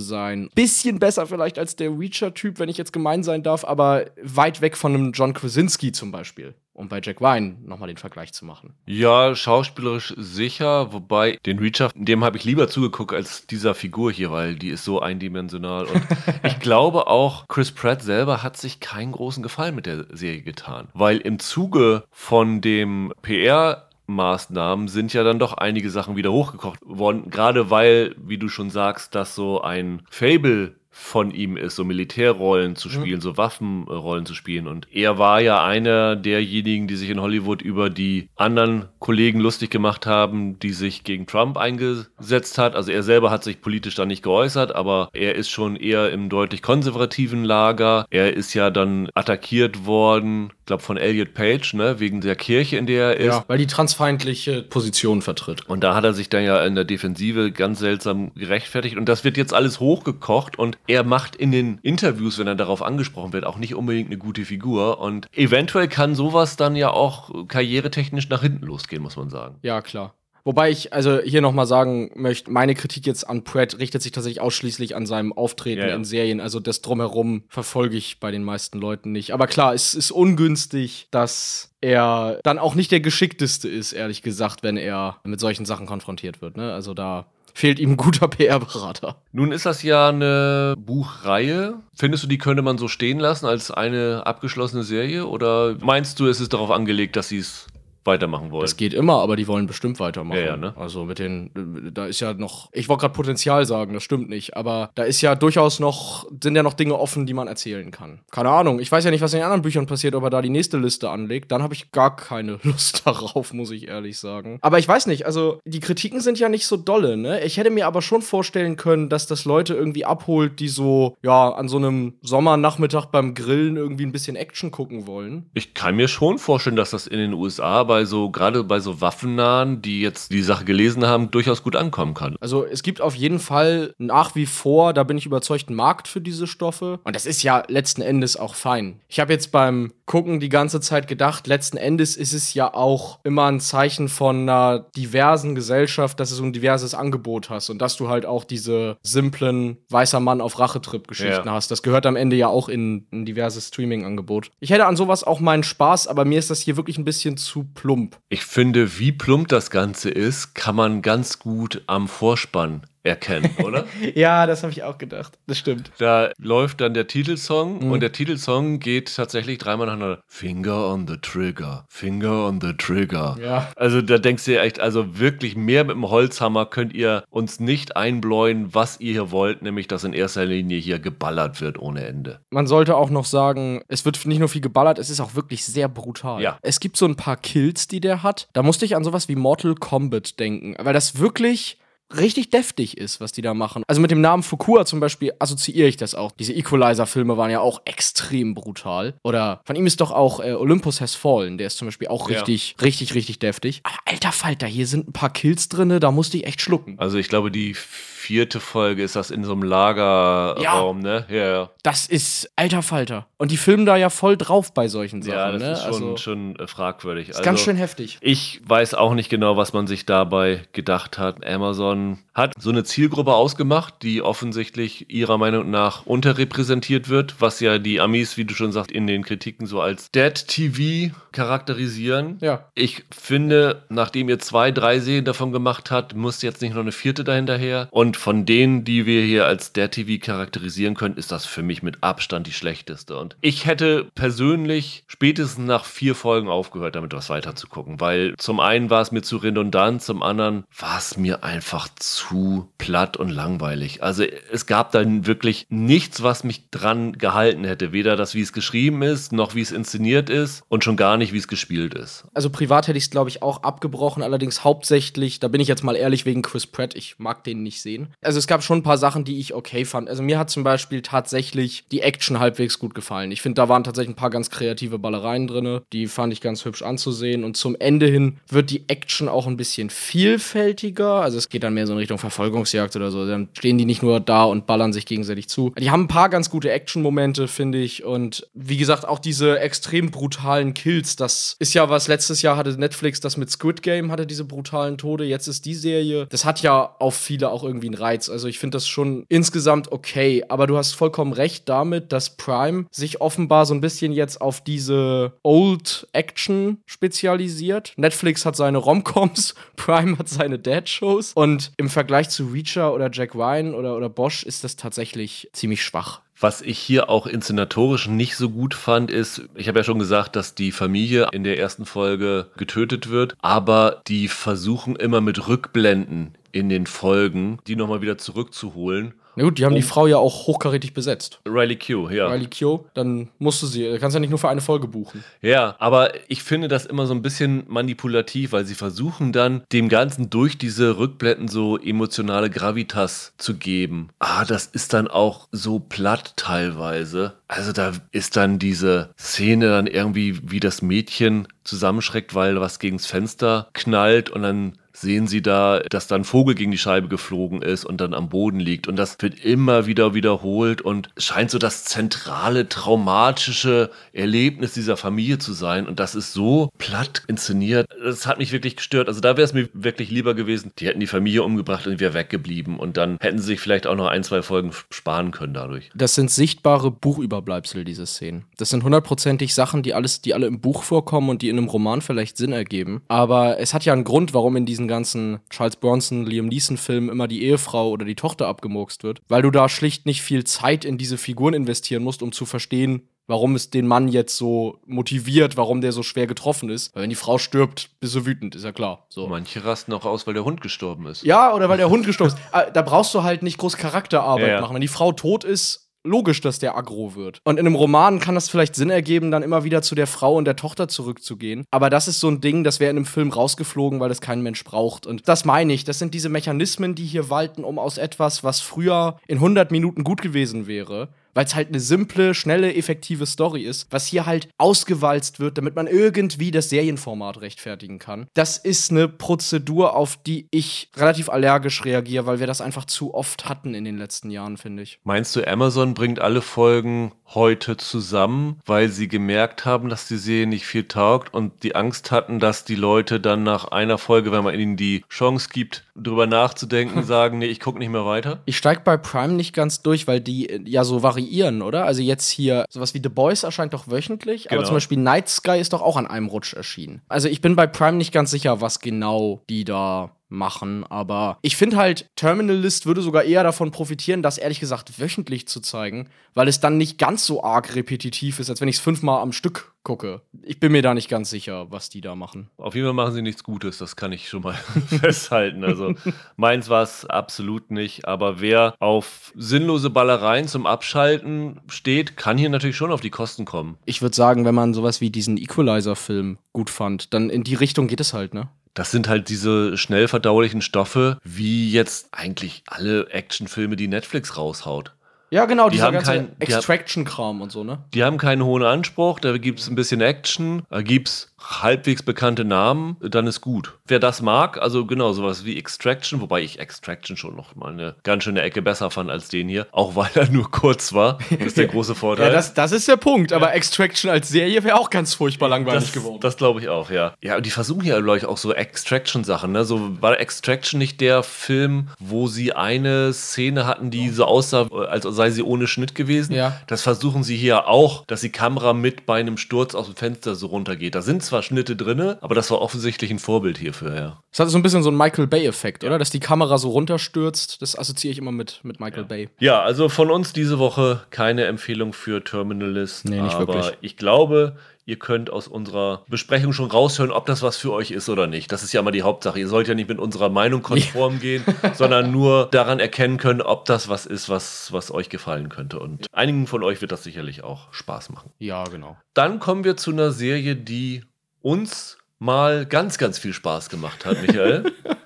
sein. 0.00 0.50
Bisschen 0.54 0.98
besser 0.98 1.26
vielleicht 1.26 1.58
als 1.58 1.76
der 1.76 1.90
Reacher-Typ, 1.90 2.58
wenn 2.58 2.68
ich 2.68 2.76
jetzt 2.76 2.92
gemein 2.92 3.22
sein 3.22 3.42
darf, 3.42 3.64
aber 3.64 4.06
weit 4.22 4.60
weg 4.60 4.76
von 4.76 4.94
einem 4.94 5.12
John 5.12 5.32
Krasinski 5.34 5.92
zum 5.92 6.12
Beispiel. 6.12 6.54
um 6.76 6.88
bei 6.88 7.00
Jack 7.00 7.20
Ryan 7.20 7.56
nochmal 7.64 7.86
den 7.86 7.96
Vergleich 7.98 8.32
zu 8.32 8.44
machen. 8.44 8.74
Ja, 8.84 9.36
schauspielerisch 9.36 10.12
sicher, 10.16 10.92
wobei 10.92 11.38
den 11.46 11.60
Reacher, 11.60 11.90
dem 11.94 12.24
habe 12.24 12.36
ich 12.36 12.42
lieber 12.44 12.66
zugeguckt 12.68 13.14
als 13.14 13.46
dieser 13.46 13.74
Figur 13.76 14.10
hier, 14.10 14.32
weil 14.32 14.56
die 14.56 14.70
ist 14.70 14.84
so 14.84 15.00
eindimensional. 15.00 15.84
Und 15.84 16.02
ich 16.42 16.58
glaube 16.58 17.06
auch, 17.06 17.46
Chris 17.46 17.70
Pratt 17.70 18.02
selber 18.02 18.42
hat 18.42 18.56
sich 18.56 18.80
keinen 18.80 19.12
großen 19.12 19.40
Gefallen 19.42 19.76
mit 19.76 19.86
der 19.86 20.06
Serie 20.10 20.42
getan, 20.42 20.88
weil 20.94 21.18
im 21.18 21.38
Zuge 21.38 22.02
von 22.10 22.60
dem 22.60 23.12
PR 23.22 23.88
Maßnahmen 24.06 24.88
sind 24.88 25.12
ja 25.12 25.24
dann 25.24 25.38
doch 25.38 25.54
einige 25.54 25.90
Sachen 25.90 26.16
wieder 26.16 26.32
hochgekocht 26.32 26.80
worden, 26.84 27.30
gerade 27.30 27.70
weil, 27.70 28.14
wie 28.18 28.38
du 28.38 28.48
schon 28.48 28.70
sagst, 28.70 29.14
dass 29.14 29.34
so 29.34 29.62
ein 29.62 30.02
Fable 30.10 30.74
von 30.96 31.32
ihm 31.32 31.56
ist, 31.56 31.74
so 31.74 31.84
Militärrollen 31.84 32.76
zu 32.76 32.88
mhm. 32.88 32.92
spielen, 32.92 33.16
mhm. 33.16 33.22
so 33.22 33.36
Waffenrollen 33.36 34.26
zu 34.26 34.34
spielen. 34.34 34.68
Und 34.68 34.86
er 34.92 35.18
war 35.18 35.40
ja 35.40 35.64
einer 35.64 36.14
derjenigen, 36.14 36.86
die 36.86 36.94
sich 36.94 37.10
in 37.10 37.20
Hollywood 37.20 37.62
über 37.62 37.90
die 37.90 38.28
anderen 38.36 38.86
Kollegen 39.00 39.40
lustig 39.40 39.70
gemacht 39.70 40.06
haben, 40.06 40.60
die 40.60 40.70
sich 40.70 41.02
gegen 41.02 41.26
Trump 41.26 41.56
eingesetzt 41.58 42.58
hat. 42.58 42.76
Also 42.76 42.92
er 42.92 43.02
selber 43.02 43.32
hat 43.32 43.42
sich 43.42 43.60
politisch 43.60 43.96
da 43.96 44.06
nicht 44.06 44.22
geäußert, 44.22 44.72
aber 44.76 45.08
er 45.12 45.34
ist 45.34 45.50
schon 45.50 45.74
eher 45.74 46.12
im 46.12 46.28
deutlich 46.28 46.62
konservativen 46.62 47.42
Lager. 47.42 48.06
Er 48.10 48.32
ist 48.32 48.54
ja 48.54 48.70
dann 48.70 49.08
attackiert 49.14 49.86
worden, 49.86 50.52
glaube 50.66 50.82
von 50.82 50.96
Elliot 50.96 51.34
Page, 51.34 51.74
ne, 51.74 52.00
wegen 52.00 52.20
der 52.20 52.36
Kirche, 52.36 52.76
in 52.76 52.86
der 52.86 53.08
er 53.08 53.16
ist. 53.16 53.26
Ja, 53.26 53.44
weil 53.46 53.58
die 53.58 53.66
transfeindliche 53.66 54.62
Position 54.62 55.22
vertritt. 55.22 55.68
Und 55.68 55.84
da 55.84 55.94
hat 55.94 56.04
er 56.04 56.14
sich 56.14 56.28
dann 56.28 56.44
ja 56.44 56.64
in 56.64 56.74
der 56.74 56.84
Defensive 56.84 57.52
ganz 57.52 57.78
seltsam 57.78 58.32
gerechtfertigt. 58.34 58.96
Und 58.96 59.08
das 59.08 59.24
wird 59.24 59.36
jetzt 59.36 59.54
alles 59.54 59.80
hochgekocht 59.80 60.58
und 60.58 60.78
er 60.86 61.04
macht 61.04 61.36
in 61.36 61.52
den 61.52 61.78
Interviews, 61.82 62.38
wenn 62.38 62.46
er 62.46 62.54
darauf 62.54 62.82
angesprochen 62.82 63.32
wird, 63.32 63.44
auch 63.44 63.58
nicht 63.58 63.74
unbedingt 63.74 64.08
eine 64.08 64.18
gute 64.18 64.44
Figur. 64.44 65.00
Und 65.00 65.26
eventuell 65.32 65.88
kann 65.88 66.14
sowas 66.14 66.56
dann 66.56 66.76
ja 66.76 66.90
auch 66.90 67.48
karrieretechnisch 67.48 68.28
nach 68.28 68.42
hinten 68.42 68.66
losgehen, 68.66 69.02
muss 69.02 69.16
man 69.16 69.30
sagen. 69.30 69.56
Ja, 69.62 69.80
klar. 69.82 70.14
Wobei 70.44 70.70
ich 70.70 70.92
also 70.92 71.20
hier 71.20 71.40
nochmal 71.40 71.66
sagen 71.66 72.10
möchte, 72.14 72.50
meine 72.50 72.74
Kritik 72.74 73.06
jetzt 73.06 73.28
an 73.28 73.44
Pratt 73.44 73.78
richtet 73.78 74.02
sich 74.02 74.12
tatsächlich 74.12 74.42
ausschließlich 74.42 74.94
an 74.94 75.06
seinem 75.06 75.32
Auftreten 75.32 75.80
ja, 75.80 75.88
ja. 75.88 75.94
in 75.94 76.04
Serien. 76.04 76.40
Also 76.40 76.60
das 76.60 76.82
Drumherum 76.82 77.44
verfolge 77.48 77.96
ich 77.96 78.20
bei 78.20 78.30
den 78.30 78.44
meisten 78.44 78.78
Leuten 78.78 79.10
nicht. 79.10 79.32
Aber 79.32 79.46
klar, 79.46 79.72
es 79.72 79.94
ist 79.94 80.10
ungünstig, 80.10 81.08
dass 81.10 81.70
er 81.80 82.40
dann 82.42 82.58
auch 82.58 82.74
nicht 82.74 82.92
der 82.92 83.00
geschickteste 83.00 83.68
ist, 83.68 83.94
ehrlich 83.94 84.20
gesagt, 84.20 84.62
wenn 84.62 84.76
er 84.76 85.18
mit 85.24 85.40
solchen 85.40 85.64
Sachen 85.64 85.86
konfrontiert 85.86 86.42
wird. 86.42 86.58
Ne? 86.58 86.74
Also 86.74 86.92
da 86.92 87.26
fehlt 87.54 87.78
ihm 87.78 87.92
ein 87.92 87.96
guter 87.96 88.28
PR-Berater. 88.28 89.16
Nun 89.32 89.50
ist 89.50 89.64
das 89.64 89.82
ja 89.82 90.10
eine 90.10 90.74
Buchreihe. 90.76 91.76
Findest 91.94 92.24
du, 92.24 92.28
die 92.28 92.38
könnte 92.38 92.62
man 92.62 92.76
so 92.76 92.88
stehen 92.88 93.18
lassen 93.18 93.46
als 93.46 93.70
eine 93.70 94.26
abgeschlossene 94.26 94.82
Serie? 94.82 95.26
Oder 95.26 95.76
meinst 95.80 96.20
du, 96.20 96.26
es 96.26 96.40
ist 96.40 96.52
darauf 96.52 96.70
angelegt, 96.70 97.16
dass 97.16 97.28
sie 97.28 97.38
es 97.38 97.66
weitermachen 98.06 98.50
wollen. 98.50 98.62
Das 98.62 98.76
geht 98.76 98.94
immer, 98.94 99.20
aber 99.20 99.36
die 99.36 99.46
wollen 99.46 99.66
bestimmt 99.66 100.00
weitermachen. 100.00 100.38
Ja, 100.38 100.46
ja, 100.46 100.56
ne? 100.56 100.74
Also 100.76 101.04
mit 101.04 101.18
den, 101.18 101.50
da 101.92 102.06
ist 102.06 102.20
ja 102.20 102.34
noch, 102.34 102.68
ich 102.72 102.88
wollte 102.88 103.02
gerade 103.02 103.14
Potenzial 103.14 103.64
sagen, 103.66 103.94
das 103.94 104.02
stimmt 104.02 104.28
nicht, 104.28 104.56
aber 104.56 104.90
da 104.94 105.04
ist 105.04 105.20
ja 105.20 105.34
durchaus 105.34 105.80
noch, 105.80 106.26
sind 106.42 106.56
ja 106.56 106.62
noch 106.62 106.74
Dinge 106.74 106.98
offen, 106.98 107.26
die 107.26 107.34
man 107.34 107.48
erzählen 107.48 107.90
kann. 107.90 108.20
Keine 108.30 108.50
Ahnung, 108.50 108.80
ich 108.80 108.90
weiß 108.90 109.04
ja 109.04 109.10
nicht, 109.10 109.20
was 109.20 109.32
in 109.32 109.38
den 109.38 109.44
anderen 109.44 109.62
Büchern 109.62 109.86
passiert, 109.86 110.14
ob 110.14 110.24
er 110.24 110.30
da 110.30 110.42
die 110.42 110.50
nächste 110.50 110.78
Liste 110.78 111.10
anlegt, 111.10 111.52
dann 111.52 111.62
habe 111.62 111.74
ich 111.74 111.92
gar 111.92 112.16
keine 112.16 112.58
Lust 112.62 113.06
darauf, 113.06 113.52
muss 113.52 113.70
ich 113.70 113.88
ehrlich 113.88 114.18
sagen. 114.18 114.58
Aber 114.60 114.78
ich 114.78 114.88
weiß 114.88 115.06
nicht, 115.06 115.26
also 115.26 115.60
die 115.64 115.80
Kritiken 115.80 116.20
sind 116.20 116.38
ja 116.38 116.48
nicht 116.48 116.66
so 116.66 116.76
dolle, 116.76 117.16
ne? 117.16 117.42
Ich 117.44 117.56
hätte 117.56 117.70
mir 117.70 117.86
aber 117.86 118.02
schon 118.02 118.22
vorstellen 118.22 118.76
können, 118.76 119.08
dass 119.08 119.26
das 119.26 119.44
Leute 119.44 119.74
irgendwie 119.74 120.04
abholt, 120.04 120.60
die 120.60 120.68
so, 120.68 121.16
ja, 121.22 121.50
an 121.50 121.68
so 121.68 121.76
einem 121.76 122.14
Sommernachmittag 122.22 123.06
beim 123.06 123.34
Grillen 123.34 123.76
irgendwie 123.76 124.06
ein 124.06 124.12
bisschen 124.12 124.36
Action 124.36 124.70
gucken 124.70 125.06
wollen. 125.06 125.50
Ich 125.54 125.74
kann 125.74 125.96
mir 125.96 126.08
schon 126.08 126.38
vorstellen, 126.38 126.76
dass 126.76 126.90
das 126.90 127.06
in 127.06 127.18
den 127.18 127.32
USA 127.34 127.84
bei 127.84 127.93
bei 127.94 128.04
so, 128.06 128.28
gerade 128.28 128.64
bei 128.64 128.80
so 128.80 129.00
Waffennahen, 129.00 129.80
die 129.80 130.00
jetzt 130.00 130.32
die 130.32 130.42
Sache 130.42 130.64
gelesen 130.64 131.06
haben, 131.06 131.30
durchaus 131.30 131.62
gut 131.62 131.76
ankommen 131.76 132.14
kann. 132.14 132.34
Also 132.40 132.64
es 132.64 132.82
gibt 132.82 133.00
auf 133.00 133.14
jeden 133.14 133.38
Fall 133.38 133.94
nach 133.98 134.34
wie 134.34 134.46
vor, 134.46 134.92
da 134.92 135.04
bin 135.04 135.16
ich 135.16 135.26
überzeugt, 135.26 135.68
einen 135.68 135.76
Markt 135.76 136.08
für 136.08 136.20
diese 136.20 136.48
Stoffe. 136.48 136.98
Und 137.04 137.14
das 137.14 137.24
ist 137.24 137.44
ja 137.44 137.62
letzten 137.68 138.02
Endes 138.02 138.36
auch 138.36 138.56
fein. 138.56 138.98
Ich 139.06 139.20
habe 139.20 139.32
jetzt 139.32 139.52
beim 139.52 139.92
Gucken 140.06 140.38
die 140.38 140.48
ganze 140.48 140.80
Zeit 140.80 141.08
gedacht, 141.08 141.46
letzten 141.46 141.76
Endes 141.76 142.16
ist 142.16 142.34
es 142.34 142.52
ja 142.52 142.72
auch 142.74 143.20
immer 143.24 143.46
ein 143.46 143.60
Zeichen 143.60 144.08
von 144.08 144.42
einer 144.42 144.90
diversen 144.96 145.54
Gesellschaft, 145.54 146.20
dass 146.20 146.28
du 146.28 146.34
so 146.34 146.44
ein 146.44 146.52
diverses 146.52 146.94
Angebot 146.94 147.48
hast 147.48 147.70
und 147.70 147.78
dass 147.78 147.96
du 147.96 148.08
halt 148.08 148.26
auch 148.26 148.44
diese 148.44 148.98
simplen 149.02 149.78
weißer 149.88 150.20
Mann 150.20 150.40
auf 150.40 150.58
Rachetrip-Geschichten 150.58 151.46
ja. 151.46 151.52
hast. 151.52 151.70
Das 151.70 151.82
gehört 151.82 152.04
am 152.06 152.16
Ende 152.16 152.36
ja 152.36 152.48
auch 152.48 152.68
in 152.68 153.06
ein 153.12 153.24
diverses 153.24 153.68
Streaming-Angebot. 153.68 154.50
Ich 154.60 154.70
hätte 154.70 154.86
an 154.86 154.96
sowas 154.96 155.24
auch 155.24 155.40
meinen 155.40 155.62
Spaß, 155.62 156.06
aber 156.06 156.24
mir 156.24 156.38
ist 156.38 156.50
das 156.50 156.60
hier 156.60 156.76
wirklich 156.76 156.98
ein 156.98 157.04
bisschen 157.04 157.36
zu 157.36 157.64
plump. 157.74 158.18
Ich 158.28 158.44
finde, 158.44 158.98
wie 158.98 159.12
plump 159.12 159.48
das 159.48 159.70
Ganze 159.70 160.10
ist, 160.10 160.54
kann 160.54 160.76
man 160.76 161.00
ganz 161.00 161.38
gut 161.38 161.82
am 161.86 162.08
Vorspann 162.08 162.82
erkennen, 163.04 163.50
oder? 163.62 163.84
ja, 164.14 164.46
das 164.46 164.62
habe 164.62 164.72
ich 164.72 164.82
auch 164.82 164.98
gedacht. 164.98 165.38
Das 165.46 165.58
stimmt. 165.58 165.92
Da 165.98 166.30
läuft 166.38 166.80
dann 166.80 166.94
der 166.94 167.06
Titelsong 167.06 167.84
mhm. 167.84 167.92
und 167.92 168.00
der 168.00 168.12
Titelsong 168.12 168.80
geht 168.80 169.14
tatsächlich 169.14 169.58
dreimal 169.58 169.86
nacheinander. 169.86 170.22
Finger 170.26 170.88
on 170.88 171.06
the 171.06 171.18
trigger, 171.18 171.84
Finger 171.88 172.46
on 172.46 172.60
the 172.60 172.72
trigger. 172.72 173.36
Ja. 173.40 173.70
Also 173.76 174.00
da 174.00 174.18
denkst 174.18 174.44
du 174.46 174.58
echt, 174.58 174.80
also 174.80 175.18
wirklich 175.18 175.56
mehr 175.56 175.84
mit 175.84 175.94
dem 175.94 176.08
Holzhammer 176.08 176.66
könnt 176.66 176.94
ihr 176.94 177.24
uns 177.30 177.60
nicht 177.60 177.96
einbläuen, 177.96 178.74
was 178.74 179.00
ihr 179.00 179.12
hier 179.12 179.30
wollt, 179.30 179.62
nämlich 179.62 179.86
dass 179.86 180.04
in 180.04 180.12
erster 180.12 180.46
Linie 180.46 180.78
hier 180.78 180.98
geballert 180.98 181.60
wird 181.60 181.78
ohne 181.78 182.06
Ende. 182.06 182.40
Man 182.50 182.66
sollte 182.66 182.96
auch 182.96 183.10
noch 183.10 183.26
sagen, 183.26 183.82
es 183.88 184.04
wird 184.04 184.24
nicht 184.24 184.38
nur 184.38 184.48
viel 184.48 184.62
geballert, 184.62 184.98
es 184.98 185.10
ist 185.10 185.20
auch 185.20 185.34
wirklich 185.34 185.64
sehr 185.64 185.88
brutal. 185.88 186.40
Ja. 186.40 186.58
Es 186.62 186.80
gibt 186.80 186.96
so 186.96 187.06
ein 187.06 187.16
paar 187.16 187.36
Kills, 187.36 187.86
die 187.86 188.00
der 188.00 188.22
hat. 188.22 188.48
Da 188.54 188.62
musste 188.62 188.84
ich 188.84 188.96
an 188.96 189.04
sowas 189.04 189.28
wie 189.28 189.36
Mortal 189.36 189.74
Kombat 189.74 190.38
denken, 190.40 190.74
weil 190.78 190.94
das 190.94 191.18
wirklich 191.18 191.78
richtig 192.16 192.50
deftig 192.50 192.98
ist, 192.98 193.20
was 193.20 193.32
die 193.32 193.42
da 193.42 193.54
machen. 193.54 193.82
Also 193.86 194.00
mit 194.00 194.10
dem 194.10 194.20
Namen 194.20 194.42
Fukua 194.42 194.84
zum 194.84 195.00
Beispiel 195.00 195.32
assoziiere 195.38 195.88
ich 195.88 195.96
das 195.96 196.14
auch. 196.14 196.32
Diese 196.32 196.52
Equalizer-Filme 196.52 197.36
waren 197.36 197.50
ja 197.50 197.60
auch 197.60 197.82
extrem 197.84 198.54
brutal. 198.54 199.14
Oder 199.22 199.60
von 199.64 199.76
ihm 199.76 199.86
ist 199.86 200.00
doch 200.00 200.10
auch 200.10 200.40
äh, 200.40 200.52
Olympus 200.52 201.00
Has 201.00 201.14
Fallen, 201.14 201.58
der 201.58 201.68
ist 201.68 201.76
zum 201.76 201.88
Beispiel 201.88 202.08
auch 202.08 202.28
richtig, 202.28 202.76
ja. 202.78 202.84
richtig, 202.84 203.14
richtig 203.14 203.38
deftig. 203.38 203.80
Aber 203.84 203.96
alter 204.04 204.32
Falter, 204.32 204.66
hier 204.66 204.86
sind 204.86 205.08
ein 205.08 205.12
paar 205.12 205.30
Kills 205.30 205.68
drin, 205.68 206.00
da 206.00 206.10
musste 206.10 206.36
ich 206.36 206.46
echt 206.46 206.60
schlucken. 206.60 206.98
Also 206.98 207.18
ich 207.18 207.28
glaube, 207.28 207.50
die 207.50 207.74
vierte 208.24 208.58
Folge 208.58 209.02
ist 209.02 209.16
das 209.16 209.30
in 209.30 209.44
so 209.44 209.52
einem 209.52 209.64
Lagerraum, 209.64 211.02
ja. 211.02 211.02
ne? 211.02 211.26
Ja, 211.28 211.46
ja. 211.46 211.70
Das 211.82 212.06
ist 212.06 212.50
alter 212.56 212.80
Falter. 212.80 213.26
Und 213.36 213.50
die 213.50 213.58
filmen 213.58 213.84
da 213.84 213.98
ja 213.98 214.08
voll 214.08 214.38
drauf 214.38 214.72
bei 214.72 214.88
solchen 214.88 215.20
Sachen, 215.20 215.36
ja, 215.36 215.52
das 215.52 215.62
ne? 215.62 215.72
ist 215.72 215.82
schon, 215.82 215.92
also, 215.92 216.16
schon 216.16 216.56
äh, 216.56 216.66
fragwürdig. 216.66 217.28
Ist 217.28 217.36
also, 217.36 217.44
ganz 217.44 217.60
schön 217.60 217.76
heftig. 217.76 218.16
Ich 218.22 218.62
weiß 218.66 218.94
auch 218.94 219.12
nicht 219.12 219.28
genau, 219.28 219.58
was 219.58 219.74
man 219.74 219.86
sich 219.86 220.06
dabei 220.06 220.62
gedacht 220.72 221.18
hat. 221.18 221.46
Amazon 221.46 222.18
hat 222.34 222.54
so 222.58 222.70
eine 222.70 222.84
Zielgruppe 222.84 223.34
ausgemacht, 223.34 223.96
die 224.02 224.22
offensichtlich 224.22 225.10
ihrer 225.10 225.36
Meinung 225.36 225.70
nach 225.70 226.06
unterrepräsentiert 226.06 227.10
wird, 227.10 227.36
was 227.40 227.60
ja 227.60 227.78
die 227.78 228.00
Amis, 228.00 228.38
wie 228.38 228.46
du 228.46 228.54
schon 228.54 228.72
sagst, 228.72 228.90
in 228.90 229.06
den 229.06 229.22
Kritiken 229.22 229.66
so 229.66 229.82
als 229.82 230.10
Dead 230.10 230.34
TV 230.34 231.14
charakterisieren. 231.32 232.38
Ja. 232.40 232.70
Ich 232.74 233.04
finde, 233.14 233.84
nachdem 233.90 234.30
ihr 234.30 234.38
zwei, 234.38 234.70
drei 234.70 235.00
Serien 235.00 235.26
davon 235.26 235.52
gemacht 235.52 235.90
habt, 235.90 236.14
muss 236.14 236.40
jetzt 236.40 236.62
nicht 236.62 236.74
noch 236.74 236.80
eine 236.80 236.92
vierte 236.92 237.24
dahinterher. 237.24 237.88
Und 237.90 238.13
und 238.14 238.20
von 238.20 238.46
denen, 238.46 238.84
die 238.84 239.06
wir 239.06 239.22
hier 239.22 239.44
als 239.46 239.72
der 239.72 239.90
TV 239.90 240.24
charakterisieren 240.24 240.94
können, 240.94 241.16
ist 241.16 241.32
das 241.32 241.46
für 241.46 241.64
mich 241.64 241.82
mit 241.82 242.04
Abstand 242.04 242.46
die 242.46 242.52
schlechteste. 242.52 243.16
Und 243.18 243.36
ich 243.40 243.66
hätte 243.66 244.06
persönlich 244.14 245.02
spätestens 245.08 245.66
nach 245.66 245.84
vier 245.84 246.14
Folgen 246.14 246.48
aufgehört, 246.48 246.94
damit 246.94 247.12
was 247.12 247.28
weiter 247.28 247.56
zu 247.56 247.66
gucken, 247.66 248.00
weil 248.00 248.34
zum 248.38 248.60
einen 248.60 248.88
war 248.88 249.02
es 249.02 249.10
mir 249.10 249.22
zu 249.22 249.38
redundant, 249.38 250.00
zum 250.00 250.22
anderen 250.22 250.62
war 250.78 250.98
es 250.98 251.16
mir 251.16 251.42
einfach 251.42 251.88
zu 251.96 252.68
platt 252.78 253.16
und 253.16 253.30
langweilig. 253.30 254.02
Also 254.04 254.22
es 254.52 254.66
gab 254.66 254.92
dann 254.92 255.26
wirklich 255.26 255.66
nichts, 255.68 256.22
was 256.22 256.44
mich 256.44 256.70
dran 256.70 257.14
gehalten 257.14 257.64
hätte. 257.64 257.92
Weder 257.92 258.14
das, 258.14 258.34
wie 258.34 258.42
es 258.42 258.52
geschrieben 258.52 259.02
ist, 259.02 259.32
noch 259.32 259.56
wie 259.56 259.60
es 259.60 259.72
inszeniert 259.72 260.30
ist 260.30 260.62
und 260.68 260.84
schon 260.84 260.96
gar 260.96 261.16
nicht, 261.16 261.32
wie 261.32 261.38
es 261.38 261.48
gespielt 261.48 261.94
ist. 261.94 262.26
Also 262.32 262.48
privat 262.48 262.86
hätte 262.86 262.98
ich 262.98 263.04
es, 263.04 263.10
glaube 263.10 263.30
ich, 263.30 263.42
auch 263.42 263.64
abgebrochen, 263.64 264.22
allerdings 264.22 264.62
hauptsächlich, 264.62 265.40
da 265.40 265.48
bin 265.48 265.60
ich 265.60 265.66
jetzt 265.66 265.82
mal 265.82 265.96
ehrlich, 265.96 266.26
wegen 266.26 266.42
Chris 266.42 266.68
Pratt. 266.68 266.94
Ich 266.94 267.18
mag 267.18 267.42
den 267.42 267.64
nicht 267.64 267.82
sehen. 267.82 268.03
Also 268.22 268.38
es 268.38 268.46
gab 268.46 268.62
schon 268.62 268.78
ein 268.78 268.82
paar 268.82 268.98
Sachen, 268.98 269.24
die 269.24 269.38
ich 269.38 269.54
okay 269.54 269.84
fand. 269.84 270.08
Also 270.08 270.22
mir 270.22 270.38
hat 270.38 270.50
zum 270.50 270.64
Beispiel 270.64 271.02
tatsächlich 271.02 271.84
die 271.90 272.00
Action 272.00 272.38
halbwegs 272.38 272.78
gut 272.78 272.94
gefallen. 272.94 273.30
Ich 273.32 273.42
finde, 273.42 273.56
da 273.56 273.68
waren 273.68 273.84
tatsächlich 273.84 274.14
ein 274.14 274.16
paar 274.16 274.30
ganz 274.30 274.50
kreative 274.50 274.98
Ballereien 274.98 275.46
drin. 275.46 275.80
Die 275.92 276.06
fand 276.06 276.32
ich 276.32 276.40
ganz 276.40 276.64
hübsch 276.64 276.82
anzusehen. 276.82 277.44
Und 277.44 277.56
zum 277.56 277.76
Ende 277.78 278.06
hin 278.06 278.38
wird 278.48 278.70
die 278.70 278.88
Action 278.88 279.28
auch 279.28 279.46
ein 279.46 279.56
bisschen 279.56 279.90
vielfältiger. 279.90 281.20
Also 281.20 281.38
es 281.38 281.48
geht 281.48 281.62
dann 281.62 281.74
mehr 281.74 281.86
so 281.86 281.92
in 281.92 281.98
Richtung 281.98 282.18
Verfolgungsjagd 282.18 282.96
oder 282.96 283.10
so. 283.10 283.26
Dann 283.26 283.48
stehen 283.54 283.78
die 283.78 283.84
nicht 283.84 284.02
nur 284.02 284.20
da 284.20 284.44
und 284.44 284.66
ballern 284.66 284.92
sich 284.92 285.06
gegenseitig 285.06 285.48
zu. 285.48 285.72
Die 285.78 285.90
haben 285.90 286.04
ein 286.04 286.08
paar 286.08 286.28
ganz 286.28 286.50
gute 286.50 286.70
Action-Momente, 286.70 287.48
finde 287.48 287.78
ich. 287.78 288.04
Und 288.04 288.48
wie 288.54 288.76
gesagt, 288.76 289.06
auch 289.06 289.18
diese 289.18 289.58
extrem 289.58 290.10
brutalen 290.10 290.74
Kills. 290.74 291.16
Das 291.16 291.56
ist 291.58 291.74
ja 291.74 291.88
was 291.88 292.08
letztes 292.08 292.42
Jahr 292.42 292.56
hatte 292.56 292.78
Netflix 292.78 293.20
das 293.20 293.36
mit 293.36 293.50
Squid 293.50 293.82
Game, 293.82 294.10
hatte 294.10 294.26
diese 294.26 294.44
brutalen 294.44 294.98
Tode. 294.98 295.24
Jetzt 295.24 295.46
ist 295.46 295.64
die 295.64 295.74
Serie. 295.74 296.26
Das 296.30 296.44
hat 296.44 296.62
ja 296.62 296.94
auf 296.98 297.14
viele 297.14 297.50
auch 297.50 297.64
irgendwie 297.64 297.86
den 297.94 298.02
Reiz. 298.02 298.28
Also 298.28 298.48
ich 298.48 298.58
finde 298.58 298.76
das 298.76 298.88
schon 298.88 299.24
insgesamt 299.28 299.92
okay, 299.92 300.44
aber 300.48 300.66
du 300.66 300.76
hast 300.76 300.92
vollkommen 300.92 301.32
recht 301.32 301.68
damit, 301.68 302.12
dass 302.12 302.36
Prime 302.36 302.86
sich 302.90 303.20
offenbar 303.20 303.66
so 303.66 303.74
ein 303.74 303.80
bisschen 303.80 304.12
jetzt 304.12 304.40
auf 304.40 304.62
diese 304.62 305.32
Old 305.42 306.08
Action 306.12 306.78
spezialisiert. 306.86 307.92
Netflix 307.96 308.44
hat 308.44 308.56
seine 308.56 308.78
Romcoms, 308.78 309.54
Prime 309.76 310.18
hat 310.18 310.28
seine 310.28 310.58
Dad-Shows 310.58 311.32
und 311.34 311.72
im 311.76 311.88
Vergleich 311.88 312.28
zu 312.28 312.46
Reacher 312.46 312.92
oder 312.94 313.10
Jack 313.12 313.34
Ryan 313.34 313.74
oder, 313.74 313.96
oder 313.96 314.08
Bosch 314.08 314.42
ist 314.42 314.64
das 314.64 314.76
tatsächlich 314.76 315.48
ziemlich 315.52 315.82
schwach. 315.82 316.20
Was 316.44 316.60
ich 316.60 316.78
hier 316.78 317.08
auch 317.08 317.26
inszenatorisch 317.26 318.06
nicht 318.06 318.36
so 318.36 318.50
gut 318.50 318.74
fand, 318.74 319.10
ist, 319.10 319.48
ich 319.54 319.66
habe 319.66 319.78
ja 319.78 319.82
schon 319.82 319.98
gesagt, 319.98 320.36
dass 320.36 320.54
die 320.54 320.72
Familie 320.72 321.28
in 321.32 321.42
der 321.42 321.58
ersten 321.58 321.86
Folge 321.86 322.48
getötet 322.58 323.08
wird, 323.08 323.34
aber 323.40 324.02
die 324.08 324.28
versuchen 324.28 324.94
immer 324.94 325.22
mit 325.22 325.48
Rückblenden 325.48 326.34
in 326.52 326.68
den 326.68 326.86
Folgen, 326.86 327.60
die 327.66 327.76
nochmal 327.76 328.02
wieder 328.02 328.18
zurückzuholen. 328.18 329.14
Na 329.36 329.44
gut, 329.44 329.58
die 329.58 329.64
haben 329.64 329.72
Um- 329.72 329.76
die 329.80 329.82
Frau 329.82 330.06
ja 330.06 330.16
auch 330.18 330.46
hochkarätig 330.46 330.94
besetzt. 330.94 331.40
Riley 331.46 331.76
Q, 331.76 332.08
ja. 332.10 332.28
Riley 332.28 332.46
Kyo, 332.46 332.86
dann 332.94 333.28
musst 333.38 333.62
du 333.62 333.66
sie, 333.66 333.82
du 333.84 333.98
kannst 333.98 334.14
ja 334.14 334.20
nicht 334.20 334.30
nur 334.30 334.38
für 334.38 334.48
eine 334.48 334.60
Folge 334.60 334.86
buchen. 334.88 335.24
Ja, 335.42 335.76
aber 335.78 336.12
ich 336.28 336.42
finde 336.42 336.68
das 336.68 336.86
immer 336.86 337.06
so 337.06 337.14
ein 337.14 337.22
bisschen 337.22 337.64
manipulativ, 337.66 338.52
weil 338.52 338.64
sie 338.64 338.74
versuchen 338.74 339.32
dann 339.32 339.62
dem 339.72 339.88
Ganzen 339.88 340.30
durch 340.30 340.56
diese 340.58 340.98
Rückblenden 340.98 341.48
so 341.48 341.78
emotionale 341.78 342.50
Gravitas 342.50 343.32
zu 343.38 343.54
geben. 343.56 344.08
Ah, 344.18 344.44
das 344.44 344.66
ist 344.66 344.92
dann 344.92 345.08
auch 345.08 345.48
so 345.52 345.78
platt 345.80 346.34
teilweise. 346.36 347.34
Also 347.48 347.72
da 347.72 347.92
ist 348.12 348.36
dann 348.36 348.58
diese 348.58 349.10
Szene 349.18 349.68
dann 349.68 349.86
irgendwie, 349.86 350.40
wie 350.50 350.60
das 350.60 350.82
Mädchen 350.82 351.46
zusammenschreckt, 351.64 352.34
weil 352.34 352.60
was 352.60 352.78
gegens 352.78 353.06
Fenster 353.06 353.68
knallt 353.72 354.30
und 354.30 354.42
dann 354.42 354.78
sehen 354.94 355.26
sie 355.26 355.42
da, 355.42 355.80
dass 355.80 356.06
da 356.06 356.14
ein 356.14 356.24
Vogel 356.24 356.54
gegen 356.54 356.70
die 356.70 356.78
Scheibe 356.78 357.08
geflogen 357.08 357.62
ist 357.62 357.84
und 357.84 358.00
dann 358.00 358.14
am 358.14 358.28
Boden 358.28 358.60
liegt. 358.60 358.88
Und 358.88 358.96
das 358.96 359.16
wird 359.20 359.44
immer 359.44 359.86
wieder 359.86 360.14
wiederholt 360.14 360.80
und 360.80 361.10
scheint 361.18 361.50
so 361.50 361.58
das 361.58 361.84
zentrale, 361.84 362.68
traumatische 362.68 363.90
Erlebnis 364.12 364.72
dieser 364.74 364.96
Familie 364.96 365.38
zu 365.38 365.52
sein. 365.52 365.86
Und 365.86 366.00
das 366.00 366.14
ist 366.14 366.32
so 366.32 366.70
platt 366.78 367.22
inszeniert. 367.26 367.88
Das 368.02 368.26
hat 368.26 368.38
mich 368.38 368.52
wirklich 368.52 368.76
gestört. 368.76 369.08
Also 369.08 369.20
da 369.20 369.36
wäre 369.36 369.44
es 369.44 369.52
mir 369.52 369.68
wirklich 369.72 370.10
lieber 370.10 370.34
gewesen, 370.34 370.72
die 370.78 370.86
hätten 370.86 371.00
die 371.00 371.06
Familie 371.06 371.42
umgebracht 371.42 371.86
und 371.86 372.00
wäre 372.00 372.14
weggeblieben. 372.14 372.78
Und 372.78 372.96
dann 372.96 373.18
hätten 373.20 373.38
sie 373.38 373.46
sich 373.46 373.60
vielleicht 373.60 373.86
auch 373.86 373.96
noch 373.96 374.06
ein, 374.06 374.22
zwei 374.22 374.42
Folgen 374.42 374.70
sparen 374.90 375.32
können 375.32 375.54
dadurch. 375.54 375.90
Das 375.94 376.14
sind 376.14 376.30
sichtbare 376.30 376.90
Buchüberbleibsel, 376.90 377.84
diese 377.84 378.06
Szenen. 378.06 378.44
Das 378.56 378.70
sind 378.70 378.84
hundertprozentig 378.84 379.54
Sachen, 379.54 379.82
die 379.82 379.94
alles, 379.94 380.22
die 380.22 380.34
alle 380.34 380.46
im 380.46 380.60
Buch 380.60 380.84
vorkommen 380.84 381.28
und 381.30 381.42
die 381.42 381.48
in 381.48 381.58
einem 381.58 381.68
Roman 381.68 382.00
vielleicht 382.00 382.36
Sinn 382.36 382.52
ergeben. 382.52 383.02
Aber 383.08 383.58
es 383.58 383.74
hat 383.74 383.84
ja 383.84 383.92
einen 383.92 384.04
Grund, 384.04 384.34
warum 384.34 384.56
in 384.56 384.66
diesen 384.66 384.83
ganzen 384.88 385.40
Charles 385.50 385.76
Bronson, 385.76 386.24
Liam 386.26 386.46
Neeson-Filmen 386.46 387.08
immer 387.10 387.28
die 387.28 387.42
Ehefrau 387.44 387.90
oder 387.90 388.04
die 388.04 388.14
Tochter 388.14 388.46
abgemurkst 388.48 389.02
wird. 389.02 389.20
Weil 389.28 389.42
du 389.42 389.50
da 389.50 389.68
schlicht 389.68 390.06
nicht 390.06 390.22
viel 390.22 390.44
Zeit 390.44 390.84
in 390.84 390.98
diese 390.98 391.18
Figuren 391.18 391.54
investieren 391.54 392.02
musst, 392.02 392.22
um 392.22 392.32
zu 392.32 392.46
verstehen, 392.46 393.08
warum 393.26 393.54
es 393.54 393.70
den 393.70 393.86
Mann 393.86 394.08
jetzt 394.08 394.36
so 394.36 394.80
motiviert, 394.86 395.56
warum 395.56 395.80
der 395.80 395.92
so 395.92 396.02
schwer 396.02 396.26
getroffen 396.26 396.68
ist. 396.68 396.94
Weil 396.94 397.04
wenn 397.04 397.10
die 397.10 397.16
Frau 397.16 397.38
stirbt, 397.38 397.88
bist 398.00 398.14
du 398.14 398.26
wütend, 398.26 398.54
ist 398.54 398.64
ja 398.64 398.72
klar. 398.72 399.06
So. 399.08 399.26
Manche 399.28 399.64
rasten 399.64 399.92
auch 399.94 400.04
aus, 400.04 400.26
weil 400.26 400.34
der 400.34 400.44
Hund 400.44 400.60
gestorben 400.60 401.06
ist. 401.06 401.22
Ja, 401.24 401.54
oder 401.54 401.68
weil 401.70 401.78
der 401.78 401.88
Hund 401.88 402.04
gestorben 402.04 402.34
ist. 402.34 402.40
Ah, 402.52 402.64
Da 402.70 402.82
brauchst 402.82 403.14
du 403.14 403.22
halt 403.22 403.42
nicht 403.42 403.56
groß 403.58 403.76
Charakterarbeit 403.78 404.46
Ja, 404.48 404.54
ja. 404.54 404.60
machen. 404.60 404.74
Wenn 404.74 404.82
die 404.82 404.88
Frau 404.88 405.12
tot 405.12 405.42
ist, 405.44 405.83
logisch, 406.04 406.40
dass 406.40 406.58
der 406.58 406.76
aggro 406.76 407.14
wird. 407.14 407.40
Und 407.44 407.58
in 407.58 407.66
einem 407.66 407.74
Roman 407.74 408.20
kann 408.20 408.34
das 408.34 408.48
vielleicht 408.48 408.76
Sinn 408.76 408.90
ergeben, 408.90 409.30
dann 409.30 409.42
immer 409.42 409.64
wieder 409.64 409.82
zu 409.82 409.94
der 409.94 410.06
Frau 410.06 410.36
und 410.36 410.44
der 410.44 410.56
Tochter 410.56 410.86
zurückzugehen. 410.86 411.64
Aber 411.70 411.90
das 411.90 412.08
ist 412.08 412.20
so 412.20 412.28
ein 412.28 412.40
Ding, 412.40 412.62
das 412.62 412.78
wäre 412.78 412.90
in 412.90 412.98
einem 412.98 413.06
Film 413.06 413.30
rausgeflogen, 413.30 414.00
weil 414.00 414.10
das 414.10 414.20
kein 414.20 414.42
Mensch 414.42 414.62
braucht. 414.64 415.06
Und 415.06 415.28
das 415.28 415.44
meine 415.44 415.72
ich. 415.72 415.84
Das 415.84 415.98
sind 415.98 416.14
diese 416.14 416.28
Mechanismen, 416.28 416.94
die 416.94 417.04
hier 417.04 417.30
walten, 417.30 417.64
um 417.64 417.78
aus 417.78 417.98
etwas, 417.98 418.44
was 418.44 418.60
früher 418.60 419.18
in 419.26 419.38
100 419.38 419.70
Minuten 419.70 420.04
gut 420.04 420.22
gewesen 420.22 420.66
wäre, 420.66 421.08
weil 421.34 421.44
es 421.44 421.54
halt 421.54 421.68
eine 421.68 421.80
simple, 421.80 422.34
schnelle, 422.34 422.74
effektive 422.74 423.26
Story 423.26 423.62
ist, 423.62 423.86
was 423.90 424.06
hier 424.06 424.26
halt 424.26 424.48
ausgewalzt 424.58 425.40
wird, 425.40 425.58
damit 425.58 425.76
man 425.76 425.86
irgendwie 425.86 426.50
das 426.50 426.70
Serienformat 426.70 427.40
rechtfertigen 427.40 427.98
kann. 427.98 428.26
Das 428.34 428.56
ist 428.58 428.90
eine 428.90 429.08
Prozedur, 429.08 429.96
auf 429.96 430.16
die 430.16 430.46
ich 430.50 430.90
relativ 430.96 431.28
allergisch 431.28 431.84
reagiere, 431.84 432.26
weil 432.26 432.40
wir 432.40 432.46
das 432.46 432.60
einfach 432.60 432.84
zu 432.84 433.14
oft 433.14 433.48
hatten 433.48 433.74
in 433.74 433.84
den 433.84 433.98
letzten 433.98 434.30
Jahren, 434.30 434.56
finde 434.56 434.82
ich. 434.82 434.98
Meinst 435.04 435.34
du, 435.36 435.46
Amazon 435.46 435.94
bringt 435.94 436.20
alle 436.20 436.42
Folgen 436.42 437.12
heute 437.26 437.76
zusammen, 437.76 438.60
weil 438.66 438.88
sie 438.88 439.08
gemerkt 439.08 439.64
haben, 439.64 439.88
dass 439.88 440.06
die 440.06 440.18
Serie 440.18 440.46
nicht 440.46 440.66
viel 440.66 440.84
taugt 440.84 441.34
und 441.34 441.62
die 441.62 441.74
Angst 441.74 442.10
hatten, 442.10 442.38
dass 442.38 442.64
die 442.64 442.74
Leute 442.76 443.20
dann 443.20 443.42
nach 443.42 443.66
einer 443.66 443.98
Folge, 443.98 444.30
wenn 444.30 444.44
man 444.44 444.58
ihnen 444.58 444.76
die 444.76 445.04
Chance 445.08 445.48
gibt, 445.52 445.84
drüber 445.96 446.26
nachzudenken, 446.26 447.02
sagen, 447.04 447.38
nee, 447.38 447.46
ich 447.46 447.60
gucke 447.60 447.78
nicht 447.78 447.90
mehr 447.90 448.06
weiter? 448.06 448.42
Ich 448.46 448.56
steige 448.56 448.82
bei 448.84 448.96
Prime 448.96 449.34
nicht 449.34 449.52
ganz 449.52 449.82
durch, 449.82 450.06
weil 450.06 450.20
die 450.20 450.48
äh, 450.48 450.60
ja 450.64 450.84
so 450.84 451.02
variieren, 451.02 451.23
oder? 451.62 451.84
Also 451.84 452.02
jetzt 452.02 452.28
hier 452.30 452.64
sowas 452.70 452.94
wie 452.94 453.00
The 453.02 453.08
Boys 453.08 453.42
erscheint 453.42 453.72
doch 453.74 453.88
wöchentlich, 453.88 454.48
aber 454.50 454.58
Genau. 454.58 454.68
zum 454.68 454.76
Beispiel 454.76 454.98
Night 454.98 455.28
Sky 455.28 455.58
ist 455.58 455.72
doch 455.72 455.82
auch 455.82 455.96
an 455.96 456.06
einem 456.06 456.26
Rutsch 456.26 456.54
erschienen. 456.54 457.02
Also 457.08 457.28
ich 457.28 457.40
bin 457.40 457.56
bei 457.56 457.66
Prime 457.66 457.96
nicht 457.96 458.12
ganz 458.12 458.30
sicher, 458.30 458.60
was 458.60 458.80
genau 458.80 459.42
die 459.48 459.64
da 459.64 460.10
machen, 460.34 460.84
aber 460.84 461.38
ich 461.42 461.56
finde 461.56 461.76
halt, 461.76 462.08
Terminal 462.16 462.56
List 462.56 462.86
würde 462.86 463.02
sogar 463.02 463.24
eher 463.24 463.42
davon 463.42 463.70
profitieren, 463.70 464.22
das 464.22 464.38
ehrlich 464.38 464.60
gesagt 464.60 465.00
wöchentlich 465.00 465.48
zu 465.48 465.60
zeigen, 465.60 466.08
weil 466.34 466.48
es 466.48 466.60
dann 466.60 466.76
nicht 466.76 466.98
ganz 466.98 467.24
so 467.24 467.42
arg 467.42 467.74
repetitiv 467.74 468.40
ist, 468.40 468.50
als 468.50 468.60
wenn 468.60 468.68
ich 468.68 468.76
es 468.76 468.82
fünfmal 468.82 469.22
am 469.22 469.32
Stück 469.32 469.74
gucke. 469.84 470.22
Ich 470.42 470.58
bin 470.58 470.72
mir 470.72 470.82
da 470.82 470.94
nicht 470.94 471.08
ganz 471.08 471.30
sicher, 471.30 471.70
was 471.70 471.90
die 471.90 472.00
da 472.00 472.14
machen. 472.14 472.48
Auf 472.56 472.74
jeden 472.74 472.86
Fall 472.86 472.94
machen 472.94 473.14
sie 473.14 473.22
nichts 473.22 473.44
Gutes, 473.44 473.78
das 473.78 473.96
kann 473.96 474.12
ich 474.12 474.28
schon 474.28 474.42
mal 474.42 474.54
festhalten. 474.86 475.62
Also 475.62 475.94
meins 476.36 476.68
war 476.68 476.82
es 476.82 477.04
absolut 477.04 477.70
nicht, 477.70 478.08
aber 478.08 478.40
wer 478.40 478.74
auf 478.80 479.32
sinnlose 479.36 479.90
Ballereien 479.90 480.48
zum 480.48 480.66
Abschalten 480.66 481.60
steht, 481.68 482.16
kann 482.16 482.38
hier 482.38 482.48
natürlich 482.48 482.76
schon 482.76 482.92
auf 482.92 483.02
die 483.02 483.10
Kosten 483.10 483.44
kommen. 483.44 483.76
Ich 483.84 484.02
würde 484.02 484.16
sagen, 484.16 484.44
wenn 484.44 484.54
man 484.54 484.74
sowas 484.74 485.00
wie 485.00 485.10
diesen 485.10 485.36
Equalizer-Film 485.36 486.38
gut 486.52 486.70
fand, 486.70 487.12
dann 487.12 487.30
in 487.30 487.44
die 487.44 487.54
Richtung 487.54 487.86
geht 487.86 488.00
es 488.00 488.14
halt, 488.14 488.34
ne? 488.34 488.48
Das 488.74 488.90
sind 488.90 489.08
halt 489.08 489.28
diese 489.28 489.76
schnell 489.76 490.08
verdaulichen 490.08 490.60
Stoffe, 490.60 491.18
wie 491.22 491.70
jetzt 491.70 492.08
eigentlich 492.12 492.64
alle 492.66 493.08
Actionfilme, 493.10 493.76
die 493.76 493.88
Netflix 493.88 494.36
raushaut. 494.36 494.92
Ja, 495.30 495.46
genau, 495.46 495.68
dieser 495.68 495.86
haben 495.86 495.94
ganze 495.94 496.28
die 496.40 496.42
Extraction-Kram 496.42 497.40
und 497.40 497.50
so, 497.50 497.64
ne? 497.64 497.78
Die 497.92 498.04
haben 498.04 498.18
keinen 498.18 498.44
hohen 498.44 498.62
Anspruch, 498.62 499.18
da 499.18 499.36
gibt 499.36 499.58
es 499.58 499.68
ein 499.68 499.74
bisschen 499.74 500.00
Action, 500.00 500.62
da 500.70 500.82
gibt 500.82 501.08
es 501.08 501.33
halbwegs 501.44 502.02
bekannte 502.02 502.44
Namen, 502.44 502.96
dann 503.00 503.26
ist 503.26 503.40
gut. 503.40 503.74
Wer 503.86 503.98
das 503.98 504.22
mag, 504.22 504.60
also 504.60 504.86
genau 504.86 505.12
sowas 505.12 505.44
wie 505.44 505.58
Extraction, 505.58 506.20
wobei 506.20 506.42
ich 506.42 506.58
Extraction 506.58 507.16
schon 507.16 507.36
noch 507.36 507.54
mal 507.54 507.72
eine 507.72 507.96
ganz 508.02 508.24
schöne 508.24 508.42
Ecke 508.42 508.62
besser 508.62 508.90
fand 508.90 509.10
als 509.10 509.28
den 509.28 509.48
hier, 509.48 509.66
auch 509.72 509.96
weil 509.96 510.10
er 510.14 510.30
nur 510.30 510.50
kurz 510.50 510.92
war. 510.92 511.18
Das 511.30 511.48
ist 511.48 511.58
der 511.58 511.66
große 511.74 511.94
Vorteil. 511.94 512.26
Ja, 512.26 512.32
das, 512.32 512.54
das 512.54 512.72
ist 512.72 512.88
der 512.88 512.96
Punkt, 512.96 513.32
aber 513.32 513.54
Extraction 513.54 514.10
als 514.10 514.28
Serie 514.28 514.64
wäre 514.64 514.76
auch 514.78 514.90
ganz 514.90 515.14
furchtbar 515.14 515.48
langweilig 515.48 515.84
das, 515.84 515.92
geworden. 515.92 516.20
Das 516.20 516.36
glaube 516.36 516.60
ich 516.60 516.68
auch, 516.68 516.90
ja. 516.90 517.14
Ja, 517.22 517.36
und 517.36 517.46
die 517.46 517.50
versuchen 517.50 517.82
hier, 517.82 518.00
glaube 518.00 518.18
ich, 518.18 518.26
auch 518.26 518.38
so 518.38 518.52
Extraction-Sachen. 518.52 519.52
Ne? 519.52 519.64
So 519.64 520.00
war 520.00 520.18
Extraction 520.18 520.78
nicht 520.78 521.00
der 521.00 521.22
Film, 521.22 521.88
wo 521.98 522.26
sie 522.26 522.52
eine 522.52 523.12
Szene 523.12 523.66
hatten, 523.66 523.90
die 523.90 524.10
so 524.10 524.24
aussah, 524.24 524.68
als 524.88 525.04
sei 525.04 525.30
sie 525.30 525.42
ohne 525.42 525.66
Schnitt 525.66 525.94
gewesen. 525.94 526.34
Ja. 526.34 526.60
Das 526.66 526.82
versuchen 526.82 527.22
sie 527.22 527.36
hier 527.36 527.68
auch, 527.68 528.04
dass 528.06 528.22
die 528.22 528.30
Kamera 528.30 528.72
mit 528.72 529.06
bei 529.06 529.20
einem 529.20 529.36
Sturz 529.36 529.74
aus 529.74 529.86
dem 529.86 529.96
Fenster 529.96 530.34
so 530.34 530.46
runtergeht. 530.46 530.94
Da 530.94 531.02
sind 531.02 531.22
zwar 531.22 531.33
Schnitte 531.42 531.76
drin, 531.76 532.16
aber 532.20 532.34
das 532.34 532.50
war 532.50 532.60
offensichtlich 532.60 533.10
ein 533.10 533.18
Vorbild 533.18 533.58
hierfür, 533.58 533.94
ja. 533.94 534.22
Das 534.30 534.40
hat 534.40 534.48
so 534.48 534.58
ein 534.58 534.62
bisschen 534.62 534.82
so 534.82 534.90
einen 534.90 534.98
Michael 534.98 535.26
Bay-Effekt, 535.26 535.84
oder? 535.84 535.98
Dass 535.98 536.10
die 536.10 536.20
Kamera 536.20 536.58
so 536.58 536.70
runterstürzt, 536.70 537.62
das 537.62 537.78
assoziiere 537.78 538.12
ich 538.12 538.18
immer 538.18 538.32
mit, 538.32 538.60
mit 538.62 538.80
Michael 538.80 539.04
Bay. 539.04 539.28
Ja, 539.38 539.62
also 539.62 539.88
von 539.88 540.10
uns 540.10 540.32
diese 540.32 540.58
Woche 540.58 541.02
keine 541.10 541.44
Empfehlung 541.44 541.92
für 541.92 542.22
Terminalist. 542.22 543.04
Nee, 543.04 543.20
nicht 543.20 543.34
aber 543.34 543.54
wirklich. 543.54 543.78
ich 543.80 543.96
glaube, 543.96 544.56
ihr 544.86 544.98
könnt 544.98 545.30
aus 545.30 545.48
unserer 545.48 546.04
Besprechung 546.08 546.52
schon 546.52 546.70
raushören, 546.70 547.10
ob 547.10 547.26
das 547.26 547.42
was 547.42 547.56
für 547.56 547.72
euch 547.72 547.90
ist 547.90 548.08
oder 548.08 548.26
nicht. 548.26 548.52
Das 548.52 548.62
ist 548.62 548.72
ja 548.72 548.80
immer 548.80 548.90
die 548.90 549.02
Hauptsache. 549.02 549.38
Ihr 549.38 549.48
sollt 549.48 549.68
ja 549.68 549.74
nicht 549.74 549.88
mit 549.88 549.98
unserer 549.98 550.28
Meinung 550.28 550.62
konform 550.62 551.20
gehen, 551.20 551.44
sondern 551.74 552.10
nur 552.10 552.48
daran 552.50 552.80
erkennen 552.80 553.16
können, 553.16 553.40
ob 553.40 553.64
das 553.64 553.88
was 553.88 554.06
ist, 554.06 554.28
was, 554.28 554.72
was 554.72 554.90
euch 554.90 555.08
gefallen 555.08 555.48
könnte. 555.48 555.78
Und 555.78 556.06
einigen 556.12 556.46
von 556.46 556.62
euch 556.62 556.80
wird 556.80 556.92
das 556.92 557.02
sicherlich 557.02 557.44
auch 557.44 557.72
Spaß 557.72 558.10
machen. 558.10 558.30
Ja, 558.38 558.64
genau. 558.64 558.96
Dann 559.14 559.38
kommen 559.38 559.64
wir 559.64 559.76
zu 559.76 559.90
einer 559.90 560.10
Serie, 560.10 560.56
die 560.56 561.02
uns 561.44 561.98
mal 562.18 562.64
ganz, 562.64 562.96
ganz 562.96 563.18
viel 563.18 563.34
Spaß 563.34 563.68
gemacht 563.68 564.06
hat, 564.06 564.20
Michael. 564.22 564.72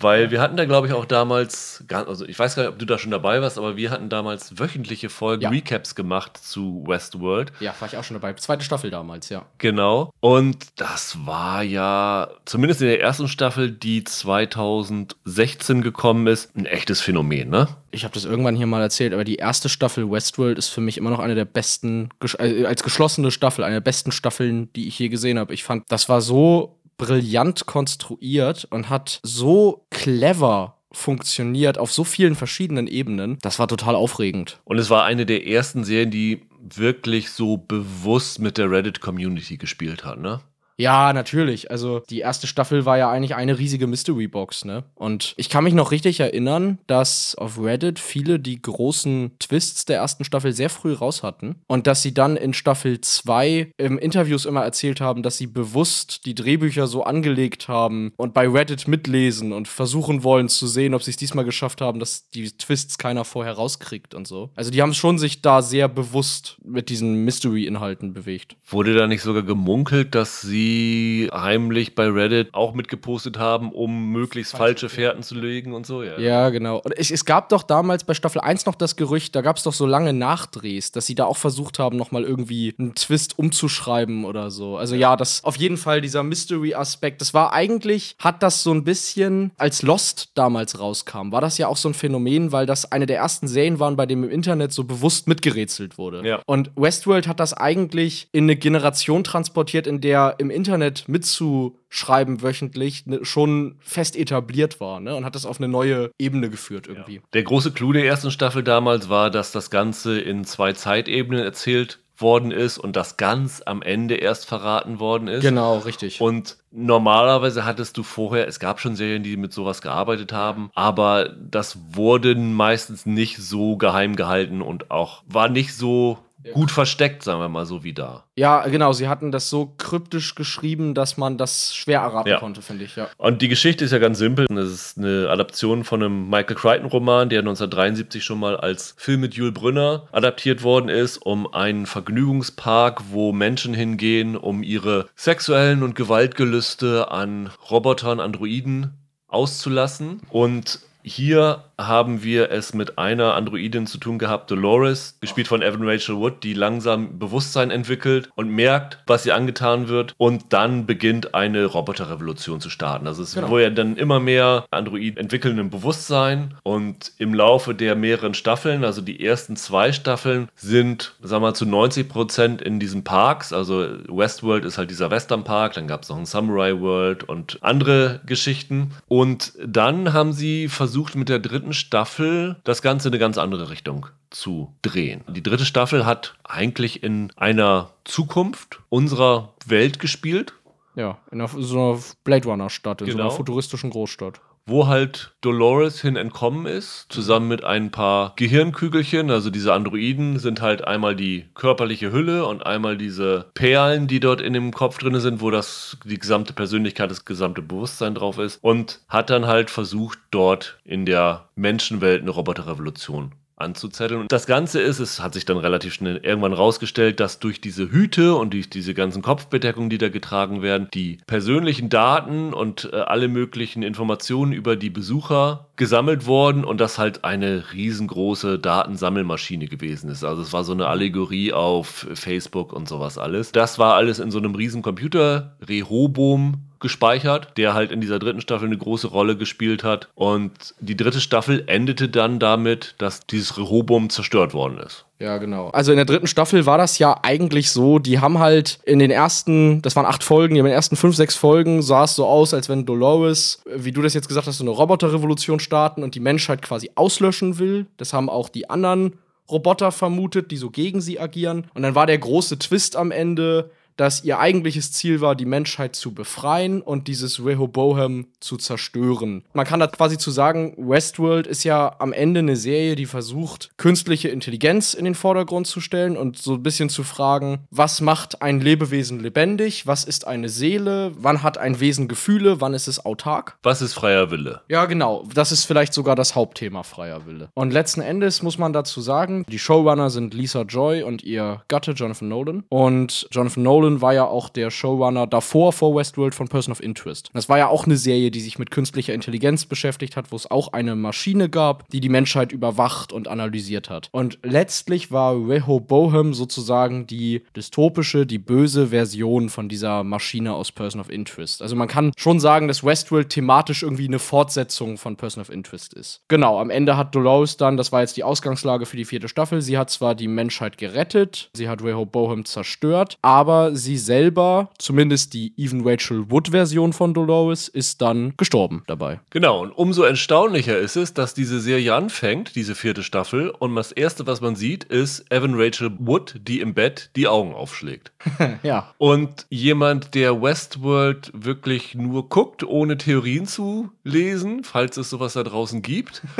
Weil 0.00 0.30
wir 0.30 0.40
hatten 0.40 0.56
da, 0.56 0.64
glaube 0.64 0.86
ich, 0.86 0.92
auch 0.92 1.04
damals, 1.04 1.84
also 1.90 2.24
ich 2.26 2.38
weiß 2.38 2.54
gar 2.56 2.62
nicht, 2.64 2.72
ob 2.72 2.78
du 2.78 2.84
da 2.86 2.98
schon 2.98 3.10
dabei 3.10 3.40
warst, 3.42 3.58
aber 3.58 3.76
wir 3.76 3.90
hatten 3.90 4.08
damals 4.08 4.58
wöchentliche 4.58 5.08
Folgen 5.08 5.42
Ja. 5.42 5.50
Recaps 5.50 5.94
gemacht 5.94 6.36
zu 6.36 6.84
Westworld. 6.86 7.52
Ja, 7.60 7.74
war 7.80 7.88
ich 7.88 7.96
auch 7.96 8.04
schon 8.04 8.14
dabei. 8.14 8.32
Zweite 8.34 8.64
Staffel 8.64 8.90
damals, 8.90 9.28
ja. 9.28 9.46
Genau. 9.58 10.10
Und 10.20 10.66
das 10.76 11.18
war 11.26 11.62
ja, 11.62 12.28
zumindest 12.44 12.80
in 12.82 12.88
der 12.88 13.00
ersten 13.00 13.28
Staffel, 13.28 13.70
die 13.70 14.04
2016 14.04 15.82
gekommen 15.82 16.26
ist, 16.26 16.54
ein 16.56 16.66
echtes 16.66 17.00
Phänomen, 17.00 17.48
ne? 17.50 17.68
Ich 17.90 18.04
habe 18.04 18.12
das 18.12 18.24
irgendwann 18.26 18.54
hier 18.54 18.66
mal 18.66 18.82
erzählt, 18.82 19.14
aber 19.14 19.24
die 19.24 19.36
erste 19.36 19.68
Staffel 19.68 20.10
Westworld 20.10 20.58
ist 20.58 20.68
für 20.68 20.82
mich 20.82 20.98
immer 20.98 21.08
noch 21.10 21.20
eine 21.20 21.34
der 21.34 21.46
besten, 21.46 22.10
äh, 22.38 22.66
als 22.66 22.82
geschlossene 22.82 23.30
Staffel, 23.30 23.64
eine 23.64 23.76
der 23.76 23.80
besten 23.80 24.12
Staffeln, 24.12 24.70
die 24.74 24.88
ich 24.88 24.98
je 24.98 25.08
gesehen 25.08 25.38
habe. 25.38 25.54
Ich 25.54 25.64
fand, 25.64 25.84
das 25.88 26.08
war 26.08 26.20
so 26.20 26.77
brillant 26.98 27.66
konstruiert 27.66 28.66
und 28.70 28.90
hat 28.90 29.20
so 29.22 29.86
clever 29.90 30.74
funktioniert 30.90 31.78
auf 31.78 31.92
so 31.92 32.04
vielen 32.04 32.34
verschiedenen 32.34 32.86
Ebenen. 32.86 33.38
Das 33.40 33.58
war 33.58 33.68
total 33.68 33.94
aufregend. 33.94 34.60
Und 34.64 34.78
es 34.78 34.90
war 34.90 35.04
eine 35.04 35.26
der 35.26 35.46
ersten 35.46 35.84
Serien, 35.84 36.10
die 36.10 36.42
wirklich 36.60 37.30
so 37.30 37.56
bewusst 37.56 38.40
mit 38.40 38.58
der 38.58 38.70
Reddit-Community 38.70 39.56
gespielt 39.56 40.04
hat, 40.04 40.18
ne? 40.18 40.40
Ja, 40.78 41.12
natürlich. 41.12 41.72
Also 41.72 42.02
die 42.08 42.20
erste 42.20 42.46
Staffel 42.46 42.86
war 42.86 42.96
ja 42.96 43.10
eigentlich 43.10 43.34
eine 43.34 43.58
riesige 43.58 43.88
Mystery 43.88 44.28
Box, 44.28 44.64
ne? 44.64 44.84
Und 44.94 45.34
ich 45.36 45.50
kann 45.50 45.64
mich 45.64 45.74
noch 45.74 45.90
richtig 45.90 46.20
erinnern, 46.20 46.78
dass 46.86 47.34
auf 47.34 47.60
Reddit 47.60 47.98
viele 47.98 48.38
die 48.38 48.62
großen 48.62 49.32
Twists 49.40 49.86
der 49.86 49.96
ersten 49.98 50.22
Staffel 50.22 50.52
sehr 50.52 50.70
früh 50.70 50.92
raus 50.92 51.24
hatten 51.24 51.56
und 51.66 51.88
dass 51.88 52.02
sie 52.02 52.14
dann 52.14 52.36
in 52.36 52.54
Staffel 52.54 53.00
2 53.00 53.72
im 53.76 53.98
Interviews 53.98 54.44
immer 54.44 54.62
erzählt 54.62 55.00
haben, 55.00 55.24
dass 55.24 55.36
sie 55.36 55.48
bewusst 55.48 56.24
die 56.26 56.36
Drehbücher 56.36 56.86
so 56.86 57.02
angelegt 57.02 57.66
haben 57.66 58.12
und 58.16 58.32
bei 58.32 58.48
Reddit 58.48 58.86
mitlesen 58.86 59.52
und 59.52 59.66
versuchen 59.66 60.22
wollen 60.22 60.48
zu 60.48 60.68
sehen, 60.68 60.94
ob 60.94 61.02
sie 61.02 61.10
es 61.10 61.16
diesmal 61.16 61.44
geschafft 61.44 61.80
haben, 61.80 61.98
dass 61.98 62.30
die 62.30 62.52
Twists 62.56 62.98
keiner 62.98 63.24
vorher 63.24 63.54
rauskriegt 63.54 64.14
und 64.14 64.28
so. 64.28 64.50
Also 64.54 64.70
die 64.70 64.80
haben 64.80 64.94
schon 64.94 65.18
sich 65.18 65.42
da 65.42 65.60
sehr 65.60 65.88
bewusst 65.88 66.56
mit 66.64 66.88
diesen 66.88 67.24
Mystery-Inhalten 67.24 68.12
bewegt. 68.12 68.54
Wurde 68.64 68.94
da 68.94 69.08
nicht 69.08 69.22
sogar 69.22 69.42
gemunkelt, 69.42 70.14
dass 70.14 70.40
sie 70.40 70.67
die 70.68 71.30
heimlich 71.32 71.94
bei 71.94 72.08
Reddit 72.08 72.48
auch 72.52 72.74
mitgepostet 72.74 73.38
haben, 73.38 73.72
um 73.72 74.12
möglichst 74.12 74.52
falsche, 74.52 74.88
falsche 74.88 74.88
Fährten 74.88 75.22
zu 75.22 75.34
legen 75.34 75.72
und 75.72 75.86
so, 75.86 76.02
ja. 76.02 76.18
Ja, 76.18 76.50
genau. 76.50 76.78
Und 76.78 76.96
es, 76.96 77.10
es 77.10 77.24
gab 77.24 77.48
doch 77.48 77.62
damals 77.62 78.04
bei 78.04 78.14
Staffel 78.14 78.40
1 78.40 78.66
noch 78.66 78.74
das 78.74 78.96
Gerücht, 78.96 79.34
da 79.34 79.40
gab 79.40 79.56
es 79.56 79.62
doch 79.62 79.72
so 79.72 79.86
lange 79.86 80.12
Nachdrehs, 80.12 80.92
dass 80.92 81.06
sie 81.06 81.14
da 81.14 81.24
auch 81.24 81.36
versucht 81.36 81.78
haben, 81.78 81.96
nochmal 81.96 82.24
irgendwie 82.24 82.74
einen 82.78 82.94
Twist 82.94 83.38
umzuschreiben 83.38 84.24
oder 84.24 84.50
so. 84.50 84.76
Also 84.76 84.94
ja, 84.94 85.16
das 85.16 85.42
auf 85.44 85.56
jeden 85.56 85.76
Fall 85.76 86.00
dieser 86.00 86.22
Mystery-Aspekt. 86.22 87.20
Das 87.20 87.32
war 87.34 87.52
eigentlich, 87.52 88.16
hat 88.18 88.42
das 88.42 88.62
so 88.62 88.72
ein 88.72 88.84
bisschen, 88.84 89.52
als 89.56 89.82
Lost 89.82 90.30
damals 90.34 90.78
rauskam, 90.78 91.32
war 91.32 91.40
das 91.40 91.58
ja 91.58 91.68
auch 91.68 91.76
so 91.76 91.88
ein 91.88 91.94
Phänomen, 91.94 92.52
weil 92.52 92.66
das 92.66 92.92
eine 92.92 93.06
der 93.06 93.16
ersten 93.18 93.48
Serien 93.48 93.80
waren, 93.80 93.96
bei 93.96 94.06
dem 94.06 94.24
im 94.24 94.30
Internet 94.30 94.72
so 94.72 94.84
bewusst 94.84 95.28
mitgerätselt 95.28 95.98
wurde. 95.98 96.26
Ja. 96.26 96.40
Und 96.46 96.70
Westworld 96.76 97.26
hat 97.26 97.40
das 97.40 97.54
eigentlich 97.54 98.28
in 98.32 98.44
eine 98.44 98.56
Generation 98.56 99.24
transportiert, 99.24 99.86
in 99.86 100.00
der 100.00 100.34
im 100.38 100.50
Internet 100.50 100.57
mitzuschreiben 101.06 102.42
wöchentlich 102.42 103.06
ne, 103.06 103.24
schon 103.24 103.76
fest 103.80 104.16
etabliert 104.16 104.80
war 104.80 105.00
ne? 105.00 105.14
und 105.14 105.24
hat 105.24 105.34
das 105.34 105.46
auf 105.46 105.58
eine 105.58 105.68
neue 105.68 106.10
Ebene 106.18 106.50
geführt 106.50 106.86
irgendwie. 106.86 107.16
Ja. 107.16 107.22
Der 107.32 107.42
große 107.42 107.72
Clou 107.72 107.92
der 107.92 108.04
ersten 108.04 108.30
Staffel 108.30 108.62
damals 108.62 109.08
war, 109.08 109.30
dass 109.30 109.52
das 109.52 109.70
Ganze 109.70 110.20
in 110.20 110.44
zwei 110.44 110.72
Zeitebenen 110.72 111.42
erzählt 111.42 112.00
worden 112.20 112.50
ist 112.50 112.78
und 112.78 112.96
das 112.96 113.16
ganz 113.16 113.62
am 113.64 113.82
Ende 113.82 114.16
erst 114.16 114.46
verraten 114.46 115.00
worden 115.00 115.28
ist. 115.28 115.42
Genau, 115.42 115.78
richtig. 115.78 116.20
Und 116.20 116.56
normalerweise 116.70 117.64
hattest 117.64 117.96
du 117.96 118.02
vorher, 118.02 118.48
es 118.48 118.58
gab 118.58 118.80
schon 118.80 118.96
Serien, 118.96 119.22
die 119.22 119.36
mit 119.36 119.52
sowas 119.52 119.82
gearbeitet 119.82 120.32
haben, 120.32 120.70
aber 120.74 121.28
das 121.28 121.78
wurde 121.92 122.34
meistens 122.34 123.06
nicht 123.06 123.38
so 123.38 123.76
geheim 123.76 124.16
gehalten 124.16 124.62
und 124.62 124.90
auch 124.90 125.22
war 125.26 125.48
nicht 125.48 125.74
so 125.74 126.18
gut 126.52 126.70
versteckt, 126.70 127.22
sagen 127.22 127.40
wir 127.40 127.48
mal 127.48 127.66
so 127.66 127.84
wie 127.84 127.92
da. 127.92 128.24
Ja, 128.36 128.66
genau. 128.68 128.92
Sie 128.92 129.08
hatten 129.08 129.32
das 129.32 129.50
so 129.50 129.74
kryptisch 129.78 130.34
geschrieben, 130.34 130.94
dass 130.94 131.16
man 131.16 131.38
das 131.38 131.74
schwer 131.74 132.00
erraten 132.00 132.28
ja. 132.28 132.38
konnte, 132.38 132.62
finde 132.62 132.84
ich, 132.84 132.96
ja. 132.96 133.08
Und 133.16 133.42
die 133.42 133.48
Geschichte 133.48 133.84
ist 133.84 133.92
ja 133.92 133.98
ganz 133.98 134.18
simpel. 134.18 134.46
Es 134.50 134.70
ist 134.70 134.98
eine 134.98 135.28
Adaption 135.28 135.84
von 135.84 136.02
einem 136.02 136.28
Michael 136.28 136.56
Crichton-Roman, 136.56 137.28
der 137.28 137.40
1973 137.40 138.22
schon 138.24 138.38
mal 138.38 138.56
als 138.56 138.94
Film 138.96 139.20
mit 139.20 139.34
Jules 139.34 139.54
Brünner 139.54 140.08
adaptiert 140.12 140.62
worden 140.62 140.88
ist, 140.88 141.18
um 141.18 141.52
einen 141.52 141.86
Vergnügungspark, 141.86 143.02
wo 143.10 143.32
Menschen 143.32 143.74
hingehen, 143.74 144.36
um 144.36 144.62
ihre 144.62 145.08
sexuellen 145.16 145.82
und 145.82 145.94
Gewaltgelüste 145.94 147.10
an 147.10 147.50
Robotern, 147.70 148.20
Androiden 148.20 148.94
auszulassen. 149.26 150.20
Und 150.30 150.80
hier 151.02 151.64
haben 151.78 152.22
wir 152.22 152.50
es 152.50 152.74
mit 152.74 152.98
einer 152.98 153.34
Androidin 153.34 153.86
zu 153.86 153.98
tun 153.98 154.18
gehabt, 154.18 154.50
Dolores, 154.50 155.16
gespielt 155.20 155.48
von 155.48 155.62
Evan 155.62 155.88
Rachel 155.88 156.16
Wood, 156.16 156.42
die 156.42 156.54
langsam 156.54 157.18
Bewusstsein 157.18 157.70
entwickelt 157.70 158.30
und 158.34 158.50
merkt, 158.50 158.98
was 159.06 159.24
ihr 159.24 159.34
angetan 159.34 159.88
wird. 159.88 160.14
Und 160.18 160.52
dann 160.52 160.86
beginnt 160.86 161.34
eine 161.34 161.64
Roboterrevolution 161.64 162.60
zu 162.60 162.70
starten. 162.70 163.06
Also 163.06 163.22
es 163.22 163.34
genau. 163.34 163.50
wurde 163.50 163.64
ja 163.64 163.70
dann 163.70 163.96
immer 163.96 164.18
mehr 164.18 164.66
Androiden 164.70 165.18
entwickeln 165.18 165.58
im 165.58 165.70
Bewusstsein. 165.70 166.54
Und 166.64 167.12
im 167.18 167.32
Laufe 167.32 167.74
der 167.74 167.94
mehreren 167.94 168.34
Staffeln, 168.34 168.84
also 168.84 169.00
die 169.00 169.24
ersten 169.24 169.56
zwei 169.56 169.92
Staffeln, 169.92 170.48
sind, 170.56 171.14
sagen 171.22 171.42
wir 171.42 171.48
mal, 171.48 171.54
zu 171.54 171.66
90 171.66 172.08
Prozent 172.08 172.62
in 172.62 172.80
diesen 172.80 173.04
Parks. 173.04 173.52
Also 173.52 173.86
Westworld 174.08 174.64
ist 174.64 174.78
halt 174.78 174.90
dieser 174.90 175.10
Western 175.10 175.44
Park, 175.44 175.74
dann 175.74 175.86
gab 175.86 176.02
es 176.02 176.08
noch 176.08 176.16
einen 176.16 176.26
Samurai 176.26 176.80
World 176.80 177.24
und 177.24 177.58
andere 177.62 178.20
Geschichten. 178.26 178.90
Und 179.06 179.52
dann 179.64 180.12
haben 180.12 180.32
sie 180.32 180.68
versucht, 180.68 181.14
mit 181.14 181.28
der 181.28 181.38
dritten 181.38 181.67
dritten 181.68 181.72
Staffel 181.74 182.56
das 182.64 182.82
Ganze 182.82 183.08
in 183.08 183.14
eine 183.14 183.18
ganz 183.20 183.36
andere 183.38 183.70
Richtung 183.70 184.06
zu 184.30 184.74
drehen. 184.82 185.22
Die 185.28 185.42
dritte 185.42 185.64
Staffel 185.64 186.06
hat 186.06 186.34
eigentlich 186.44 187.02
in 187.02 187.30
einer 187.36 187.90
Zukunft 188.04 188.80
unserer 188.88 189.52
Welt 189.66 189.98
gespielt. 189.98 190.54
Ja, 190.94 191.18
in 191.30 191.40
einer, 191.40 191.48
so 191.48 191.78
einer 191.78 192.00
Blade 192.24 192.48
Runner-Stadt, 192.48 193.02
in 193.02 193.06
genau. 193.06 193.16
so 193.16 193.20
einer 193.20 193.28
genau. 193.28 193.36
futuristischen 193.36 193.90
Großstadt 193.90 194.40
wo 194.68 194.86
halt 194.86 195.34
Dolores 195.40 196.00
hin 196.00 196.16
entkommen 196.16 196.66
ist, 196.66 197.06
zusammen 197.08 197.48
mit 197.48 197.64
ein 197.64 197.90
paar 197.90 198.34
Gehirnkügelchen. 198.36 199.30
Also 199.30 199.50
diese 199.50 199.72
Androiden 199.72 200.38
sind 200.38 200.60
halt 200.60 200.86
einmal 200.86 201.16
die 201.16 201.46
körperliche 201.54 202.12
Hülle 202.12 202.46
und 202.46 202.64
einmal 202.64 202.96
diese 202.96 203.46
Perlen, 203.54 204.06
die 204.06 204.20
dort 204.20 204.40
in 204.40 204.52
dem 204.52 204.72
Kopf 204.72 204.98
drin 204.98 205.18
sind, 205.20 205.40
wo 205.40 205.50
das 205.50 205.96
die 206.04 206.18
gesamte 206.18 206.52
Persönlichkeit, 206.52 207.10
das 207.10 207.24
gesamte 207.24 207.62
Bewusstsein 207.62 208.14
drauf 208.14 208.38
ist. 208.38 208.58
Und 208.62 209.00
hat 209.08 209.30
dann 209.30 209.46
halt 209.46 209.70
versucht, 209.70 210.18
dort 210.30 210.78
in 210.84 211.06
der 211.06 211.48
Menschenwelt 211.54 212.22
eine 212.22 212.30
Roboterrevolution 212.30 213.32
anzuzetteln. 213.60 214.22
Und 214.22 214.32
das 214.32 214.46
Ganze 214.46 214.80
ist, 214.80 214.98
es 214.98 215.20
hat 215.20 215.34
sich 215.34 215.44
dann 215.44 215.56
relativ 215.56 215.94
schnell 215.94 216.18
irgendwann 216.18 216.52
rausgestellt, 216.52 217.20
dass 217.20 217.38
durch 217.38 217.60
diese 217.60 217.90
Hüte 217.90 218.34
und 218.34 218.54
durch 218.54 218.70
diese 218.70 218.94
ganzen 218.94 219.22
Kopfbedeckungen, 219.22 219.90
die 219.90 219.98
da 219.98 220.08
getragen 220.08 220.62
werden, 220.62 220.88
die 220.94 221.18
persönlichen 221.26 221.88
Daten 221.88 222.52
und 222.54 222.90
äh, 222.92 222.96
alle 222.96 223.28
möglichen 223.28 223.82
Informationen 223.82 224.52
über 224.52 224.76
die 224.76 224.90
Besucher 224.90 225.68
gesammelt 225.76 226.26
wurden 226.26 226.64
und 226.64 226.80
das 226.80 226.98
halt 226.98 227.24
eine 227.24 227.72
riesengroße 227.72 228.58
Datensammelmaschine 228.58 229.66
gewesen 229.66 230.10
ist. 230.10 230.24
Also 230.24 230.42
es 230.42 230.52
war 230.52 230.64
so 230.64 230.72
eine 230.72 230.88
Allegorie 230.88 231.52
auf 231.52 232.06
Facebook 232.14 232.72
und 232.72 232.88
sowas 232.88 233.18
alles. 233.18 233.52
Das 233.52 233.78
war 233.78 233.94
alles 233.94 234.18
in 234.18 234.30
so 234.30 234.38
einem 234.38 234.54
riesen 234.54 234.82
Computer, 234.82 235.56
Rehobom 235.66 236.67
gespeichert, 236.80 237.56
der 237.56 237.74
halt 237.74 237.92
in 237.92 238.00
dieser 238.00 238.18
dritten 238.18 238.40
Staffel 238.40 238.66
eine 238.66 238.78
große 238.78 239.08
Rolle 239.08 239.36
gespielt 239.36 239.84
hat. 239.84 240.08
Und 240.14 240.74
die 240.80 240.96
dritte 240.96 241.20
Staffel 241.20 241.64
endete 241.66 242.08
dann 242.08 242.38
damit, 242.38 242.94
dass 242.98 243.26
dieses 243.26 243.58
Rehoboam 243.58 244.10
zerstört 244.10 244.54
worden 244.54 244.78
ist. 244.78 245.04
Ja, 245.20 245.38
genau. 245.38 245.70
Also 245.70 245.90
in 245.90 245.96
der 245.96 246.04
dritten 246.04 246.28
Staffel 246.28 246.64
war 246.64 246.78
das 246.78 246.98
ja 246.98 247.18
eigentlich 247.22 247.70
so, 247.70 247.98
die 247.98 248.20
haben 248.20 248.38
halt 248.38 248.78
in 248.84 249.00
den 249.00 249.10
ersten, 249.10 249.82
das 249.82 249.96
waren 249.96 250.06
acht 250.06 250.22
Folgen, 250.22 250.54
in 250.54 250.64
den 250.64 250.72
ersten 250.72 250.94
fünf, 250.94 251.16
sechs 251.16 251.34
Folgen 251.34 251.82
sah 251.82 252.04
es 252.04 252.14
so 252.14 252.24
aus, 252.24 252.54
als 252.54 252.68
wenn 252.68 252.86
Dolores, 252.86 253.62
wie 253.66 253.90
du 253.90 254.00
das 254.00 254.14
jetzt 254.14 254.28
gesagt 254.28 254.46
hast, 254.46 254.58
so 254.58 254.64
eine 254.64 254.70
Roboterrevolution 254.70 255.58
starten 255.58 256.04
und 256.04 256.14
die 256.14 256.20
Menschheit 256.20 256.62
quasi 256.62 256.90
auslöschen 256.94 257.58
will. 257.58 257.86
Das 257.96 258.12
haben 258.12 258.30
auch 258.30 258.48
die 258.48 258.70
anderen 258.70 259.14
Roboter 259.50 259.90
vermutet, 259.92 260.50
die 260.50 260.56
so 260.56 260.70
gegen 260.70 261.00
sie 261.00 261.18
agieren. 261.18 261.66
Und 261.74 261.82
dann 261.82 261.94
war 261.94 262.06
der 262.06 262.18
große 262.18 262.58
Twist 262.58 262.96
am 262.96 263.10
Ende, 263.10 263.70
dass 263.98 264.24
ihr 264.24 264.38
eigentliches 264.38 264.92
Ziel 264.92 265.20
war, 265.20 265.34
die 265.34 265.44
Menschheit 265.44 265.94
zu 265.94 266.14
befreien 266.14 266.80
und 266.80 267.08
dieses 267.08 267.44
Rehoboam 267.44 268.28
zu 268.40 268.56
zerstören. 268.56 269.44
Man 269.52 269.66
kann 269.66 269.80
da 269.80 269.88
quasi 269.88 270.16
zu 270.16 270.30
sagen, 270.30 270.74
Westworld 270.78 271.46
ist 271.46 271.64
ja 271.64 271.96
am 271.98 272.12
Ende 272.12 272.40
eine 272.40 272.56
Serie, 272.56 272.96
die 272.96 273.06
versucht, 273.06 273.70
künstliche 273.76 274.28
Intelligenz 274.28 274.94
in 274.94 275.04
den 275.04 275.14
Vordergrund 275.14 275.66
zu 275.66 275.80
stellen 275.80 276.16
und 276.16 276.38
so 276.38 276.54
ein 276.54 276.62
bisschen 276.62 276.88
zu 276.88 277.02
fragen, 277.02 277.66
was 277.70 278.00
macht 278.00 278.40
ein 278.40 278.60
Lebewesen 278.60 279.20
lebendig? 279.20 279.86
Was 279.86 280.04
ist 280.04 280.26
eine 280.26 280.48
Seele? 280.48 281.12
Wann 281.18 281.42
hat 281.42 281.58
ein 281.58 281.80
Wesen 281.80 282.08
Gefühle? 282.08 282.60
Wann 282.60 282.74
ist 282.74 282.86
es 282.86 283.04
autark? 283.04 283.58
Was 283.62 283.82
ist 283.82 283.94
freier 283.94 284.30
Wille? 284.30 284.62
Ja, 284.68 284.86
genau. 284.86 285.24
Das 285.34 285.50
ist 285.50 285.64
vielleicht 285.64 285.92
sogar 285.92 286.14
das 286.14 286.36
Hauptthema 286.36 286.84
freier 286.84 287.26
Wille. 287.26 287.48
Und 287.54 287.72
letzten 287.72 288.00
Endes 288.00 288.42
muss 288.42 288.58
man 288.58 288.72
dazu 288.72 289.00
sagen, 289.00 289.44
die 289.48 289.58
Showrunner 289.58 290.10
sind 290.10 290.34
Lisa 290.34 290.62
Joy 290.62 291.02
und 291.02 291.24
ihr 291.24 291.62
Gatte 291.66 291.92
Jonathan 291.92 292.28
Nolan. 292.28 292.64
Und 292.68 293.26
Jonathan 293.32 293.62
Nolan 293.64 293.87
Nolan 293.88 294.02
war 294.02 294.14
ja 294.14 294.24
auch 294.26 294.48
der 294.48 294.70
Showrunner 294.70 295.26
davor 295.26 295.72
vor 295.72 295.94
Westworld 295.94 296.34
von 296.34 296.48
Person 296.48 296.72
of 296.72 296.82
Interest. 296.82 297.30
Das 297.32 297.48
war 297.48 297.58
ja 297.58 297.68
auch 297.68 297.86
eine 297.86 297.96
Serie, 297.96 298.30
die 298.30 298.40
sich 298.40 298.58
mit 298.58 298.70
künstlicher 298.70 299.14
Intelligenz 299.14 299.64
beschäftigt 299.64 300.16
hat, 300.16 300.30
wo 300.30 300.36
es 300.36 300.50
auch 300.50 300.72
eine 300.72 300.94
Maschine 300.94 301.48
gab, 301.48 301.88
die 301.88 302.00
die 302.00 302.08
Menschheit 302.08 302.52
überwacht 302.52 303.12
und 303.12 303.28
analysiert 303.28 303.90
hat. 303.90 304.08
Und 304.12 304.38
letztlich 304.42 305.10
war 305.10 305.34
Rehoboam 305.34 306.34
sozusagen 306.34 307.06
die 307.06 307.42
dystopische, 307.56 308.26
die 308.26 308.38
böse 308.38 308.88
Version 308.88 309.48
von 309.48 309.68
dieser 309.68 310.04
Maschine 310.04 310.54
aus 310.54 310.72
Person 310.72 311.00
of 311.00 311.10
Interest. 311.10 311.62
Also 311.62 311.76
man 311.76 311.88
kann 311.88 312.12
schon 312.16 312.40
sagen, 312.40 312.68
dass 312.68 312.84
Westworld 312.84 313.30
thematisch 313.30 313.82
irgendwie 313.82 314.06
eine 314.06 314.18
Fortsetzung 314.18 314.98
von 314.98 315.16
Person 315.16 315.40
of 315.40 315.50
Interest 315.50 315.94
ist. 315.94 316.20
Genau, 316.28 316.60
am 316.60 316.70
Ende 316.70 316.96
hat 316.96 317.14
Dolores 317.14 317.56
dann, 317.56 317.76
das 317.76 317.92
war 317.92 318.00
jetzt 318.00 318.16
die 318.16 318.24
Ausgangslage 318.24 318.86
für 318.86 318.96
die 318.96 319.04
vierte 319.04 319.28
Staffel, 319.28 319.62
sie 319.62 319.78
hat 319.78 319.90
zwar 319.90 320.14
die 320.14 320.28
Menschheit 320.28 320.78
gerettet, 320.78 321.50
sie 321.54 321.68
hat 321.68 321.82
Rehoboam 321.82 322.44
zerstört, 322.44 323.16
aber 323.22 323.74
sie 323.78 323.96
selber, 323.96 324.70
zumindest 324.78 325.32
die 325.34 325.52
Even 325.56 325.86
Rachel 325.86 326.30
Wood-Version 326.30 326.92
von 326.92 327.14
Dolores, 327.14 327.68
ist 327.68 328.02
dann 328.02 328.34
gestorben 328.36 328.82
dabei. 328.86 329.20
Genau, 329.30 329.62
und 329.62 329.72
umso 329.72 330.02
erstaunlicher 330.02 330.78
ist 330.78 330.96
es, 330.96 331.14
dass 331.14 331.34
diese 331.34 331.60
Serie 331.60 331.94
anfängt, 331.94 332.54
diese 332.56 332.74
vierte 332.74 333.02
Staffel, 333.02 333.50
und 333.50 333.74
das 333.74 333.92
Erste, 333.92 334.26
was 334.26 334.40
man 334.40 334.56
sieht, 334.56 334.84
ist 334.84 335.24
Evan 335.32 335.54
Rachel 335.54 335.90
Wood, 335.98 336.40
die 336.42 336.60
im 336.60 336.74
Bett 336.74 337.10
die 337.16 337.28
Augen 337.28 337.54
aufschlägt. 337.54 338.12
ja. 338.62 338.92
Und 338.98 339.46
jemand, 339.48 340.14
der 340.14 340.42
Westworld 340.42 341.30
wirklich 341.34 341.94
nur 341.94 342.28
guckt, 342.28 342.64
ohne 342.64 342.98
Theorien 342.98 343.46
zu 343.46 343.90
lesen, 344.04 344.64
falls 344.64 344.96
es 344.96 345.10
sowas 345.10 345.32
da 345.32 345.42
draußen 345.42 345.82
gibt. 345.82 346.22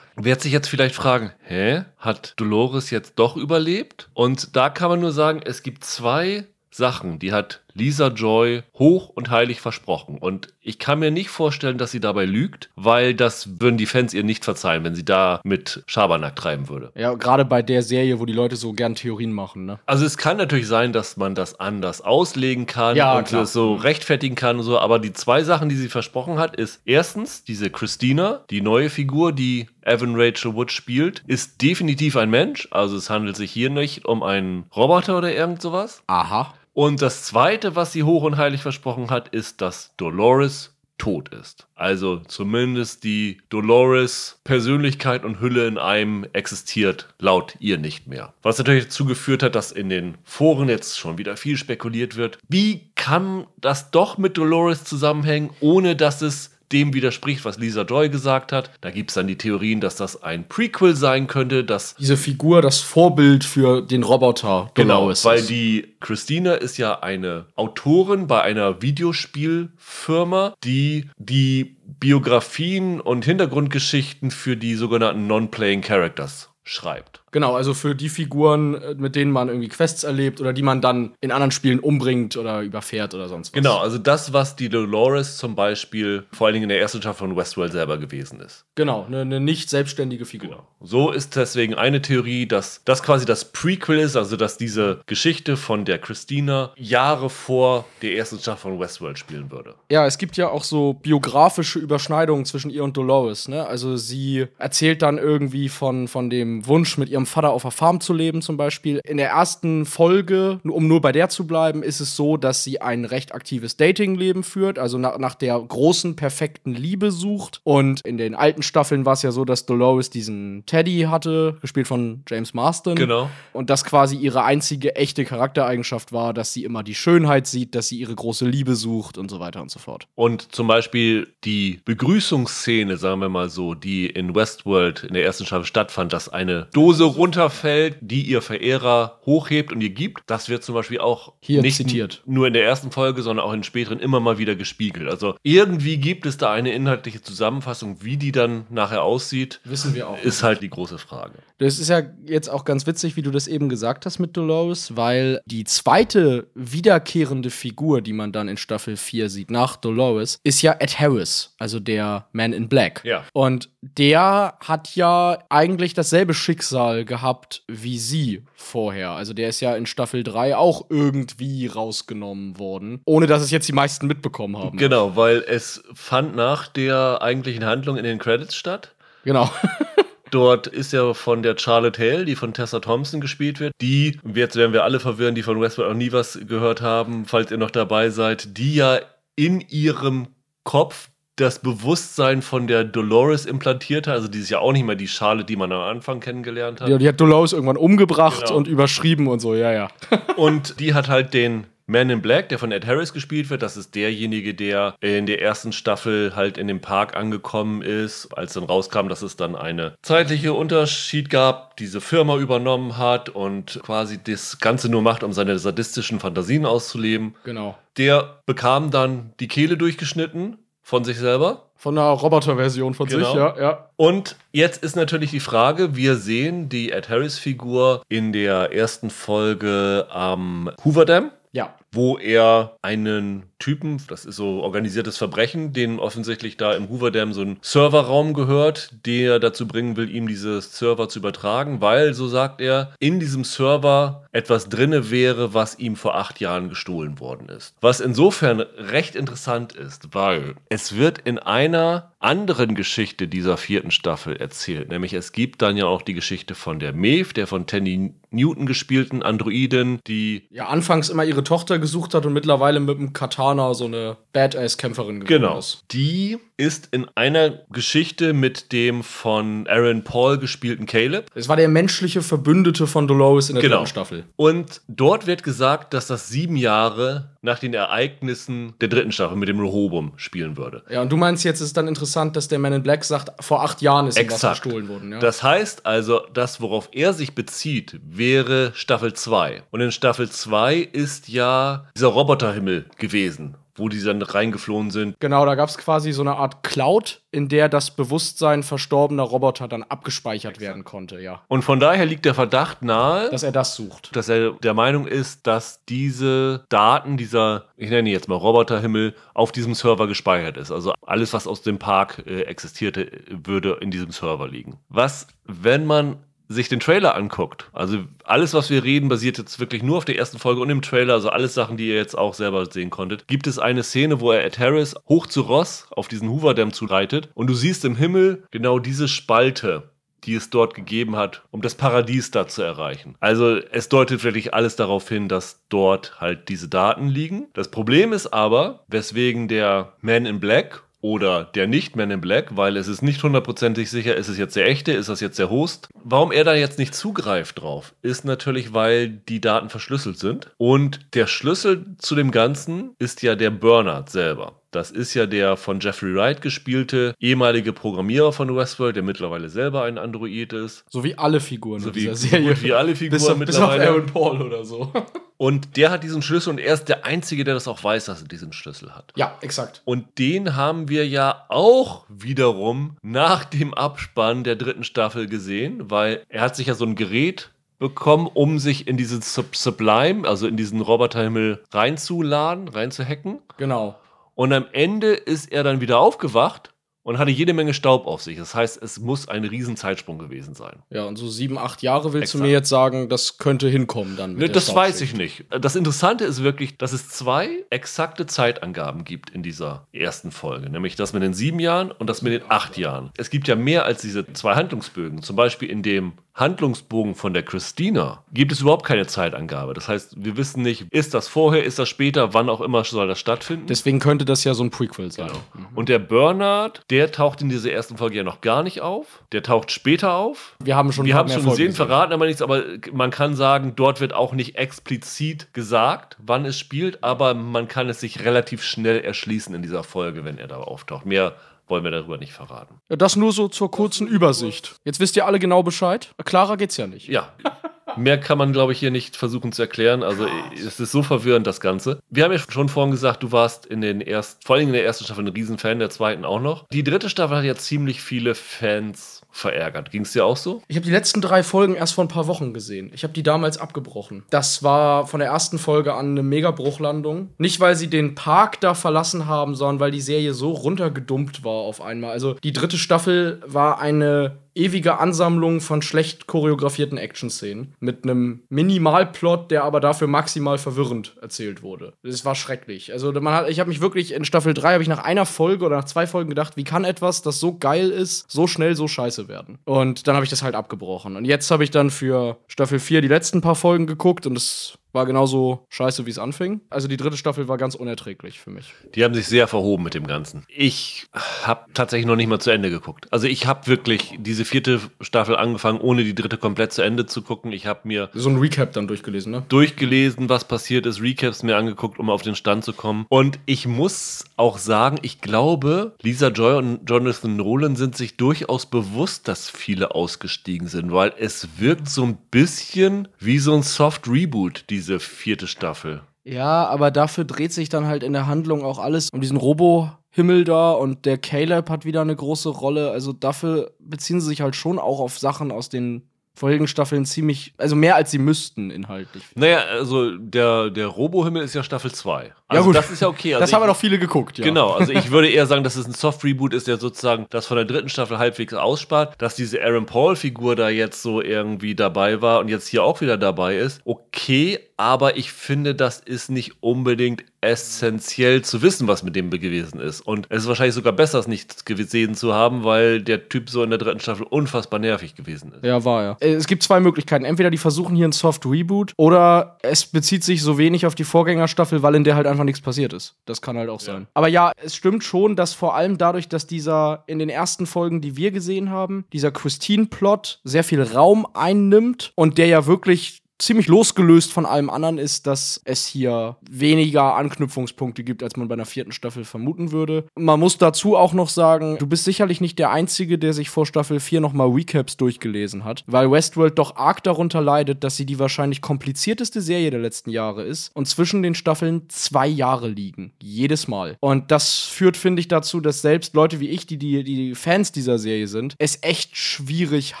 wird 0.16 0.40
sich 0.40 0.52
jetzt 0.52 0.68
vielleicht 0.68 0.94
fragen, 0.94 1.32
hä, 1.42 1.84
hat 1.98 2.34
Dolores 2.36 2.90
jetzt 2.90 3.14
doch 3.16 3.36
überlebt? 3.36 4.10
Und 4.14 4.56
da 4.56 4.70
kann 4.70 4.90
man 4.90 5.00
nur 5.00 5.12
sagen, 5.12 5.40
es 5.44 5.62
gibt 5.62 5.84
zwei 5.84 6.46
Sachen, 6.74 7.18
die 7.18 7.32
hat 7.32 7.60
Lisa 7.74 8.08
Joy 8.08 8.62
hoch 8.78 9.08
und 9.08 9.30
heilig 9.30 9.60
versprochen. 9.60 10.18
Und 10.18 10.48
ich 10.60 10.78
kann 10.78 10.98
mir 10.98 11.10
nicht 11.10 11.30
vorstellen, 11.30 11.78
dass 11.78 11.90
sie 11.90 12.00
dabei 12.00 12.24
lügt, 12.24 12.70
weil 12.76 13.14
das 13.14 13.60
würden 13.60 13.76
die 13.76 13.86
Fans 13.86 14.14
ihr 14.14 14.24
nicht 14.24 14.44
verzeihen, 14.44 14.84
wenn 14.84 14.94
sie 14.94 15.04
da 15.04 15.40
mit 15.44 15.82
Schabernack 15.86 16.36
treiben 16.36 16.68
würde. 16.68 16.92
Ja, 16.94 17.14
gerade 17.14 17.44
bei 17.44 17.62
der 17.62 17.82
Serie, 17.82 18.20
wo 18.20 18.26
die 18.26 18.32
Leute 18.32 18.56
so 18.56 18.72
gern 18.72 18.94
Theorien 18.94 19.32
machen. 19.32 19.66
Ne? 19.66 19.78
Also 19.86 20.04
es 20.04 20.16
kann 20.16 20.36
natürlich 20.36 20.68
sein, 20.68 20.92
dass 20.92 21.16
man 21.16 21.34
das 21.34 21.58
anders 21.58 22.00
auslegen 22.00 22.66
kann 22.66 22.96
ja, 22.96 23.16
und 23.16 23.28
klar. 23.28 23.42
das 23.42 23.52
so 23.52 23.74
rechtfertigen 23.74 24.34
kann 24.34 24.58
und 24.58 24.64
so. 24.64 24.78
Aber 24.78 24.98
die 24.98 25.12
zwei 25.12 25.42
Sachen, 25.42 25.68
die 25.68 25.76
sie 25.76 25.88
versprochen 25.88 26.38
hat, 26.38 26.56
ist 26.56 26.82
erstens 26.84 27.44
diese 27.44 27.70
Christina, 27.70 28.44
die 28.50 28.60
neue 28.60 28.90
Figur, 28.90 29.32
die 29.32 29.68
Evan 29.82 30.14
Rachel 30.14 30.54
Wood 30.54 30.70
spielt, 30.70 31.22
ist 31.26 31.60
definitiv 31.62 32.16
ein 32.16 32.30
Mensch. 32.30 32.68
Also 32.70 32.96
es 32.96 33.10
handelt 33.10 33.36
sich 33.36 33.50
hier 33.50 33.70
nicht 33.70 34.04
um 34.04 34.22
einen 34.22 34.64
Roboter 34.76 35.18
oder 35.18 35.34
irgend 35.34 35.60
sowas. 35.62 36.02
Aha. 36.06 36.54
Und 36.74 37.02
das 37.02 37.24
Zweite, 37.24 37.76
was 37.76 37.92
sie 37.92 38.02
hoch 38.02 38.22
und 38.22 38.36
heilig 38.36 38.62
versprochen 38.62 39.10
hat, 39.10 39.28
ist, 39.28 39.60
dass 39.60 39.94
Dolores 39.96 40.72
tot 41.02 41.30
ist. 41.30 41.66
Also 41.74 42.18
zumindest 42.18 43.02
die 43.02 43.38
Dolores 43.48 44.38
Persönlichkeit 44.44 45.24
und 45.24 45.40
Hülle 45.40 45.66
in 45.66 45.76
einem 45.76 46.24
existiert 46.32 47.08
laut 47.18 47.56
ihr 47.58 47.76
nicht 47.76 48.06
mehr. 48.06 48.34
Was 48.42 48.58
natürlich 48.58 48.84
dazu 48.84 49.04
geführt 49.04 49.42
hat, 49.42 49.56
dass 49.56 49.72
in 49.72 49.88
den 49.88 50.16
Foren 50.22 50.68
jetzt 50.68 50.98
schon 50.98 51.18
wieder 51.18 51.36
viel 51.36 51.56
spekuliert 51.56 52.16
wird. 52.16 52.38
Wie 52.48 52.92
kann 52.94 53.48
das 53.56 53.90
doch 53.90 54.16
mit 54.16 54.38
Dolores 54.38 54.84
zusammenhängen, 54.84 55.50
ohne 55.58 55.96
dass 55.96 56.22
es 56.22 56.52
dem 56.72 56.94
widerspricht, 56.94 57.44
was 57.44 57.58
Lisa 57.58 57.82
Joy 57.82 58.08
gesagt 58.08 58.52
hat. 58.52 58.70
Da 58.80 58.90
gibt 58.90 59.10
es 59.10 59.14
dann 59.14 59.26
die 59.26 59.36
Theorien, 59.36 59.80
dass 59.80 59.96
das 59.96 60.22
ein 60.22 60.48
Prequel 60.48 60.96
sein 60.96 61.26
könnte, 61.26 61.64
dass 61.64 61.94
Diese 61.96 62.16
Figur 62.16 62.62
das 62.62 62.80
Vorbild 62.80 63.44
für 63.44 63.82
den 63.82 64.02
Roboter 64.02 64.70
Genau, 64.74 65.00
Dolores 65.00 65.24
weil 65.24 65.38
ist. 65.40 65.50
die 65.50 65.94
Christina 66.00 66.54
ist 66.54 66.78
ja 66.78 67.00
eine 67.00 67.46
Autorin 67.56 68.26
bei 68.26 68.42
einer 68.42 68.82
Videospielfirma, 68.82 70.54
die 70.64 71.10
die 71.18 71.76
Biografien 72.00 73.00
und 73.00 73.24
Hintergrundgeschichten 73.24 74.30
für 74.30 74.56
die 74.56 74.74
sogenannten 74.74 75.26
Non-Playing 75.26 75.82
Characters 75.82 76.50
schreibt. 76.64 77.21
Genau, 77.32 77.56
also 77.56 77.74
für 77.74 77.94
die 77.94 78.08
Figuren, 78.08 78.74
äh, 78.74 78.94
mit 78.94 79.16
denen 79.16 79.32
man 79.32 79.48
irgendwie 79.48 79.68
Quests 79.68 80.04
erlebt 80.04 80.40
oder 80.40 80.52
die 80.52 80.62
man 80.62 80.80
dann 80.80 81.14
in 81.20 81.32
anderen 81.32 81.50
Spielen 81.50 81.80
umbringt 81.80 82.36
oder 82.36 82.60
überfährt 82.60 83.14
oder 83.14 83.28
sonst 83.28 83.48
was. 83.48 83.52
Genau, 83.52 83.78
also 83.78 83.98
das, 83.98 84.32
was 84.32 84.54
die 84.54 84.68
Dolores 84.68 85.38
zum 85.38 85.54
Beispiel 85.54 86.24
vor 86.32 86.46
allen 86.46 86.54
Dingen 86.54 86.64
in 86.64 86.68
der 86.68 86.80
ersten 86.80 87.00
Staffel 87.00 87.26
von 87.26 87.36
Westworld 87.36 87.72
selber 87.72 87.98
gewesen 87.98 88.40
ist. 88.40 88.64
Genau, 88.74 89.06
eine, 89.06 89.22
eine 89.22 89.40
nicht 89.40 89.70
selbstständige 89.70 90.26
Figur. 90.26 90.50
Genau. 90.50 90.66
So 90.80 91.10
ist 91.10 91.36
deswegen 91.36 91.74
eine 91.74 92.02
Theorie, 92.02 92.46
dass 92.46 92.82
das 92.84 93.02
quasi 93.02 93.24
das 93.24 93.46
Prequel 93.46 93.98
ist, 93.98 94.16
also 94.16 94.36
dass 94.36 94.58
diese 94.58 95.00
Geschichte 95.06 95.56
von 95.56 95.84
der 95.84 95.98
Christina 95.98 96.72
Jahre 96.76 97.30
vor 97.30 97.86
der 98.02 98.14
ersten 98.14 98.38
Staffel 98.38 98.72
von 98.72 98.80
Westworld 98.80 99.18
spielen 99.18 99.50
würde. 99.50 99.74
Ja, 99.90 100.06
es 100.06 100.18
gibt 100.18 100.36
ja 100.36 100.48
auch 100.48 100.64
so 100.64 100.92
biografische 100.92 101.78
Überschneidungen 101.78 102.44
zwischen 102.44 102.70
ihr 102.70 102.84
und 102.84 102.96
Dolores. 102.96 103.48
Ne? 103.48 103.66
Also 103.66 103.96
sie 103.96 104.46
erzählt 104.58 105.00
dann 105.00 105.16
irgendwie 105.16 105.68
von, 105.70 106.08
von 106.08 106.28
dem 106.28 106.66
Wunsch, 106.66 106.98
mit 106.98 107.08
ihrem 107.08 107.21
Vater 107.26 107.50
auf 107.50 107.62
der 107.62 107.70
Farm 107.70 108.00
zu 108.00 108.12
leben 108.12 108.42
zum 108.42 108.56
Beispiel. 108.56 109.00
In 109.04 109.16
der 109.16 109.30
ersten 109.30 109.86
Folge, 109.86 110.60
um 110.64 110.86
nur 110.86 111.00
bei 111.00 111.12
der 111.12 111.28
zu 111.28 111.46
bleiben, 111.46 111.82
ist 111.82 112.00
es 112.00 112.16
so, 112.16 112.36
dass 112.36 112.64
sie 112.64 112.80
ein 112.80 113.04
recht 113.04 113.34
aktives 113.34 113.76
Datingleben 113.76 114.42
führt, 114.42 114.78
also 114.78 114.98
nach, 114.98 115.18
nach 115.18 115.34
der 115.34 115.58
großen, 115.58 116.16
perfekten 116.16 116.74
Liebe 116.74 117.10
sucht. 117.10 117.60
Und 117.64 118.00
in 118.04 118.16
den 118.16 118.34
alten 118.34 118.62
Staffeln 118.62 119.04
war 119.04 119.14
es 119.14 119.22
ja 119.22 119.32
so, 119.32 119.44
dass 119.44 119.66
Dolores 119.66 120.10
diesen 120.10 120.64
Teddy 120.66 121.06
hatte, 121.08 121.56
gespielt 121.60 121.86
von 121.86 122.22
James 122.28 122.54
Marston. 122.54 122.96
Genau. 122.96 123.30
Und 123.52 123.70
das 123.70 123.84
quasi 123.84 124.16
ihre 124.16 124.44
einzige 124.44 124.96
echte 124.96 125.24
Charaktereigenschaft 125.24 126.12
war, 126.12 126.34
dass 126.34 126.52
sie 126.52 126.64
immer 126.64 126.82
die 126.82 126.94
Schönheit 126.94 127.46
sieht, 127.46 127.74
dass 127.74 127.88
sie 127.88 127.98
ihre 127.98 128.14
große 128.14 128.46
Liebe 128.46 128.74
sucht 128.74 129.18
und 129.18 129.30
so 129.30 129.40
weiter 129.40 129.62
und 129.62 129.70
so 129.70 129.78
fort. 129.78 130.06
Und 130.14 130.54
zum 130.54 130.66
Beispiel 130.66 131.28
die 131.44 131.80
Begrüßungsszene, 131.84 132.96
sagen 132.96 133.20
wir 133.20 133.28
mal 133.28 133.48
so, 133.48 133.74
die 133.74 134.06
in 134.06 134.34
Westworld 134.34 135.04
in 135.04 135.14
der 135.14 135.24
ersten 135.24 135.46
Staffel 135.46 135.64
stattfand, 135.64 136.12
dass 136.12 136.28
eine 136.28 136.68
Dose 136.72 137.04
runterfällt, 137.16 137.96
die 138.00 138.22
ihr 138.22 138.42
Verehrer 138.42 139.20
hochhebt 139.26 139.72
und 139.72 139.80
ihr 139.80 139.90
gibt, 139.90 140.22
das 140.26 140.48
wird 140.48 140.62
zum 140.64 140.74
Beispiel 140.74 140.98
auch 140.98 141.32
Hier 141.40 141.62
nicht 141.62 141.76
zitiert. 141.76 142.22
nur 142.26 142.46
in 142.46 142.52
der 142.52 142.64
ersten 142.64 142.90
Folge, 142.90 143.22
sondern 143.22 143.44
auch 143.46 143.52
in 143.52 143.62
späteren 143.62 143.98
immer 144.00 144.20
mal 144.20 144.38
wieder 144.38 144.54
gespiegelt. 144.54 145.08
Also 145.08 145.34
irgendwie 145.42 145.96
gibt 145.98 146.26
es 146.26 146.36
da 146.36 146.52
eine 146.52 146.72
inhaltliche 146.72 147.22
Zusammenfassung, 147.22 147.98
wie 148.02 148.16
die 148.16 148.32
dann 148.32 148.66
nachher 148.70 149.02
aussieht, 149.02 149.60
Wissen 149.64 149.94
wir 149.94 150.08
auch. 150.08 150.22
ist 150.22 150.42
halt 150.42 150.62
die 150.62 150.70
große 150.70 150.98
Frage. 150.98 151.34
Das 151.58 151.78
ist 151.78 151.88
ja 151.88 152.02
jetzt 152.26 152.48
auch 152.48 152.64
ganz 152.64 152.86
witzig, 152.86 153.16
wie 153.16 153.22
du 153.22 153.30
das 153.30 153.46
eben 153.46 153.68
gesagt 153.68 154.04
hast 154.06 154.18
mit 154.18 154.36
Dolores, 154.36 154.96
weil 154.96 155.40
die 155.46 155.64
zweite 155.64 156.48
wiederkehrende 156.54 157.50
Figur, 157.50 158.00
die 158.02 158.12
man 158.12 158.32
dann 158.32 158.48
in 158.48 158.56
Staffel 158.56 158.96
4 158.96 159.28
sieht, 159.28 159.50
nach 159.50 159.76
Dolores, 159.76 160.38
ist 160.42 160.62
ja 160.62 160.74
Ed 160.80 160.98
Harris, 160.98 161.54
also 161.58 161.78
der 161.78 162.26
Man 162.32 162.52
in 162.52 162.68
Black. 162.68 163.02
Ja. 163.04 163.24
Und 163.32 163.70
der 163.80 164.54
hat 164.60 164.96
ja 164.96 165.38
eigentlich 165.48 165.94
dasselbe 165.94 166.34
Schicksal 166.34 167.01
gehabt 167.04 167.62
wie 167.68 167.98
sie 167.98 168.44
vorher. 168.54 169.10
Also 169.10 169.34
der 169.34 169.48
ist 169.48 169.60
ja 169.60 169.74
in 169.76 169.86
Staffel 169.86 170.22
3 170.22 170.56
auch 170.56 170.86
irgendwie 170.88 171.66
rausgenommen 171.66 172.58
worden, 172.58 173.00
ohne 173.04 173.26
dass 173.26 173.42
es 173.42 173.50
jetzt 173.50 173.68
die 173.68 173.72
meisten 173.72 174.06
mitbekommen 174.06 174.56
haben. 174.56 174.78
Genau, 174.78 175.16
weil 175.16 175.44
es 175.46 175.82
fand 175.94 176.36
nach 176.36 176.68
der 176.68 177.18
eigentlichen 177.20 177.64
Handlung 177.64 177.96
in 177.96 178.04
den 178.04 178.18
Credits 178.18 178.54
statt. 178.54 178.94
Genau. 179.24 179.50
Dort 180.32 180.66
ist 180.66 180.94
ja 180.94 181.12
von 181.12 181.42
der 181.42 181.58
Charlotte 181.58 182.00
Hale, 182.00 182.24
die 182.24 182.36
von 182.36 182.54
Tessa 182.54 182.80
Thompson 182.80 183.20
gespielt 183.20 183.60
wird, 183.60 183.74
die, 183.82 184.18
jetzt 184.34 184.56
werden 184.56 184.72
wir 184.72 184.82
alle 184.82 184.98
verwirren, 184.98 185.34
die 185.34 185.42
von 185.42 185.60
Westworld 185.60 185.90
auch 185.90 185.94
nie 185.94 186.10
was 186.10 186.38
gehört 186.48 186.80
haben, 186.80 187.26
falls 187.26 187.50
ihr 187.50 187.58
noch 187.58 187.70
dabei 187.70 188.08
seid, 188.08 188.56
die 188.56 188.74
ja 188.76 188.98
in 189.36 189.60
ihrem 189.60 190.28
Kopf 190.64 191.10
das 191.36 191.60
Bewusstsein 191.60 192.42
von 192.42 192.66
der 192.66 192.84
Dolores 192.84 193.46
implantiert 193.46 194.06
hat. 194.06 194.14
Also 194.14 194.28
die 194.28 194.38
ist 194.40 194.50
ja 194.50 194.58
auch 194.58 194.72
nicht 194.72 194.84
mehr 194.84 194.96
die 194.96 195.08
Charlotte, 195.08 195.46
die 195.46 195.56
man 195.56 195.72
am 195.72 195.80
Anfang 195.80 196.20
kennengelernt 196.20 196.80
hat. 196.80 196.88
Ja, 196.88 196.98
die 196.98 197.08
hat 197.08 197.20
Dolores 197.20 197.52
irgendwann 197.52 197.76
umgebracht 197.78 198.44
Genau. 198.46 198.56
und 198.56 198.68
überschrieben 198.68 199.28
und 199.28 199.40
so, 199.40 199.54
ja, 199.54 199.72
ja. 199.72 199.88
Und 200.36 200.78
die 200.80 200.94
hat 200.94 201.08
halt 201.08 201.32
den 201.34 201.66
Man 201.86 202.10
in 202.10 202.22
Black, 202.22 202.48
der 202.48 202.58
von 202.58 202.70
Ed 202.70 202.86
Harris 202.86 203.12
gespielt 203.12 203.50
wird. 203.50 203.62
Das 203.62 203.76
ist 203.76 203.94
derjenige, 203.94 204.54
der 204.54 204.94
in 205.00 205.26
der 205.26 205.42
ersten 205.42 205.72
Staffel 205.72 206.34
halt 206.36 206.56
in 206.58 206.68
dem 206.68 206.80
Park 206.80 207.16
angekommen 207.16 207.82
ist, 207.82 208.28
als 208.36 208.52
dann 208.52 208.64
rauskam, 208.64 209.08
dass 209.08 209.22
es 209.22 209.36
dann 209.36 209.56
eine 209.56 209.94
zeitliche 210.02 210.52
Unterschied 210.52 211.28
gab, 211.28 211.76
diese 211.78 212.00
Firma 212.00 212.36
übernommen 212.36 212.98
hat 212.98 213.30
und 213.30 213.80
quasi 213.82 214.22
das 214.22 214.58
Ganze 214.60 214.88
nur 214.90 215.02
macht, 215.02 215.22
um 215.24 215.32
seine 215.32 215.58
sadistischen 215.58 216.20
Fantasien 216.20 216.66
auszuleben. 216.66 217.34
Genau. 217.44 217.76
Der 217.98 218.40
bekam 218.46 218.90
dann 218.90 219.32
die 219.40 219.48
Kehle 219.48 219.76
durchgeschnitten 219.76 220.56
von 220.82 221.04
sich 221.04 221.18
selber. 221.18 221.64
Von 221.76 221.98
einer 221.98 222.08
Roboterversion 222.10 222.94
von 222.94 223.08
Genau. 223.08 223.26
sich, 223.26 223.34
ja, 223.36 223.56
ja. 223.60 223.88
Und 223.96 224.36
jetzt 224.52 224.82
ist 224.84 224.94
natürlich 224.94 225.30
die 225.30 225.40
Frage, 225.40 225.96
wir 225.96 226.14
sehen 226.16 226.68
die 226.68 226.92
Ed 226.92 227.08
Harris-Figur 227.08 228.02
in 228.08 228.32
der 228.32 228.72
ersten 228.72 229.10
Folge 229.10 230.06
am 230.10 230.70
Hoover 230.84 231.04
Dam 231.04 231.30
Ja. 231.52 231.74
wo 231.92 232.18
er 232.18 232.76
einen 232.82 233.42
Typen, 233.62 234.02
das 234.08 234.24
ist 234.24 234.36
so 234.36 234.62
organisiertes 234.62 235.16
Verbrechen, 235.18 235.72
den 235.72 236.00
offensichtlich 236.00 236.56
da 236.56 236.74
im 236.74 236.88
Hoover 236.88 237.12
Dam 237.12 237.32
so 237.32 237.42
ein 237.42 237.58
Serverraum 237.62 238.34
gehört, 238.34 238.90
der 239.06 239.38
dazu 239.38 239.68
bringen 239.68 239.96
will, 239.96 240.10
ihm 240.10 240.26
diese 240.26 240.60
Server 240.60 241.08
zu 241.08 241.20
übertragen, 241.20 241.80
weil, 241.80 242.12
so 242.12 242.26
sagt 242.26 242.60
er, 242.60 242.92
in 242.98 243.20
diesem 243.20 243.44
Server 243.44 244.26
etwas 244.32 244.68
drinne 244.68 245.10
wäre, 245.10 245.54
was 245.54 245.78
ihm 245.78 245.94
vor 245.94 246.16
acht 246.16 246.40
Jahren 246.40 246.70
gestohlen 246.70 247.20
worden 247.20 247.48
ist. 247.48 247.76
Was 247.80 248.00
insofern 248.00 248.60
recht 248.60 249.14
interessant 249.14 249.74
ist, 249.74 250.12
weil 250.12 250.54
es 250.68 250.96
wird 250.96 251.18
in 251.18 251.38
einer 251.38 252.12
anderen 252.18 252.74
Geschichte 252.74 253.28
dieser 253.28 253.56
vierten 253.56 253.90
Staffel 253.90 254.36
erzählt, 254.36 254.88
nämlich 254.88 255.12
es 255.12 255.32
gibt 255.32 255.62
dann 255.62 255.76
ja 255.76 255.86
auch 255.86 256.02
die 256.02 256.14
Geschichte 256.14 256.54
von 256.54 256.78
der 256.78 256.92
Maeve, 256.92 257.34
der 257.34 257.46
von 257.46 257.66
Tandy 257.66 258.14
Newton 258.32 258.66
gespielten 258.66 259.22
Androidin, 259.22 260.00
die 260.06 260.46
Ja, 260.50 260.68
anfangs 260.68 261.10
immer 261.10 261.24
ihre 261.24 261.44
Tochter 261.44 261.78
gesucht 261.78 262.14
hat 262.14 262.24
und 262.24 262.32
mittlerweile 262.32 262.80
mit 262.80 262.98
dem 262.98 263.12
Katana 263.52 263.74
so 263.74 263.84
eine 263.84 264.16
Badass-Kämpferin 264.32 265.20
geworden 265.20 265.26
Genau. 265.42 265.58
ist. 265.58 265.82
Die 265.92 266.38
ist 266.56 266.88
in 266.92 267.06
einer 267.16 267.60
Geschichte 267.70 268.32
mit 268.32 268.72
dem 268.72 269.02
von 269.02 269.66
Aaron 269.66 270.04
Paul 270.04 270.38
gespielten 270.38 270.86
Caleb. 270.86 271.26
Es 271.34 271.48
war 271.48 271.56
der 271.56 271.68
menschliche 271.68 272.22
Verbündete 272.22 272.86
von 272.86 273.06
Dolores 273.06 273.48
in 273.50 273.56
der 273.56 273.62
Genau. 273.62 273.76
dritten 273.78 273.88
Staffel. 273.88 274.24
Und 274.36 274.80
dort 274.88 275.26
wird 275.26 275.42
gesagt, 275.42 275.92
dass 275.92 276.06
das 276.06 276.28
sieben 276.28 276.56
Jahre 276.56 277.30
nach 277.42 277.58
den 277.58 277.74
Ereignissen 277.74 278.74
der 278.80 278.88
dritten 278.88 279.10
Staffel 279.10 279.36
mit 279.36 279.48
dem 279.48 279.58
Rehobum 279.58 280.12
spielen 280.16 280.56
würde. 280.56 280.84
Ja, 280.88 281.02
und 281.02 281.10
du 281.10 281.16
meinst 281.16 281.42
jetzt, 281.44 281.60
ist 281.60 281.66
es 281.68 281.72
dann 281.72 281.88
interessant, 281.88 282.36
dass 282.36 282.46
der 282.46 282.60
Man 282.60 282.72
in 282.72 282.82
Black 282.84 283.04
sagt, 283.04 283.32
vor 283.44 283.64
acht 283.64 283.82
Jahren 283.82 284.06
ist 284.06 284.16
ihm 284.16 284.26
was 284.28 284.34
Exakt. 284.34 284.62
gestohlen 284.62 284.88
worden. 284.88 285.10
Ja? 285.12 285.18
Das 285.18 285.42
heißt 285.42 285.84
also, 285.84 286.20
das, 286.32 286.60
worauf 286.60 286.88
er 286.92 287.12
sich 287.12 287.34
bezieht, 287.34 287.98
wäre 288.04 288.70
Staffel 288.74 289.12
2. 289.14 289.64
Und 289.72 289.80
in 289.80 289.90
Staffel 289.90 290.30
2 290.30 290.76
ist 290.76 291.28
ja 291.28 291.88
dieser 291.96 292.06
Roboterhimmel 292.08 292.86
gewesen, 292.98 293.41
wo 293.76 293.88
die 293.88 294.02
dann 294.02 294.20
reingeflohen 294.22 294.90
sind. 294.90 295.16
Genau, 295.20 295.46
da 295.46 295.54
gab 295.54 295.68
es 295.68 295.78
quasi 295.78 296.12
so 296.12 296.22
eine 296.22 296.36
Art 296.36 296.62
Cloud, 296.62 297.22
in 297.30 297.48
der 297.48 297.68
das 297.68 297.90
Bewusstsein 297.90 298.62
verstorbener 298.62 299.22
Roboter 299.22 299.68
dann 299.68 299.82
abgespeichert 299.82 300.60
werden 300.60 300.84
konnte, 300.84 301.20
ja. 301.20 301.40
Und 301.48 301.62
von 301.62 301.80
daher 301.80 302.04
liegt 302.04 302.24
der 302.24 302.34
Verdacht 302.34 302.82
nahe, 302.82 303.30
Dass 303.30 303.42
er 303.42 303.52
das 303.52 303.74
sucht. 303.74 304.14
dass 304.14 304.28
er 304.28 304.52
der 304.52 304.74
Meinung 304.74 305.06
ist, 305.06 305.46
dass 305.46 305.80
diese 305.88 306.64
Daten, 306.68 307.16
dieser, 307.16 307.66
ich 307.76 307.90
nenne 307.90 308.10
jetzt 308.10 308.28
mal 308.28 308.34
Roboterhimmel, 308.36 309.14
auf 309.34 309.52
diesem 309.52 309.74
Server 309.74 310.06
gespeichert 310.06 310.56
ist. 310.56 310.70
Also 310.70 310.92
alles, 311.06 311.32
was 311.32 311.46
aus 311.46 311.62
dem 311.62 311.78
Park 311.78 312.22
äh, 312.26 312.42
existierte, 312.42 313.10
würde 313.30 313.78
in 313.80 313.90
diesem 313.90 314.10
Server 314.10 314.48
liegen. 314.48 314.78
Was, 314.88 315.26
wenn 315.44 315.86
man 315.86 316.16
sich 316.52 316.68
den 316.68 316.80
Trailer 316.80 317.14
anguckt, 317.14 317.70
also 317.72 317.98
alles, 318.24 318.54
was 318.54 318.70
wir 318.70 318.84
reden, 318.84 319.08
basiert 319.08 319.38
jetzt 319.38 319.60
wirklich 319.60 319.82
nur 319.82 319.98
auf 319.98 320.04
der 320.04 320.18
ersten 320.18 320.38
Folge 320.38 320.60
und 320.60 320.70
im 320.70 320.82
Trailer, 320.82 321.14
also 321.14 321.28
alles 321.28 321.54
Sachen, 321.54 321.76
die 321.76 321.88
ihr 321.88 321.96
jetzt 321.96 322.16
auch 322.16 322.34
selber 322.34 322.66
sehen 322.66 322.90
konntet, 322.90 323.26
gibt 323.28 323.46
es 323.46 323.58
eine 323.58 323.82
Szene, 323.82 324.20
wo 324.20 324.32
er 324.32 324.44
Ed 324.44 324.58
Harris 324.58 324.94
hoch 325.08 325.26
zu 325.26 325.42
Ross 325.42 325.86
auf 325.90 326.08
diesen 326.08 326.28
Hoover-Damm 326.28 326.72
zureitet 326.72 327.30
und 327.34 327.48
du 327.48 327.54
siehst 327.54 327.84
im 327.84 327.96
Himmel 327.96 328.44
genau 328.50 328.78
diese 328.78 329.08
Spalte, 329.08 329.90
die 330.24 330.34
es 330.34 330.50
dort 330.50 330.74
gegeben 330.74 331.16
hat, 331.16 331.42
um 331.50 331.62
das 331.62 331.74
Paradies 331.74 332.30
da 332.30 332.46
zu 332.46 332.62
erreichen. 332.62 333.16
Also 333.20 333.56
es 333.56 333.88
deutet 333.88 334.22
wirklich 334.24 334.54
alles 334.54 334.76
darauf 334.76 335.08
hin, 335.08 335.28
dass 335.28 335.62
dort 335.68 336.20
halt 336.20 336.48
diese 336.48 336.68
Daten 336.68 337.08
liegen. 337.08 337.48
Das 337.54 337.70
Problem 337.70 338.12
ist 338.12 338.28
aber, 338.28 338.84
weswegen 338.88 339.48
der 339.48 339.94
Man 340.00 340.26
in 340.26 340.40
Black 340.40 340.82
oder 341.02 341.44
der 341.44 341.66
Nicht-Man 341.66 342.10
in 342.10 342.20
Black, 342.22 342.56
weil 342.56 342.78
es 342.78 342.88
ist 342.88 343.02
nicht 343.02 343.22
hundertprozentig 343.22 343.90
sicher, 343.90 344.16
ist 344.16 344.28
es 344.28 344.38
jetzt 344.38 344.56
der 344.56 344.68
echte, 344.68 344.92
ist 344.92 345.10
das 345.10 345.20
jetzt 345.20 345.38
der 345.38 345.50
Host. 345.50 345.88
Warum 346.02 346.32
er 346.32 346.44
da 346.44 346.54
jetzt 346.54 346.78
nicht 346.78 346.94
zugreift 346.94 347.60
drauf, 347.60 347.94
ist 348.00 348.24
natürlich, 348.24 348.72
weil 348.72 349.08
die 349.08 349.40
Daten 349.40 349.68
verschlüsselt 349.68 350.18
sind. 350.18 350.50
Und 350.56 351.14
der 351.14 351.26
Schlüssel 351.26 351.96
zu 351.98 352.14
dem 352.14 352.30
Ganzen 352.30 352.94
ist 352.98 353.22
ja 353.22 353.34
der 353.34 353.50
Bernard 353.50 354.08
selber. 354.08 354.61
Das 354.72 354.90
ist 354.90 355.12
ja 355.14 355.26
der 355.26 355.56
von 355.56 355.80
Jeffrey 355.80 356.14
Wright 356.14 356.40
gespielte 356.40 357.14
ehemalige 357.20 357.72
Programmierer 357.74 358.32
von 358.32 358.54
Westworld, 358.56 358.96
der 358.96 359.02
mittlerweile 359.02 359.50
selber 359.50 359.84
ein 359.84 359.98
Android 359.98 360.52
ist. 360.54 360.84
So 360.88 361.04
wie 361.04 361.16
alle 361.16 361.40
Figuren 361.40 361.80
So 361.80 361.90
in 361.90 361.94
wie, 361.94 362.00
dieser 362.00 362.16
so 362.16 362.28
Serie. 362.28 362.48
gut 362.54 362.62
wie 362.62 362.72
alle 362.72 362.96
Figuren 362.96 363.18
bis, 363.18 363.28
auf, 363.28 363.38
bis 363.38 363.56
auf 363.56 363.70
mittlerweile. 363.70 363.88
Aaron 363.90 364.06
Paul 364.06 364.42
oder 364.42 364.64
so. 364.64 364.90
Und 365.36 365.76
der 365.76 365.90
hat 365.90 366.04
diesen 366.04 366.22
Schlüssel 366.22 366.50
und 366.50 366.60
er 366.60 366.72
ist 366.72 366.84
der 366.84 367.04
Einzige, 367.04 367.42
der 367.42 367.54
das 367.54 367.66
auch 367.66 367.82
weiß, 367.82 368.04
dass 368.04 368.22
er 368.22 368.28
diesen 368.28 368.52
Schlüssel 368.52 368.94
hat. 368.94 369.12
ja, 369.16 369.36
exakt. 369.40 369.82
Und 369.84 370.20
den 370.20 370.54
haben 370.54 370.88
wir 370.88 371.04
ja 371.08 371.46
auch 371.48 372.04
wiederum 372.08 372.96
nach 373.02 373.44
dem 373.44 373.74
Abspann 373.74 374.44
der 374.44 374.54
dritten 374.54 374.84
Staffel 374.84 375.26
gesehen, 375.26 375.90
weil 375.90 376.22
er 376.28 376.42
hat 376.42 376.54
sich 376.54 376.68
ja 376.68 376.74
so 376.74 376.84
ein 376.84 376.94
Gerät 376.94 377.50
bekommen, 377.80 378.28
um 378.32 378.60
sich 378.60 378.86
in 378.86 378.96
diesen 378.96 379.20
Sub 379.20 379.56
Sublime, 379.56 380.28
also 380.28 380.46
in 380.46 380.56
diesen 380.56 380.80
Roboterhimmel 380.80 381.64
reinzuladen, 381.72 382.68
reinzuhacken. 382.68 383.40
Genau. 383.56 383.96
Und 384.34 384.52
am 384.52 384.66
Ende 384.72 385.12
ist 385.12 385.52
er 385.52 385.62
dann 385.62 385.80
wieder 385.80 385.98
aufgewacht 385.98 386.71
und 387.02 387.18
hatte 387.18 387.30
jede 387.30 387.52
Menge 387.52 387.74
Staub 387.74 388.06
auf 388.06 388.22
sich. 388.22 388.38
Das 388.38 388.54
heißt, 388.54 388.80
es 388.82 389.00
muss 389.00 389.28
ein 389.28 389.44
riesen 389.44 389.76
Zeitsprung 389.76 390.18
gewesen 390.18 390.54
sein. 390.54 390.82
Ja, 390.90 391.04
und 391.04 391.16
so 391.16 391.28
sieben, 391.28 391.58
acht 391.58 391.82
Jahre 391.82 392.12
willst 392.12 392.34
Exakt. 392.34 392.40
du 392.40 392.46
mir 392.46 392.52
jetzt 392.52 392.68
sagen, 392.68 393.08
das 393.08 393.38
könnte 393.38 393.68
hinkommen 393.68 394.16
dann. 394.16 394.34
Ne, 394.34 394.48
das 394.48 394.74
weiß 394.74 395.00
ich 395.00 395.14
nicht. 395.14 395.44
Das 395.50 395.76
Interessante 395.76 396.24
ist 396.24 396.42
wirklich, 396.42 396.78
dass 396.78 396.92
es 396.92 397.08
zwei 397.08 397.64
exakte 397.70 398.26
Zeitangaben 398.26 399.04
gibt 399.04 399.30
in 399.30 399.42
dieser 399.42 399.86
ersten 399.92 400.30
Folge. 400.30 400.70
Nämlich 400.70 400.96
das 400.96 401.12
mit 401.12 401.22
den 401.22 401.34
sieben 401.34 401.58
Jahren 401.58 401.90
und 401.90 402.08
das 402.08 402.22
mit 402.22 402.32
den 402.32 402.50
acht 402.50 402.76
Jahren. 402.78 403.10
Es 403.16 403.30
gibt 403.30 403.48
ja 403.48 403.56
mehr 403.56 403.84
als 403.84 404.02
diese 404.02 404.32
zwei 404.32 404.54
Handlungsbögen. 404.54 405.22
Zum 405.22 405.36
Beispiel 405.36 405.70
in 405.70 405.82
dem 405.82 406.12
Handlungsbogen 406.34 407.14
von 407.14 407.34
der 407.34 407.42
Christina 407.42 408.24
gibt 408.32 408.52
es 408.52 408.62
überhaupt 408.62 408.86
keine 408.86 409.06
Zeitangabe. 409.06 409.74
Das 409.74 409.88
heißt, 409.88 410.24
wir 410.24 410.36
wissen 410.38 410.62
nicht, 410.62 410.86
ist 410.90 411.12
das 411.12 411.28
vorher, 411.28 411.62
ist 411.62 411.78
das 411.78 411.90
später, 411.90 412.32
wann 412.32 412.48
auch 412.48 412.62
immer 412.62 412.84
soll 412.84 413.06
das 413.06 413.18
stattfinden. 413.18 413.66
Deswegen 413.66 413.98
könnte 413.98 414.24
das 414.24 414.42
ja 414.44 414.54
so 414.54 414.64
ein 414.64 414.70
Prequel 414.70 415.12
sein. 415.12 415.28
Genau. 415.28 415.68
Und 415.74 415.90
der 415.90 415.98
Bernard, 415.98 416.82
der 416.92 417.10
taucht 417.10 417.40
in 417.40 417.48
dieser 417.48 417.72
ersten 417.72 417.96
Folge 417.96 418.18
ja 418.18 418.22
noch 418.22 418.42
gar 418.42 418.62
nicht 418.62 418.82
auf. 418.82 419.22
Der 419.32 419.42
taucht 419.42 419.70
später 419.70 420.12
auf. 420.14 420.56
Wir 420.62 420.76
haben 420.76 420.92
schon 420.92 421.06
Wir 421.06 421.14
haben 421.14 421.30
schon 421.30 421.40
Folgen 421.40 421.56
gesehen, 421.56 421.72
verraten 421.72 422.12
aber 422.12 422.26
nichts, 422.26 422.42
aber 422.42 422.64
man 422.92 423.10
kann 423.10 423.34
sagen, 423.34 423.72
dort 423.76 424.02
wird 424.02 424.12
auch 424.12 424.34
nicht 424.34 424.56
explizit 424.56 425.54
gesagt, 425.54 426.18
wann 426.20 426.44
es 426.44 426.58
spielt, 426.58 427.02
aber 427.02 427.32
man 427.32 427.66
kann 427.66 427.88
es 427.88 428.00
sich 428.00 428.26
relativ 428.26 428.62
schnell 428.62 429.00
erschließen 429.00 429.54
in 429.54 429.62
dieser 429.62 429.84
Folge, 429.84 430.26
wenn 430.26 430.36
er 430.36 430.48
da 430.48 430.58
auftaucht. 430.58 431.06
Mehr 431.06 431.34
wollen 431.66 431.82
wir 431.82 431.90
darüber 431.90 432.18
nicht 432.18 432.34
verraten. 432.34 432.74
Ja, 432.90 432.96
das 432.96 433.16
nur 433.16 433.32
so 433.32 433.48
zur 433.48 433.70
kurzen 433.70 434.06
Übersicht. 434.06 434.74
Jetzt 434.84 435.00
wisst 435.00 435.16
ihr 435.16 435.24
alle 435.24 435.38
genau 435.38 435.62
Bescheid. 435.62 436.12
Klarer 436.22 436.58
geht's 436.58 436.76
ja 436.76 436.86
nicht. 436.86 437.08
Ja. 437.08 437.32
Mehr 437.96 438.18
kann 438.18 438.38
man, 438.38 438.52
glaube 438.52 438.72
ich, 438.72 438.78
hier 438.78 438.90
nicht 438.90 439.16
versuchen 439.16 439.52
zu 439.52 439.62
erklären. 439.62 440.02
Also 440.02 440.26
es 440.54 440.80
ist 440.80 440.92
so 440.92 441.02
verwirrend, 441.02 441.46
das 441.46 441.60
Ganze. 441.60 442.00
Wir 442.10 442.24
haben 442.24 442.32
ja 442.32 442.38
schon 442.38 442.68
vorhin 442.68 442.90
gesagt, 442.90 443.22
du 443.22 443.32
warst 443.32 443.66
in 443.66 443.80
den 443.80 444.00
ersten, 444.00 444.42
vor 444.44 444.56
allem 444.56 444.68
in 444.68 444.72
der 444.72 444.84
ersten 444.84 445.04
Staffel 445.04 445.24
ein 445.24 445.28
Riesenfan, 445.28 445.78
der 445.78 445.90
zweiten 445.90 446.24
auch 446.24 446.40
noch. 446.40 446.66
Die 446.68 446.84
dritte 446.84 447.08
Staffel 447.08 447.36
hat 447.36 447.44
ja 447.44 447.54
ziemlich 447.54 448.02
viele 448.02 448.34
Fans 448.34 449.22
verärgert. 449.32 449.90
Ging 449.90 450.02
es 450.02 450.12
dir 450.12 450.24
auch 450.24 450.36
so? 450.36 450.62
Ich 450.68 450.76
habe 450.76 450.86
die 450.86 450.92
letzten 450.92 451.20
drei 451.20 451.42
Folgen 451.42 451.74
erst 451.74 451.94
vor 451.94 452.04
ein 452.04 452.08
paar 452.08 452.26
Wochen 452.28 452.52
gesehen. 452.52 452.90
Ich 452.94 453.02
habe 453.02 453.14
die 453.14 453.22
damals 453.22 453.58
abgebrochen. 453.58 454.22
Das 454.30 454.62
war 454.62 455.06
von 455.06 455.18
der 455.20 455.30
ersten 455.30 455.58
Folge 455.58 455.94
an 455.94 456.10
eine 456.10 456.22
Mega-Bruchlandung. 456.22 457.30
Nicht, 457.38 457.58
weil 457.58 457.74
sie 457.74 457.88
den 457.88 458.14
Park 458.14 458.60
da 458.60 458.74
verlassen 458.74 459.26
haben, 459.26 459.54
sondern 459.54 459.80
weil 459.80 459.90
die 459.90 460.00
Serie 460.00 460.34
so 460.34 460.52
runtergedumpt 460.52 461.44
war 461.44 461.52
auf 461.52 461.80
einmal. 461.80 462.12
Also 462.12 462.34
die 462.34 462.52
dritte 462.52 462.78
Staffel 462.78 463.42
war 463.46 463.80
eine 463.80 464.36
ewige 464.54 464.98
Ansammlung 464.98 465.60
von 465.60 465.82
schlecht 465.82 466.26
choreografierten 466.26 466.98
Action-Szenen 466.98 467.74
mit 467.80 468.04
einem 468.04 468.42
Minimalplot, 468.50 469.50
der 469.50 469.64
aber 469.64 469.80
dafür 469.80 470.08
maximal 470.08 470.58
verwirrend 470.58 471.16
erzählt 471.20 471.62
wurde. 471.62 471.94
Das 472.02 472.24
war 472.24 472.34
schrecklich. 472.34 472.92
Also 472.92 473.12
man 473.12 473.34
hat, 473.34 473.48
ich 473.48 473.60
habe 473.60 473.68
mich 473.68 473.80
wirklich 473.80 474.12
in 474.12 474.24
Staffel 474.24 474.54
3 474.54 474.74
habe 474.74 474.82
ich 474.82 474.88
nach 474.88 475.02
einer 475.02 475.26
Folge 475.26 475.64
oder 475.64 475.76
nach 475.76 475.84
zwei 475.84 476.06
Folgen 476.06 476.28
gedacht, 476.28 476.56
wie 476.56 476.64
kann 476.64 476.84
etwas, 476.84 477.22
das 477.22 477.40
so 477.40 477.56
geil 477.56 477.90
ist, 477.90 478.30
so 478.30 478.46
schnell 478.46 478.76
so 478.76 478.88
scheiße 478.88 479.21
werden? 479.28 479.58
Und 479.64 480.06
dann 480.06 480.14
habe 480.14 480.24
ich 480.24 480.30
das 480.30 480.42
halt 480.42 480.54
abgebrochen. 480.54 481.16
Und 481.16 481.24
jetzt 481.24 481.50
habe 481.50 481.64
ich 481.64 481.70
dann 481.70 481.90
für 481.90 482.38
Staffel 482.48 482.78
4 482.78 483.00
die 483.00 483.08
letzten 483.08 483.40
paar 483.40 483.54
Folgen 483.54 483.86
geguckt 483.86 484.26
und 484.26 484.36
es 484.36 484.78
war 484.92 485.06
genauso 485.06 485.66
scheiße, 485.68 486.06
wie 486.06 486.10
es 486.10 486.18
anfing. 486.18 486.60
Also 486.70 486.88
die 486.88 486.96
dritte 486.96 487.16
Staffel 487.16 487.48
war 487.48 487.56
ganz 487.56 487.74
unerträglich 487.74 488.40
für 488.40 488.50
mich. 488.50 488.72
Die 488.94 489.04
haben 489.04 489.14
sich 489.14 489.26
sehr 489.26 489.48
verhoben 489.48 489.84
mit 489.84 489.94
dem 489.94 490.06
Ganzen. 490.06 490.44
Ich 490.48 491.06
habe 491.42 491.66
tatsächlich 491.74 492.06
noch 492.06 492.16
nicht 492.16 492.28
mal 492.28 492.40
zu 492.40 492.50
Ende 492.50 492.70
geguckt. 492.70 493.06
Also 493.10 493.26
ich 493.26 493.46
habe 493.46 493.66
wirklich 493.66 494.16
diese 494.18 494.44
vierte 494.44 494.80
Staffel 495.00 495.36
angefangen, 495.36 495.80
ohne 495.80 496.04
die 496.04 496.14
dritte 496.14 496.36
komplett 496.36 496.72
zu 496.72 496.82
Ende 496.82 497.06
zu 497.06 497.22
gucken. 497.22 497.52
Ich 497.52 497.66
habe 497.66 497.80
mir 497.84 498.10
So 498.14 498.28
ein 498.28 498.38
Recap 498.38 498.72
dann 498.72 498.86
durchgelesen, 498.86 499.32
ne? 499.32 499.44
durchgelesen, 499.48 500.28
was 500.28 500.44
passiert 500.44 500.86
ist, 500.86 501.00
Recaps 501.00 501.42
mir 501.42 501.56
angeguckt, 501.56 501.98
um 501.98 502.10
auf 502.10 502.22
den 502.22 502.34
Stand 502.34 502.64
zu 502.64 502.72
kommen. 502.72 503.06
Und 503.08 503.38
ich 503.46 503.66
muss 503.66 504.24
auch 504.36 504.58
sagen, 504.58 504.98
ich 505.02 505.20
glaube, 505.20 505.94
Lisa 506.02 506.28
Joy 506.28 506.56
und 506.56 506.88
Jonathan 506.88 507.36
Nolan 507.36 507.76
sind 507.76 507.96
sich 507.96 508.16
durchaus 508.16 508.66
bewusst, 508.66 509.28
dass 509.28 509.48
viele 509.48 509.94
ausgestiegen 509.94 510.68
sind, 510.68 510.92
weil 510.92 511.12
es 511.18 511.48
wirkt 511.58 511.88
so 511.88 512.04
ein 512.04 512.18
bisschen 512.30 513.08
wie 513.18 513.38
so 513.38 513.54
ein 513.54 513.62
Soft 513.62 514.08
Reboot, 514.08 514.64
diese 514.82 515.00
vierte 515.00 515.46
Staffel. 515.46 516.02
Ja, 516.24 516.66
aber 516.66 516.90
dafür 516.90 517.24
dreht 517.24 517.52
sich 517.52 517.68
dann 517.68 517.86
halt 517.86 518.02
in 518.02 518.12
der 518.12 518.26
Handlung 518.26 518.64
auch 518.64 518.78
alles 518.78 519.10
um 519.12 519.20
diesen 519.20 519.36
Robo-Himmel 519.36 520.44
da 520.44 520.72
und 520.72 521.04
der 521.06 521.18
Caleb 521.18 521.70
hat 521.70 521.84
wieder 521.84 522.00
eine 522.00 522.14
große 522.14 522.48
Rolle. 522.48 522.90
Also 522.90 523.12
dafür 523.12 523.72
beziehen 523.78 524.20
sie 524.20 524.28
sich 524.28 524.40
halt 524.40 524.56
schon 524.56 524.78
auch 524.78 525.00
auf 525.00 525.18
Sachen 525.18 525.50
aus 525.50 525.68
den 525.68 526.08
vorherigen 526.34 526.66
Staffeln 526.66 527.04
ziemlich, 527.04 527.52
also 527.58 527.76
mehr 527.76 527.94
als 527.94 528.10
sie 528.10 528.18
müssten 528.18 528.70
inhaltlich. 528.70 529.22
Naja, 529.34 529.58
also 529.70 530.16
der, 530.16 530.70
der 530.70 530.86
Robo-Himmel 530.86 531.42
ist 531.42 531.54
ja 531.54 531.62
Staffel 531.62 531.92
2. 531.92 532.32
Also 532.48 532.60
Ja, 532.60 532.60
gut. 532.66 532.74
das 532.74 532.90
ist 532.90 533.00
ja 533.02 533.08
okay. 533.08 533.34
Also 533.34 533.40
das 533.42 533.50
ich, 533.50 533.54
haben 533.54 533.62
wir 533.62 533.66
doch 533.66 533.76
viele 533.76 533.98
geguckt, 533.98 534.38
ja. 534.38 534.44
Genau, 534.44 534.70
also 534.72 534.92
ich 534.92 535.10
würde 535.10 535.28
eher 535.28 535.46
sagen, 535.46 535.62
dass 535.62 535.76
es 535.76 535.86
ein 535.86 535.92
Soft-Reboot 535.92 536.54
ist, 536.54 536.66
der 536.66 536.78
sozusagen 536.78 537.26
das 537.30 537.46
von 537.46 537.56
der 537.56 537.66
dritten 537.66 537.88
Staffel 537.88 538.18
halbwegs 538.18 538.54
ausspart. 538.54 539.20
Dass 539.20 539.34
diese 539.36 539.62
Aaron 539.62 539.86
Paul-Figur 539.86 540.56
da 540.56 540.68
jetzt 540.68 541.02
so 541.02 541.20
irgendwie 541.20 541.74
dabei 541.74 542.22
war 542.22 542.40
und 542.40 542.48
jetzt 542.48 542.66
hier 542.68 542.82
auch 542.82 543.00
wieder 543.00 543.18
dabei 543.18 543.56
ist, 543.56 543.80
okay, 543.84 544.58
aber 544.76 545.16
ich 545.16 545.32
finde, 545.32 545.74
das 545.74 546.00
ist 546.00 546.30
nicht 546.30 546.62
unbedingt 546.62 547.24
essentiell 547.42 548.42
zu 548.42 548.62
wissen, 548.62 548.88
was 548.88 549.02
mit 549.02 549.16
dem 549.16 549.30
gewesen 549.30 549.80
ist. 549.80 550.00
Und 550.00 550.26
es 550.30 550.42
ist 550.42 550.48
wahrscheinlich 550.48 550.74
sogar 550.74 550.92
besser, 550.92 551.18
es 551.18 551.26
nicht 551.26 551.66
gesehen 551.66 552.14
zu 552.14 552.34
haben, 552.34 552.64
weil 552.64 553.02
der 553.02 553.28
Typ 553.28 553.50
so 553.50 553.62
in 553.62 553.70
der 553.70 553.78
dritten 553.78 554.00
Staffel 554.00 554.26
unfassbar 554.28 554.78
nervig 554.78 555.14
gewesen 555.14 555.52
ist. 555.52 555.64
Ja, 555.64 555.84
war 555.84 556.02
ja. 556.02 556.16
Es 556.20 556.46
gibt 556.46 556.62
zwei 556.62 556.80
Möglichkeiten. 556.80 557.24
Entweder 557.24 557.50
die 557.50 557.58
versuchen 557.58 557.96
hier 557.96 558.06
ein 558.06 558.12
Soft 558.12 558.46
Reboot 558.46 558.92
oder 558.96 559.58
es 559.62 559.86
bezieht 559.86 560.24
sich 560.24 560.42
so 560.42 560.58
wenig 560.58 560.86
auf 560.86 560.94
die 560.94 561.04
Vorgängerstaffel, 561.04 561.82
weil 561.82 561.94
in 561.94 562.04
der 562.04 562.14
halt 562.14 562.26
einfach 562.26 562.44
nichts 562.44 562.60
passiert 562.60 562.92
ist. 562.92 563.16
Das 563.24 563.42
kann 563.42 563.56
halt 563.56 563.70
auch 563.70 563.80
sein. 563.80 564.06
Aber 564.14 564.28
ja, 564.28 564.52
es 564.62 564.76
stimmt 564.76 565.02
schon, 565.02 565.34
dass 565.36 565.54
vor 565.54 565.74
allem 565.74 565.98
dadurch, 565.98 566.28
dass 566.28 566.46
dieser 566.46 567.04
in 567.06 567.18
den 567.18 567.28
ersten 567.28 567.66
Folgen, 567.66 568.00
die 568.00 568.16
wir 568.16 568.30
gesehen 568.30 568.70
haben, 568.70 569.04
dieser 569.12 569.32
Christine-Plot 569.32 570.40
sehr 570.44 570.64
viel 570.64 570.82
Raum 570.82 571.26
einnimmt 571.34 572.12
und 572.14 572.38
der 572.38 572.46
ja 572.46 572.66
wirklich 572.66 573.21
ziemlich 573.42 573.66
losgelöst 573.66 574.32
von 574.32 574.46
allem 574.46 574.70
anderen 574.70 574.98
ist, 574.98 575.26
dass 575.26 575.60
es 575.64 575.86
hier 575.86 576.36
weniger 576.48 577.16
Anknüpfungspunkte 577.16 578.04
gibt, 578.04 578.22
als 578.22 578.36
man 578.36 578.48
bei 578.48 578.54
einer 578.54 578.64
vierten 578.64 578.92
Staffel 578.92 579.24
vermuten 579.24 579.72
würde. 579.72 580.06
Man 580.14 580.38
muss 580.38 580.58
dazu 580.58 580.96
auch 580.96 581.12
noch 581.12 581.28
sagen, 581.28 581.76
du 581.78 581.86
bist 581.86 582.04
sicherlich 582.04 582.40
nicht 582.40 582.58
der 582.58 582.70
Einzige, 582.70 583.18
der 583.18 583.32
sich 583.32 583.50
vor 583.50 583.66
Staffel 583.66 584.00
4 584.00 584.20
nochmal 584.20 584.48
Recaps 584.48 584.96
durchgelesen 584.96 585.64
hat, 585.64 585.82
weil 585.86 586.10
Westworld 586.10 586.58
doch 586.58 586.76
arg 586.76 587.02
darunter 587.02 587.40
leidet, 587.40 587.82
dass 587.82 587.96
sie 587.96 588.06
die 588.06 588.18
wahrscheinlich 588.18 588.60
komplizierteste 588.60 589.40
Serie 589.40 589.70
der 589.70 589.80
letzten 589.80 590.10
Jahre 590.10 590.44
ist 590.44 590.70
und 590.74 590.86
zwischen 590.86 591.22
den 591.22 591.34
Staffeln 591.34 591.88
zwei 591.88 592.28
Jahre 592.28 592.68
liegen. 592.68 593.12
Jedes 593.20 593.66
Mal. 593.66 593.96
Und 594.00 594.30
das 594.30 594.60
führt, 594.60 594.96
finde 594.96 595.20
ich, 595.20 595.28
dazu, 595.28 595.60
dass 595.60 595.82
selbst 595.82 596.14
Leute 596.14 596.38
wie 596.38 596.48
ich, 596.48 596.66
die, 596.66 596.78
die 596.78 597.02
die 597.02 597.34
Fans 597.34 597.72
dieser 597.72 597.98
Serie 597.98 598.28
sind, 598.28 598.54
es 598.58 598.78
echt 598.82 599.16
schwierig 599.16 600.00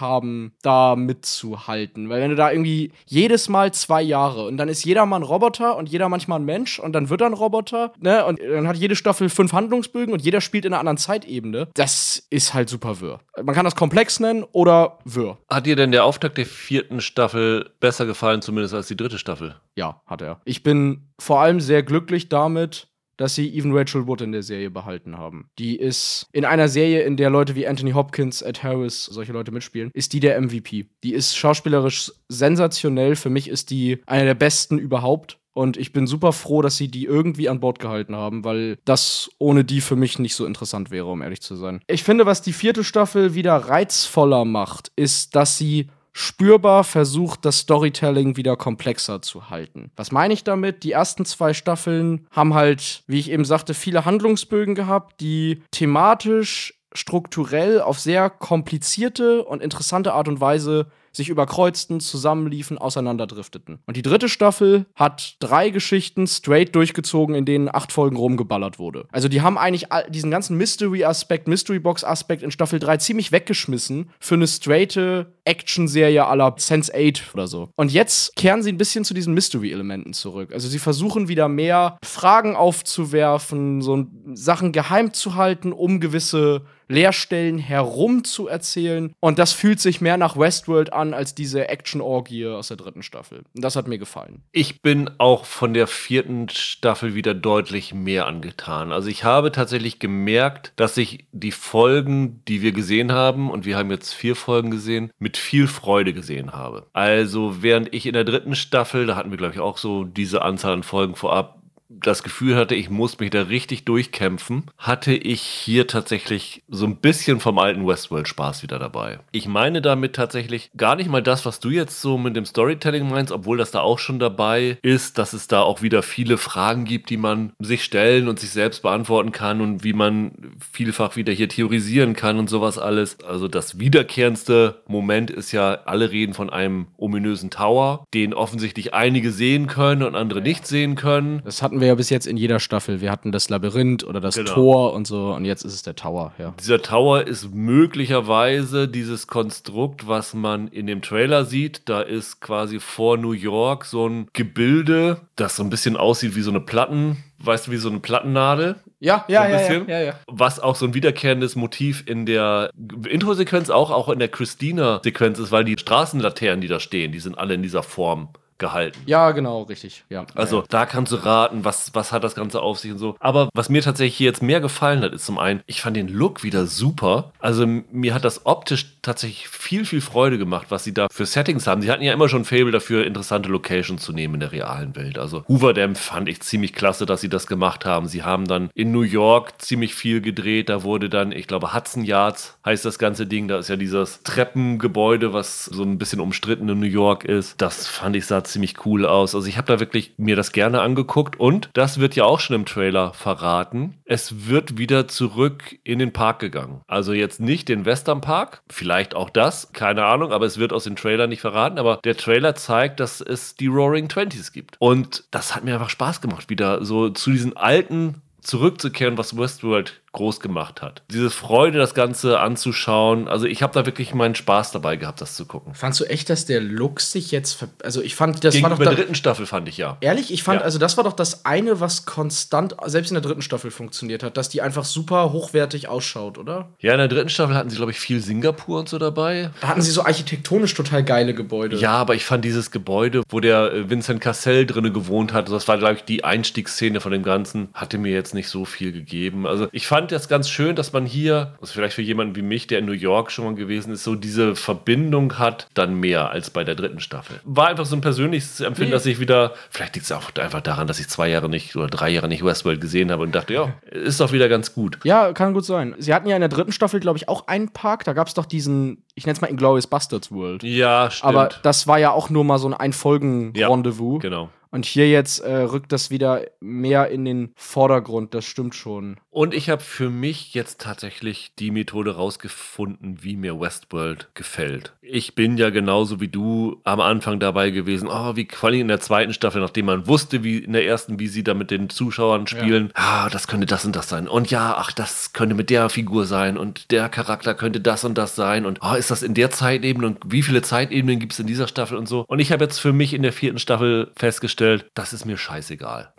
haben, 0.00 0.52
da 0.62 0.94
mitzuhalten. 0.94 2.08
Weil 2.08 2.20
wenn 2.20 2.30
du 2.30 2.36
da 2.36 2.52
irgendwie 2.52 2.92
jede 3.06 3.31
jedes 3.32 3.48
Mal 3.48 3.72
zwei 3.72 4.02
Jahre. 4.02 4.44
Und 4.44 4.58
dann 4.58 4.68
ist 4.68 4.84
jeder 4.84 5.06
mal 5.06 5.16
ein 5.16 5.22
Roboter 5.22 5.76
und 5.78 5.88
jeder 5.88 6.10
manchmal 6.10 6.38
ein 6.38 6.44
Mensch 6.44 6.78
und 6.78 6.92
dann 6.92 7.08
wird 7.08 7.22
er 7.22 7.28
ein 7.28 7.32
Roboter. 7.32 7.94
Ne? 7.98 8.26
Und 8.26 8.38
dann 8.40 8.68
hat 8.68 8.76
jede 8.76 8.94
Staffel 8.94 9.30
fünf 9.30 9.54
Handlungsbögen 9.54 10.12
und 10.12 10.20
jeder 10.20 10.42
spielt 10.42 10.66
in 10.66 10.74
einer 10.74 10.80
anderen 10.80 10.98
Zeitebene. 10.98 11.68
Das 11.72 12.26
ist 12.28 12.52
halt 12.52 12.68
super 12.68 13.00
wirr. 13.00 13.20
Man 13.42 13.54
kann 13.54 13.64
das 13.64 13.74
komplex 13.74 14.20
nennen 14.20 14.44
oder 14.52 14.98
wirr. 15.06 15.38
Hat 15.50 15.64
dir 15.64 15.76
denn 15.76 15.92
der 15.92 16.04
Auftakt 16.04 16.36
der 16.36 16.44
vierten 16.44 17.00
Staffel 17.00 17.70
besser 17.80 18.04
gefallen, 18.04 18.42
zumindest 18.42 18.74
als 18.74 18.88
die 18.88 18.96
dritte 18.98 19.16
Staffel? 19.16 19.54
Ja, 19.76 20.02
hat 20.06 20.20
er. 20.20 20.42
Ich 20.44 20.62
bin 20.62 21.08
vor 21.18 21.40
allem 21.40 21.60
sehr 21.60 21.82
glücklich 21.82 22.28
damit, 22.28 22.88
dass 23.16 23.34
sie 23.34 23.54
Even 23.54 23.76
Rachel 23.76 24.06
Wood 24.06 24.20
in 24.20 24.32
der 24.32 24.42
Serie 24.42 24.70
behalten 24.70 25.18
haben. 25.18 25.48
Die 25.58 25.76
ist 25.76 26.26
in 26.32 26.44
einer 26.44 26.68
Serie, 26.68 27.02
in 27.02 27.16
der 27.16 27.30
Leute 27.30 27.54
wie 27.54 27.66
Anthony 27.66 27.92
Hopkins, 27.92 28.42
Ed 28.42 28.62
Harris, 28.62 29.04
solche 29.06 29.32
Leute 29.32 29.52
mitspielen, 29.52 29.90
ist 29.94 30.12
die 30.12 30.20
der 30.20 30.40
MVP. 30.40 30.86
Die 31.02 31.14
ist 31.14 31.36
schauspielerisch 31.36 32.12
sensationell. 32.28 33.16
Für 33.16 33.30
mich 33.30 33.48
ist 33.48 33.70
die 33.70 34.02
eine 34.06 34.24
der 34.24 34.34
besten 34.34 34.78
überhaupt. 34.78 35.38
Und 35.54 35.76
ich 35.76 35.92
bin 35.92 36.06
super 36.06 36.32
froh, 36.32 36.62
dass 36.62 36.76
sie 36.76 36.88
die 36.88 37.04
irgendwie 37.04 37.48
an 37.48 37.60
Bord 37.60 37.78
gehalten 37.78 38.16
haben, 38.16 38.42
weil 38.44 38.78
das 38.84 39.30
ohne 39.38 39.64
die 39.64 39.82
für 39.82 39.96
mich 39.96 40.18
nicht 40.18 40.34
so 40.34 40.46
interessant 40.46 40.90
wäre, 40.90 41.06
um 41.06 41.20
ehrlich 41.20 41.42
zu 41.42 41.56
sein. 41.56 41.82
Ich 41.88 42.04
finde, 42.04 42.24
was 42.24 42.40
die 42.40 42.54
vierte 42.54 42.84
Staffel 42.84 43.34
wieder 43.34 43.56
reizvoller 43.56 44.46
macht, 44.46 44.92
ist, 44.96 45.36
dass 45.36 45.58
sie 45.58 45.88
spürbar 46.12 46.84
versucht, 46.84 47.44
das 47.44 47.58
Storytelling 47.58 48.36
wieder 48.36 48.56
komplexer 48.56 49.22
zu 49.22 49.50
halten. 49.50 49.90
Was 49.96 50.12
meine 50.12 50.34
ich 50.34 50.44
damit? 50.44 50.84
Die 50.84 50.92
ersten 50.92 51.24
zwei 51.24 51.54
Staffeln 51.54 52.26
haben 52.30 52.54
halt, 52.54 53.02
wie 53.06 53.18
ich 53.18 53.30
eben 53.30 53.44
sagte, 53.44 53.74
viele 53.74 54.04
Handlungsbögen 54.04 54.74
gehabt, 54.74 55.20
die 55.20 55.62
thematisch 55.70 56.74
strukturell 56.94 57.80
auf 57.80 57.98
sehr 57.98 58.28
komplizierte 58.28 59.44
und 59.44 59.62
interessante 59.62 60.12
Art 60.12 60.28
und 60.28 60.40
Weise 60.40 60.88
sich 61.12 61.28
überkreuzten, 61.28 62.00
zusammenliefen, 62.00 62.78
auseinanderdrifteten. 62.78 63.78
Und 63.86 63.96
die 63.96 64.02
dritte 64.02 64.28
Staffel 64.28 64.86
hat 64.94 65.36
drei 65.40 65.70
Geschichten 65.70 66.26
straight 66.26 66.74
durchgezogen, 66.74 67.34
in 67.34 67.44
denen 67.44 67.68
acht 67.72 67.92
Folgen 67.92 68.16
rumgeballert 68.16 68.78
wurde. 68.78 69.06
Also 69.12 69.28
die 69.28 69.42
haben 69.42 69.58
eigentlich 69.58 69.86
diesen 70.08 70.30
ganzen 70.30 70.56
Mystery-Aspekt, 70.56 71.48
Mystery-Box-Aspekt 71.48 72.42
in 72.42 72.50
Staffel 72.50 72.78
3 72.78 72.96
ziemlich 72.98 73.32
weggeschmissen 73.32 74.10
für 74.20 74.34
eine 74.34 74.46
straighte 74.46 75.32
Action-Serie 75.44 76.26
aller 76.26 76.56
Sense8 76.56 77.34
oder 77.34 77.46
so. 77.46 77.70
Und 77.76 77.92
jetzt 77.92 78.36
kehren 78.36 78.62
sie 78.62 78.72
ein 78.72 78.78
bisschen 78.78 79.04
zu 79.04 79.14
diesen 79.14 79.34
Mystery-Elementen 79.34 80.12
zurück. 80.12 80.52
Also 80.52 80.68
sie 80.68 80.78
versuchen 80.78 81.28
wieder 81.28 81.48
mehr 81.48 81.98
Fragen 82.04 82.56
aufzuwerfen, 82.56 83.82
so 83.82 84.06
Sachen 84.34 84.72
geheim 84.72 85.12
zu 85.12 85.34
halten, 85.34 85.72
um 85.72 86.00
gewisse 86.00 86.64
Leerstellen 86.92 87.58
herum 87.58 88.24
zu 88.24 88.48
erzählen. 88.48 89.14
Und 89.20 89.38
das 89.38 89.52
fühlt 89.52 89.80
sich 89.80 90.00
mehr 90.00 90.16
nach 90.16 90.36
Westworld 90.36 90.92
an 90.92 91.14
als 91.14 91.34
diese 91.34 91.68
Action-Orgie 91.68 92.46
aus 92.46 92.68
der 92.68 92.76
dritten 92.76 93.02
Staffel. 93.02 93.44
Das 93.54 93.76
hat 93.76 93.88
mir 93.88 93.98
gefallen. 93.98 94.42
Ich 94.52 94.82
bin 94.82 95.10
auch 95.18 95.44
von 95.44 95.74
der 95.74 95.86
vierten 95.86 96.48
Staffel 96.48 97.14
wieder 97.14 97.34
deutlich 97.34 97.94
mehr 97.94 98.26
angetan. 98.26 98.92
Also 98.92 99.08
ich 99.08 99.24
habe 99.24 99.52
tatsächlich 99.52 99.98
gemerkt, 99.98 100.72
dass 100.76 100.96
ich 100.96 101.26
die 101.32 101.52
Folgen, 101.52 102.42
die 102.48 102.62
wir 102.62 102.72
gesehen 102.72 103.12
haben, 103.12 103.50
und 103.50 103.64
wir 103.64 103.76
haben 103.76 103.90
jetzt 103.90 104.12
vier 104.12 104.36
Folgen 104.36 104.70
gesehen, 104.70 105.10
mit 105.18 105.36
viel 105.36 105.66
Freude 105.66 106.12
gesehen 106.12 106.52
habe. 106.52 106.86
Also 106.92 107.62
während 107.62 107.92
ich 107.94 108.06
in 108.06 108.12
der 108.12 108.24
dritten 108.24 108.54
Staffel, 108.54 109.06
da 109.06 109.16
hatten 109.16 109.30
wir 109.30 109.38
glaube 109.38 109.54
ich 109.54 109.60
auch 109.60 109.78
so 109.78 110.04
diese 110.04 110.42
Anzahl 110.42 110.74
an 110.74 110.82
Folgen 110.82 111.14
vorab, 111.14 111.61
das 112.00 112.22
Gefühl 112.22 112.56
hatte, 112.56 112.74
ich 112.74 112.90
muss 112.90 113.18
mich 113.18 113.30
da 113.30 113.42
richtig 113.42 113.84
durchkämpfen, 113.84 114.64
hatte 114.78 115.12
ich 115.12 115.42
hier 115.42 115.86
tatsächlich 115.86 116.62
so 116.68 116.86
ein 116.86 116.96
bisschen 116.96 117.40
vom 117.40 117.58
alten 117.58 117.86
Westworld-Spaß 117.86 118.62
wieder 118.62 118.78
dabei. 118.78 119.18
Ich 119.32 119.46
meine 119.46 119.82
damit 119.82 120.14
tatsächlich 120.14 120.70
gar 120.76 120.96
nicht 120.96 121.10
mal 121.10 121.22
das, 121.22 121.44
was 121.44 121.60
du 121.60 121.70
jetzt 121.70 122.00
so 122.00 122.18
mit 122.18 122.36
dem 122.36 122.44
Storytelling 122.44 123.08
meinst, 123.08 123.32
obwohl 123.32 123.58
das 123.58 123.70
da 123.70 123.80
auch 123.80 123.98
schon 123.98 124.18
dabei 124.18 124.78
ist, 124.82 125.18
dass 125.18 125.32
es 125.32 125.48
da 125.48 125.60
auch 125.60 125.82
wieder 125.82 126.02
viele 126.02 126.38
Fragen 126.38 126.84
gibt, 126.84 127.10
die 127.10 127.16
man 127.16 127.52
sich 127.58 127.84
stellen 127.84 128.28
und 128.28 128.40
sich 128.40 128.50
selbst 128.50 128.82
beantworten 128.82 129.32
kann 129.32 129.60
und 129.60 129.84
wie 129.84 129.92
man 129.92 130.54
vielfach 130.72 131.16
wieder 131.16 131.32
hier 131.32 131.48
theorisieren 131.48 132.14
kann 132.14 132.38
und 132.38 132.48
sowas 132.48 132.78
alles. 132.78 133.18
Also 133.24 133.48
das 133.48 133.78
wiederkehrendste 133.78 134.82
Moment 134.86 135.30
ist 135.30 135.52
ja, 135.52 135.80
alle 135.84 136.10
reden 136.10 136.34
von 136.34 136.50
einem 136.50 136.86
ominösen 136.96 137.50
Tower, 137.50 138.04
den 138.14 138.34
offensichtlich 138.34 138.94
einige 138.94 139.30
sehen 139.30 139.66
können 139.66 140.02
und 140.02 140.14
andere 140.14 140.40
nicht 140.40 140.66
sehen 140.66 140.94
können. 140.94 141.42
Das 141.44 141.62
hatten 141.62 141.80
wir 141.82 141.88
ja 141.88 141.94
bis 141.94 142.08
jetzt 142.08 142.26
in 142.26 142.36
jeder 142.36 142.60
Staffel. 142.60 143.00
Wir 143.00 143.10
hatten 143.10 143.32
das 143.32 143.50
Labyrinth 143.50 144.04
oder 144.04 144.20
das 144.20 144.36
genau. 144.36 144.52
Tor 144.52 144.92
und 144.94 145.06
so 145.06 145.34
und 145.34 145.44
jetzt 145.44 145.64
ist 145.64 145.74
es 145.74 145.82
der 145.82 145.94
Tower, 145.94 146.32
ja. 146.38 146.54
Dieser 146.58 146.80
Tower 146.80 147.26
ist 147.26 147.52
möglicherweise 147.54 148.88
dieses 148.88 149.26
Konstrukt, 149.26 150.08
was 150.08 150.34
man 150.34 150.68
in 150.68 150.86
dem 150.86 151.02
Trailer 151.02 151.44
sieht. 151.44 151.88
Da 151.88 152.00
ist 152.00 152.40
quasi 152.40 152.80
vor 152.80 153.18
New 153.18 153.32
York 153.32 153.84
so 153.84 154.08
ein 154.08 154.28
Gebilde, 154.32 155.20
das 155.36 155.56
so 155.56 155.62
ein 155.62 155.70
bisschen 155.70 155.96
aussieht 155.96 156.34
wie 156.36 156.42
so 156.42 156.50
eine 156.50 156.60
Platten, 156.60 157.22
weißt 157.38 157.66
du, 157.66 157.72
wie 157.72 157.76
so 157.76 157.90
eine 157.90 158.00
Plattennadel. 158.00 158.76
Ja, 159.00 159.24
ja, 159.26 159.42
so 159.66 159.72
ja, 159.72 159.82
ja, 159.88 160.00
ja, 160.00 160.14
Was 160.28 160.60
auch 160.60 160.76
so 160.76 160.86
ein 160.86 160.94
wiederkehrendes 160.94 161.56
Motiv 161.56 162.04
in 162.06 162.24
der 162.24 162.70
Intro-Sequenz, 163.08 163.68
auch, 163.68 163.90
auch 163.90 164.08
in 164.08 164.20
der 164.20 164.28
Christina-Sequenz 164.28 165.40
ist, 165.40 165.50
weil 165.50 165.64
die 165.64 165.76
Straßenlaternen, 165.76 166.60
die 166.60 166.68
da 166.68 166.78
stehen, 166.78 167.10
die 167.10 167.18
sind 167.18 167.36
alle 167.36 167.54
in 167.54 167.62
dieser 167.62 167.82
Form 167.82 168.28
gehalten. 168.62 168.98
Ja, 169.04 169.32
genau, 169.32 169.62
richtig. 169.62 170.04
Ja. 170.08 170.24
Also 170.34 170.60
ja. 170.60 170.64
da 170.70 170.86
kannst 170.86 171.12
du 171.12 171.16
raten, 171.16 171.64
was, 171.64 171.90
was 171.94 172.12
hat 172.12 172.24
das 172.24 172.34
Ganze 172.34 172.62
auf 172.62 172.78
sich 172.78 172.92
und 172.92 172.98
so. 172.98 173.16
Aber 173.20 173.50
was 173.52 173.68
mir 173.68 173.82
tatsächlich 173.82 174.16
hier 174.16 174.28
jetzt 174.28 174.42
mehr 174.42 174.60
gefallen 174.60 175.02
hat, 175.02 175.12
ist 175.12 175.26
zum 175.26 175.38
einen, 175.38 175.60
ich 175.66 175.82
fand 175.82 175.96
den 175.96 176.08
Look 176.08 176.42
wieder 176.42 176.66
super. 176.66 177.32
Also 177.40 177.66
mir 177.66 178.14
hat 178.14 178.24
das 178.24 178.46
optisch 178.46 178.86
tatsächlich 179.02 179.48
viel, 179.48 179.84
viel 179.84 180.00
Freude 180.00 180.38
gemacht, 180.38 180.68
was 180.70 180.84
sie 180.84 180.94
da 180.94 181.08
für 181.10 181.26
Settings 181.26 181.66
haben. 181.66 181.82
Sie 181.82 181.90
hatten 181.90 182.04
ja 182.04 182.12
immer 182.12 182.28
schon 182.28 182.44
Fable 182.44 182.70
dafür, 182.70 183.04
interessante 183.04 183.48
Locations 183.48 184.00
zu 184.00 184.12
nehmen 184.12 184.34
in 184.34 184.40
der 184.40 184.52
realen 184.52 184.94
Welt. 184.94 185.18
Also 185.18 185.44
Hoover 185.48 185.74
Dam 185.74 185.96
fand 185.96 186.28
ich 186.28 186.40
ziemlich 186.40 186.72
klasse, 186.72 187.04
dass 187.04 187.20
sie 187.20 187.28
das 187.28 187.48
gemacht 187.48 187.84
haben. 187.84 188.06
Sie 188.06 188.22
haben 188.22 188.46
dann 188.46 188.70
in 188.74 188.92
New 188.92 189.02
York 189.02 189.60
ziemlich 189.60 189.94
viel 189.94 190.20
gedreht. 190.20 190.68
Da 190.68 190.84
wurde 190.84 191.10
dann, 191.10 191.32
ich 191.32 191.48
glaube, 191.48 191.74
Hudson 191.74 192.04
Yards 192.04 192.56
heißt 192.64 192.84
das 192.84 193.00
ganze 193.00 193.26
Ding. 193.26 193.48
Da 193.48 193.58
ist 193.58 193.68
ja 193.68 193.76
dieses 193.76 194.22
Treppengebäude, 194.22 195.32
was 195.32 195.64
so 195.64 195.82
ein 195.82 195.98
bisschen 195.98 196.20
umstritten 196.20 196.68
in 196.68 196.78
New 196.78 196.86
York 196.86 197.24
ist. 197.24 197.60
Das 197.60 197.88
fand 197.88 198.14
ich 198.14 198.26
sah 198.26 198.44
ziemlich 198.52 198.86
cool 198.86 199.06
aus. 199.06 199.34
Also 199.34 199.46
ich 199.48 199.56
habe 199.56 199.66
da 199.66 199.80
wirklich 199.80 200.14
mir 200.16 200.36
das 200.36 200.52
gerne 200.52 200.80
angeguckt 200.80 201.38
und 201.38 201.70
das 201.72 201.98
wird 201.98 202.14
ja 202.14 202.24
auch 202.24 202.40
schon 202.40 202.56
im 202.56 202.66
Trailer 202.66 203.12
verraten. 203.14 203.94
Es 204.04 204.48
wird 204.48 204.78
wieder 204.78 205.08
zurück 205.08 205.78
in 205.84 205.98
den 205.98 206.12
Park 206.12 206.38
gegangen. 206.38 206.82
Also 206.86 207.12
jetzt 207.12 207.40
nicht 207.40 207.68
den 207.68 207.84
Western 207.84 208.20
Park, 208.20 208.62
vielleicht 208.70 209.14
auch 209.14 209.30
das, 209.30 209.72
keine 209.72 210.04
Ahnung, 210.04 210.32
aber 210.32 210.46
es 210.46 210.58
wird 210.58 210.72
aus 210.72 210.84
dem 210.84 210.96
Trailer 210.96 211.26
nicht 211.26 211.40
verraten. 211.40 211.78
Aber 211.78 211.98
der 212.04 212.16
Trailer 212.16 212.54
zeigt, 212.54 213.00
dass 213.00 213.20
es 213.20 213.54
die 213.54 213.66
Roaring 213.66 214.08
Twenties 214.08 214.52
gibt. 214.52 214.76
Und 214.78 215.24
das 215.30 215.54
hat 215.54 215.64
mir 215.64 215.74
einfach 215.74 215.90
Spaß 215.90 216.20
gemacht, 216.20 216.50
wieder 216.50 216.84
so 216.84 217.08
zu 217.10 217.30
diesen 217.30 217.56
alten 217.56 218.22
zurückzukehren, 218.42 219.16
was 219.18 219.36
Westworld 219.38 220.01
groß 220.12 220.40
gemacht 220.40 220.82
hat. 220.82 221.02
Diese 221.10 221.30
Freude, 221.30 221.78
das 221.78 221.94
Ganze 221.94 222.38
anzuschauen. 222.40 223.28
Also 223.28 223.46
ich 223.46 223.62
habe 223.62 223.72
da 223.72 223.86
wirklich 223.86 224.14
meinen 224.14 224.34
Spaß 224.34 224.70
dabei 224.72 224.96
gehabt, 224.96 225.20
das 225.20 225.36
zu 225.36 225.46
gucken. 225.46 225.74
Fandst 225.74 226.00
du 226.00 226.04
echt, 226.04 226.28
dass 226.28 226.44
der 226.44 226.60
Look 226.60 227.00
sich 227.00 227.30
jetzt. 227.30 227.64
Also 227.82 228.02
ich 228.02 228.14
fand, 228.14 228.44
das 228.44 228.54
Gegenüber 228.54 228.78
war 228.78 228.84
doch. 228.84 228.92
der 228.92 229.00
dritten 229.04 229.14
Staffel 229.14 229.46
fand 229.46 229.68
ich 229.68 229.78
ja. 229.78 229.96
ehrlich, 230.00 230.32
ich 230.32 230.42
fand, 230.42 230.60
Ja. 230.60 230.64
also 230.64 230.78
das 230.78 230.96
war 230.96 231.04
doch 231.04 231.14
das 231.14 231.44
eine, 231.46 231.80
was 231.80 232.04
konstant, 232.04 232.76
selbst 232.86 233.10
in 233.10 233.14
der 233.14 233.22
dritten 233.22 233.42
Staffel 233.42 233.70
funktioniert 233.70 234.22
hat, 234.22 234.36
dass 234.36 234.48
die 234.50 234.60
einfach 234.60 234.84
super 234.84 235.32
hochwertig 235.32 235.88
ausschaut, 235.88 236.36
oder? 236.36 236.68
Ja, 236.78 236.92
in 236.92 236.98
der 236.98 237.08
dritten 237.08 237.30
Staffel 237.30 237.54
hatten 237.54 237.70
sie, 237.70 237.76
glaube 237.76 237.92
ich, 237.92 237.98
viel 237.98 238.20
Singapur 238.20 238.78
und 238.80 238.88
so 238.88 238.98
dabei. 238.98 239.50
Da 239.62 239.68
hatten 239.68 239.82
sie 239.82 239.90
so 239.90 240.04
architektonisch 240.04 240.74
total 240.74 241.02
geile 241.04 241.32
Gebäude. 241.34 241.76
Ja, 241.76 241.92
aber 241.92 242.14
ich 242.14 242.24
fand 242.26 242.44
dieses 242.44 242.70
Gebäude, 242.70 243.22
wo 243.30 243.40
der 243.40 243.72
äh, 243.72 243.88
Vincent 243.90 244.20
Cassell 244.20 244.66
drinne 244.66 244.92
gewohnt 244.92 245.32
hat, 245.32 245.50
das 245.50 245.68
war, 245.68 245.78
glaube 245.78 245.94
ich, 245.94 246.04
die 246.04 246.24
Einstiegsszene 246.24 247.00
von 247.00 247.12
dem 247.12 247.22
Ganzen, 247.22 247.68
hatte 247.72 247.96
mir 247.96 248.12
jetzt 248.12 248.34
nicht 248.34 248.48
so 248.48 248.64
viel 248.66 248.92
gegeben. 248.92 249.46
Also 249.46 249.68
ich 249.72 249.86
fand 249.86 250.01
das 250.10 250.28
ganz 250.28 250.48
schön, 250.48 250.74
dass 250.74 250.92
man 250.92 251.06
hier, 251.06 251.54
also 251.60 251.72
vielleicht 251.74 251.94
für 251.94 252.02
jemanden 252.02 252.34
wie 252.36 252.42
mich, 252.42 252.66
der 252.66 252.78
in 252.80 252.86
New 252.86 252.92
York 252.92 253.30
schon 253.30 253.44
mal 253.44 253.54
gewesen 253.54 253.92
ist, 253.92 254.02
so 254.04 254.14
diese 254.14 254.56
Verbindung 254.56 255.38
hat, 255.38 255.68
dann 255.74 255.94
mehr 255.94 256.30
als 256.30 256.50
bei 256.50 256.64
der 256.64 256.74
dritten 256.74 257.00
Staffel. 257.00 257.40
War 257.44 257.68
einfach 257.68 257.84
so 257.86 257.94
ein 257.94 258.00
persönliches 258.00 258.60
Empfinden, 258.60 258.90
Nee. 258.90 258.94
dass 258.96 259.06
ich 259.06 259.20
wieder, 259.20 259.52
vielleicht 259.70 259.94
liegt 259.94 260.06
es 260.06 260.12
auch 260.12 260.34
einfach 260.40 260.60
daran, 260.62 260.86
dass 260.86 260.98
ich 260.98 261.08
zwei 261.08 261.28
Jahre 261.28 261.48
nicht 261.48 261.76
oder 261.76 261.86
drei 261.86 262.10
Jahre 262.10 262.28
nicht 262.28 262.44
Westworld 262.44 262.80
gesehen 262.80 263.10
habe 263.12 263.22
und 263.22 263.34
dachte, 263.34 263.54
ja, 263.54 263.72
ist 263.90 264.20
doch 264.20 264.32
wieder 264.32 264.48
ganz 264.48 264.74
gut. 264.74 264.98
Ja, 265.04 265.32
kann 265.32 265.54
gut 265.54 265.64
sein. 265.64 265.94
Sie 265.98 266.12
hatten 266.14 266.28
ja 266.28 266.34
in 266.36 266.40
der 266.40 266.48
dritten 266.48 266.72
Staffel, 266.72 266.98
glaube 267.00 267.18
ich, 267.18 267.28
auch 267.28 267.46
einen 267.46 267.68
Park. 267.72 268.04
Da 268.04 268.12
gab 268.14 268.26
es 268.28 268.34
doch 268.34 268.46
diesen, 268.46 269.04
ich 269.14 269.26
nenne 269.26 269.34
es 269.34 269.40
mal 269.40 269.48
Inglourious 269.48 269.86
Bastards 269.86 270.32
World. 270.32 270.62
Ja, 270.62 271.10
stimmt. 271.10 271.28
Aber 271.28 271.48
das 271.62 271.86
war 271.86 271.98
ja 271.98 272.10
auch 272.10 272.30
nur 272.30 272.44
mal 272.44 272.58
so 272.58 272.68
ein 272.68 272.74
Einfolgen-Rendezvous. 272.74 274.20
genau. 274.22 274.50
Und 274.72 274.86
hier 274.86 275.08
jetzt 275.08 275.40
äh, 275.40 275.54
rückt 275.54 275.92
das 275.92 276.10
wieder 276.10 276.46
mehr 276.60 277.08
in 277.08 277.26
den 277.26 277.52
Vordergrund, 277.56 278.32
das 278.32 278.46
stimmt 278.46 278.74
schon. 278.74 279.18
Und 279.28 279.52
ich 279.52 279.68
habe 279.68 279.82
für 279.82 280.08
mich 280.08 280.54
jetzt 280.54 280.80
tatsächlich 280.80 281.52
die 281.58 281.70
Methode 281.70 282.16
rausgefunden, 282.16 283.22
wie 283.22 283.36
mir 283.36 283.60
Westworld 283.60 284.28
gefällt. 284.34 284.94
Ich 285.02 285.34
bin 285.34 285.58
ja 285.58 285.68
genauso 285.68 286.20
wie 286.20 286.28
du 286.28 286.80
am 286.84 287.00
Anfang 287.00 287.38
dabei 287.38 287.68
gewesen. 287.68 288.08
Oh, 288.10 288.34
wie 288.34 288.48
vor 288.50 288.70
allem 288.70 288.80
in 288.80 288.88
der 288.88 289.00
zweiten 289.00 289.34
Staffel, 289.34 289.60
nachdem 289.60 289.86
man 289.86 290.06
wusste, 290.06 290.42
wie 290.42 290.58
in 290.58 290.72
der 290.72 290.86
ersten, 290.86 291.18
wie 291.18 291.28
sie 291.28 291.44
da 291.44 291.52
mit 291.52 291.70
den 291.70 291.90
Zuschauern 291.90 292.46
spielen. 292.46 292.92
Ah, 292.94 293.28
das 293.28 293.48
könnte 293.48 293.66
das 293.66 293.84
und 293.84 293.94
das 293.94 294.08
sein. 294.08 294.26
Und 294.26 294.50
ja, 294.50 294.74
ach, 294.78 294.92
das 294.92 295.34
könnte 295.34 295.54
mit 295.54 295.68
der 295.68 295.90
Figur 295.90 296.24
sein. 296.24 296.56
Und 296.56 296.90
der 296.90 297.10
Charakter 297.10 297.54
könnte 297.54 297.80
das 297.80 298.04
und 298.04 298.16
das 298.16 298.36
sein. 298.36 298.64
Und 298.64 298.80
oh, 298.82 298.94
ist 298.94 299.10
das 299.10 299.22
in 299.22 299.34
der 299.34 299.50
Zeitebene? 299.50 300.06
Und 300.06 300.18
wie 300.26 300.42
viele 300.42 300.62
Zeitebenen 300.62 301.18
gibt 301.18 301.34
es 301.34 301.40
in 301.40 301.46
dieser 301.46 301.68
Staffel 301.68 301.98
und 301.98 302.08
so? 302.08 302.24
Und 302.26 302.38
ich 302.38 302.52
habe 302.52 302.64
jetzt 302.64 302.78
für 302.78 302.94
mich 302.94 303.12
in 303.12 303.22
der 303.22 303.34
vierten 303.34 303.58
Staffel 303.58 304.10
festgestellt, 304.16 304.61
das 304.94 305.12
ist 305.12 305.24
mir 305.24 305.36
scheißegal. 305.36 306.14